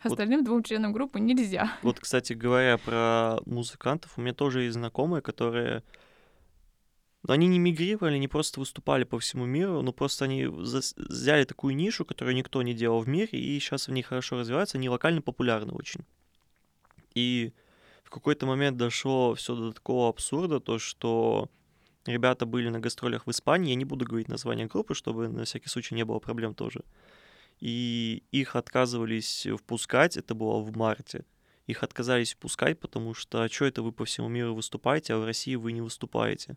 Вот. 0.04 0.12
Остальным 0.12 0.44
двум 0.44 0.62
членам 0.62 0.92
группы 0.92 1.18
нельзя. 1.18 1.76
Вот, 1.82 1.98
кстати 1.98 2.34
говоря, 2.34 2.78
про 2.78 3.38
музыкантов, 3.46 4.16
у 4.16 4.20
меня 4.20 4.32
тоже 4.32 4.62
есть 4.62 4.74
знакомые, 4.74 5.22
которые... 5.22 5.82
ну, 7.24 7.34
Они 7.34 7.48
не 7.48 7.58
мигрировали, 7.58 8.14
они 8.14 8.28
просто 8.28 8.60
выступали 8.60 9.02
по 9.04 9.18
всему 9.18 9.44
миру, 9.44 9.82
но 9.82 9.92
просто 9.92 10.26
они 10.26 10.46
взяли 10.46 11.44
такую 11.44 11.74
нишу, 11.74 12.04
которую 12.04 12.36
никто 12.36 12.62
не 12.62 12.74
делал 12.74 13.00
в 13.00 13.08
мире, 13.08 13.30
и 13.40 13.58
сейчас 13.58 13.88
в 13.88 13.92
ней 13.92 14.02
хорошо 14.02 14.38
развиваются, 14.38 14.78
они 14.78 14.88
локально 14.88 15.20
популярны 15.20 15.72
очень. 15.72 16.04
И 17.14 17.52
В 18.04 18.10
какой-то 18.10 18.46
момент 18.46 18.76
дошло 18.76 19.34
все 19.34 19.56
до 19.56 19.72
такого 19.72 20.08
абсурда, 20.08 20.60
то 20.60 20.78
что 20.78 21.50
ребята 22.06 22.46
были 22.46 22.68
на 22.68 22.80
гастролях 22.80 23.26
в 23.26 23.30
Испании, 23.30 23.70
я 23.70 23.74
не 23.74 23.84
буду 23.84 24.04
говорить 24.04 24.28
название 24.28 24.66
группы, 24.66 24.94
чтобы 24.94 25.28
на 25.28 25.44
всякий 25.44 25.68
случай 25.68 25.94
не 25.94 26.04
было 26.04 26.18
проблем 26.18 26.54
тоже. 26.54 26.82
И 27.60 28.22
их 28.32 28.56
отказывались 28.56 29.46
впускать, 29.58 30.16
это 30.16 30.34
было 30.34 30.60
в 30.60 30.76
марте. 30.76 31.24
Их 31.66 31.82
отказались 31.82 32.34
впускать, 32.34 32.78
потому 32.78 33.14
что 33.14 33.42
а 33.42 33.48
что 33.48 33.64
это 33.64 33.82
вы 33.82 33.92
по 33.92 34.04
всему 34.04 34.28
миру 34.28 34.54
выступаете, 34.54 35.14
а 35.14 35.18
в 35.18 35.24
России 35.24 35.56
вы 35.56 35.72
не 35.72 35.80
выступаете? 35.80 36.56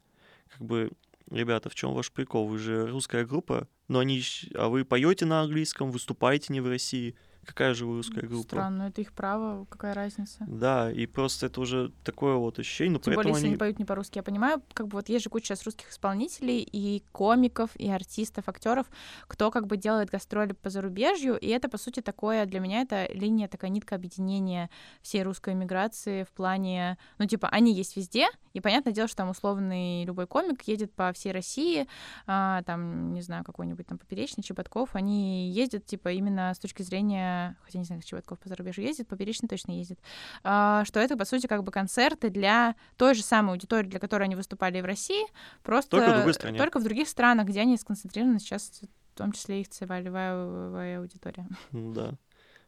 Как 0.50 0.62
бы, 0.62 0.91
ребята, 1.32 1.70
в 1.70 1.76
чем 1.76 1.93
ваш 1.93 2.12
прикол? 2.12 2.47
Вы 2.47 2.60
же 2.60 2.86
русская 2.86 3.26
группа, 3.26 3.68
но 3.88 4.00
они, 4.00 4.22
а 4.54 4.68
вы 4.68 4.86
поете 4.86 5.26
на 5.26 5.41
английском, 5.41 5.91
выступаете 5.91 6.54
не 6.54 6.62
в 6.62 6.68
России. 6.68 7.16
Какая 7.50 7.74
же 7.74 7.88
вы 7.88 7.95
русская 7.95 8.22
группа? 8.22 8.47
Странно, 8.47 8.84
это 8.84 9.02
их 9.02 9.12
право, 9.12 9.66
какая 9.66 9.95
разница? 9.95 10.45
Да, 10.47 10.91
и 10.91 11.08
просто 11.08 11.47
это 11.47 11.60
уже 11.60 11.91
такое 12.04 12.36
вот 12.36 12.60
ощущение, 12.60 12.93
но 12.93 13.00
Тем 13.00 13.16
более, 13.16 13.34
если 13.34 13.47
они 13.47 13.58
поют 13.58 13.80
не 13.80 13.86
по-русски. 13.86 14.20
Я 14.20 14.24
понимаю, 14.24 14.62
как 14.74 14.88
бы 14.88 14.97
вот 14.97 15.10
есть 15.10 15.24
же 15.24 15.32
куча 15.32 15.47
сейчас 15.47 15.66
русских 15.66 15.89
исполнителей 15.89 16.60
и 16.62 17.04
комиков, 17.12 17.76
и 17.76 17.89
артистов, 17.89 18.47
актеров, 18.47 18.86
кто 19.28 19.50
как 19.50 19.66
бы 19.66 19.78
делает 19.78 20.12
гастроли 20.12 20.52
по 20.52 20.70
зарубежью, 20.70 21.39
и 21.39 21.47
это, 21.47 21.70
по 21.70 21.80
сути, 21.80 22.02
такое, 22.02 22.45
для 22.45 22.60
меня 22.60 22.82
это 22.82 23.12
линия, 23.14 23.47
такая 23.47 23.72
нитка 23.72 23.95
объединения 23.95 24.70
всей 25.02 25.24
русской 25.24 25.56
эмиграции 25.56 26.26
в 26.26 26.30
плане, 26.30 27.00
ну, 27.18 27.26
типа, 27.26 27.50
они 27.50 27.74
есть 27.74 27.97
везде, 27.97 28.28
и 28.54 28.62
понятное 28.62 28.93
дело, 28.93 29.08
что 29.08 29.18
там 29.18 29.30
условный 29.30 30.06
любой 30.06 30.28
комик 30.28 30.62
едет 30.64 30.93
по 30.93 31.12
всей 31.14 31.32
России, 31.32 31.88
а, 32.28 32.62
там, 32.64 33.14
не 33.16 33.24
знаю, 33.24 33.43
какой-нибудь 33.43 33.88
там 33.88 33.97
Поперечный, 33.97 34.43
Чеботков, 34.43 34.91
они 34.93 35.50
ездят, 35.50 35.88
типа, 35.88 36.10
именно 36.12 36.54
с 36.54 36.60
точки 36.60 36.84
зрения 36.84 37.38
хотя 37.63 37.79
не 37.79 37.85
знаю, 37.85 38.01
Чеботков 38.01 38.39
по 38.39 38.49
зарубежью 38.49 38.85
ездит, 38.85 39.07
Поперечный 39.07 39.49
точно 39.49 39.71
ездит, 39.71 39.99
а, 40.43 40.83
что 40.85 40.99
это, 40.99 41.17
по 41.17 41.25
сути, 41.25 41.47
как 41.47 41.63
бы 41.63 41.71
концерты 41.71 42.29
для 42.29 42.75
той 42.97 43.15
же 43.15 43.23
самой 43.23 43.53
аудитории, 43.53 43.87
для 43.87 43.99
которой 43.99 44.23
они 44.23 44.35
выступали 44.35 44.79
и 44.79 44.81
в 44.81 44.85
России, 44.85 45.25
просто 45.63 45.91
только 45.91 46.11
в, 46.11 46.15
другой 46.15 46.33
стране. 46.33 46.57
только 46.57 46.79
в 46.79 46.83
других 46.83 47.07
странах, 47.07 47.47
где 47.47 47.61
они 47.61 47.77
сконцентрированы 47.77 48.39
сейчас, 48.39 48.81
в 49.13 49.17
том 49.17 49.31
числе 49.31 49.61
их 49.61 49.69
целевая 49.69 50.99
аудитория. 50.99 51.47
Да. 51.71 52.13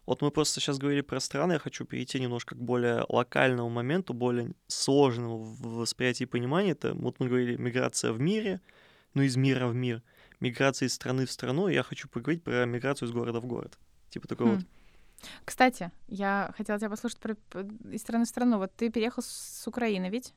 Вот 0.05 0.21
мы 0.21 0.31
просто 0.31 0.59
сейчас 0.59 0.79
говорили 0.79 1.01
про 1.01 1.19
страны, 1.19 1.53
я 1.53 1.59
хочу 1.59 1.85
перейти 1.85 2.19
немножко 2.19 2.55
к 2.55 2.61
более 2.61 3.05
локальному 3.07 3.69
моменту, 3.69 4.13
более 4.13 4.53
сложному 4.67 5.37
в 5.37 5.61
восприятии 5.75 6.23
и 6.23 6.27
понимании. 6.27 6.71
Это 6.71 6.93
вот 6.93 7.19
мы 7.19 7.27
говорили 7.27 7.55
миграция 7.55 8.11
в 8.11 8.19
мире, 8.19 8.61
ну 9.13 9.21
из 9.21 9.35
мира 9.35 9.67
в 9.67 9.75
мир, 9.75 10.01
миграция 10.39 10.87
из 10.87 10.93
страны 10.93 11.25
в 11.25 11.31
страну, 11.31 11.67
я 11.67 11.83
хочу 11.83 12.09
поговорить 12.09 12.43
про 12.43 12.65
миграцию 12.65 13.07
из 13.07 13.11
города 13.11 13.39
в 13.39 13.45
город. 13.45 13.77
Типа 14.11 14.27
такой 14.27 14.47
хм. 14.47 14.55
вот. 14.55 14.65
Кстати, 15.45 15.91
я 16.07 16.53
хотела 16.57 16.79
тебя 16.79 16.89
послушать 16.89 17.19
про, 17.19 17.35
из 17.91 18.01
страны 18.01 18.25
в 18.25 18.27
страну. 18.27 18.57
Вот 18.57 18.73
ты 18.75 18.89
переехал 18.89 19.23
с 19.23 19.63
Украины, 19.67 20.09
ведь? 20.09 20.33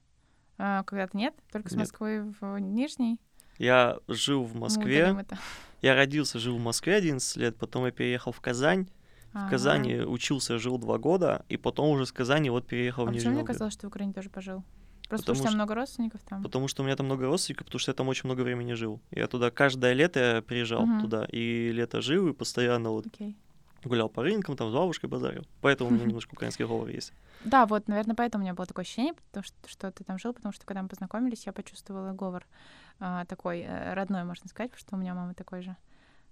А, 0.58 0.84
когда-то 0.84 1.16
нет? 1.16 1.34
Только 1.52 1.68
с 1.68 1.72
нет. 1.72 1.80
Москвы 1.80 2.34
в 2.40 2.58
Нижний? 2.58 3.20
Я 3.58 3.98
жил 4.08 4.44
в 4.44 4.54
Москве. 4.54 5.16
Я 5.80 5.94
родился, 5.94 6.38
жил 6.38 6.56
в 6.56 6.60
Москве 6.60 6.94
11 6.94 7.36
лет, 7.36 7.56
потом 7.56 7.84
я 7.84 7.90
переехал 7.90 8.32
в 8.32 8.40
Казань. 8.40 8.88
В 9.34 9.50
Казани 9.50 9.96
учился, 9.96 10.58
жил 10.58 10.78
два 10.78 10.96
года, 10.96 11.44
и 11.50 11.58
потом 11.58 11.90
уже 11.90 12.06
с 12.06 12.12
Казани 12.12 12.48
вот 12.48 12.66
переехал 12.66 13.02
а 13.02 13.06
в 13.06 13.08
Нижний 13.10 13.24
почему 13.24 13.34
мне 13.34 13.44
казалось, 13.44 13.74
что 13.74 13.86
в 13.86 13.88
Украине 13.88 14.14
тоже 14.14 14.30
пожил? 14.30 14.64
Просто 15.10 15.26
потому, 15.26 15.34
потому 15.34 15.34
что 15.34 15.48
тебя 15.48 15.56
много 15.56 15.74
родственников 15.74 16.20
там? 16.22 16.42
Потому 16.42 16.68
что 16.68 16.82
у 16.82 16.86
меня 16.86 16.96
там 16.96 17.04
много 17.04 17.26
родственников, 17.26 17.66
потому 17.66 17.80
что 17.80 17.90
я 17.90 17.94
там 17.94 18.08
очень 18.08 18.22
много 18.24 18.40
времени 18.40 18.72
жил. 18.72 19.02
Я 19.10 19.26
туда 19.26 19.50
каждое 19.50 19.92
лето 19.92 20.36
я 20.36 20.42
приезжал 20.42 20.86
uh-huh. 20.86 21.00
туда, 21.02 21.26
и 21.30 21.70
лето 21.70 22.00
жил, 22.00 22.28
и 22.28 22.32
постоянно 22.32 22.90
вот 22.90 23.06
okay 23.08 23.34
гулял 23.88 24.08
по 24.08 24.22
рынкам, 24.22 24.56
там 24.56 24.70
с 24.70 24.74
бабушкой 24.74 25.08
базарил. 25.08 25.44
Поэтому 25.60 25.90
у 25.90 25.92
меня 25.92 26.04
немножко 26.04 26.34
украинский 26.34 26.64
говор 26.64 26.88
есть. 26.88 27.12
Да, 27.44 27.66
вот, 27.66 27.88
наверное, 27.88 28.14
поэтому 28.14 28.42
у 28.42 28.44
меня 28.44 28.54
было 28.54 28.66
такое 28.66 28.84
ощущение, 28.84 29.14
потому 29.14 29.44
что, 29.44 29.56
что 29.66 29.90
ты 29.90 30.04
там 30.04 30.18
жил, 30.18 30.32
потому 30.32 30.52
что 30.52 30.64
когда 30.66 30.82
мы 30.82 30.88
познакомились, 30.88 31.46
я 31.46 31.52
почувствовала 31.52 32.12
говор 32.12 32.46
а, 33.00 33.24
такой 33.26 33.60
э, 33.60 33.94
родной, 33.94 34.24
можно 34.24 34.48
сказать, 34.48 34.70
потому 34.70 34.86
что 34.86 34.96
у 34.96 34.98
меня 34.98 35.14
мама 35.14 35.34
такой 35.34 35.62
же. 35.62 35.76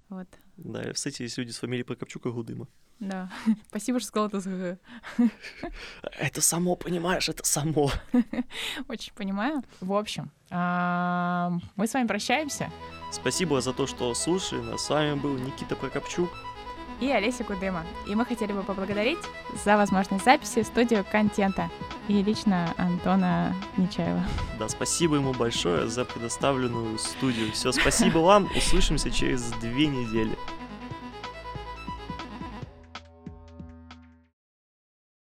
Вот. 0.09 0.29
Да, 0.57 0.93
кстати, 0.93 1.23
есть 1.23 1.39
люди 1.39 1.51
с 1.51 1.59
фамилией 1.59 1.85
Прокопчук 1.85 2.27
и 2.27 2.31
Гудыма. 2.31 2.69
Да. 3.01 3.31
Спасибо, 3.69 3.99
что 3.99 4.09
сказал 4.09 4.29
это 4.29 4.41
с 4.41 4.79
Это 6.19 6.41
само, 6.41 6.77
понимаешь, 6.77 7.29
это 7.29 7.45
само. 7.45 7.91
Очень 8.89 9.13
понимаю. 9.15 9.63
В 9.81 9.93
общем, 9.93 10.31
а, 10.51 11.53
мы 11.77 11.87
с 11.87 11.95
вами 11.95 12.07
прощаемся. 12.07 12.71
Спасибо 13.11 13.61
за 13.61 13.73
то, 13.73 13.87
что 13.87 14.15
слушали 14.15 14.61
нас. 14.61 14.85
С 14.85 14.91
вами 14.91 15.19
был 15.19 15.37
Никита 15.37 15.75
Прокопчук 15.75 16.31
и 17.03 17.11
Олеся 17.11 17.43
Кудыма. 17.43 17.85
И 18.07 18.15
мы 18.15 18.25
хотели 18.25 18.53
бы 18.53 18.63
поблагодарить 18.63 19.19
за 19.65 19.77
возможность 19.77 20.25
записи 20.25 20.63
студию 20.63 21.05
контента 21.11 21.69
и 22.07 22.23
лично 22.23 22.73
Антона 22.77 23.55
Нечаева. 23.77 24.23
Да, 24.59 24.69
спасибо 24.69 25.17
ему 25.17 25.33
большое 25.33 25.89
за 25.89 26.05
предоставленную 26.05 26.99
студию. 26.99 27.51
Все, 27.53 27.73
спасибо 27.73 28.19
вам. 28.19 28.49
Услышимся 28.57 29.11
через 29.11 29.51
две 29.61 29.89
недели. 29.89 30.39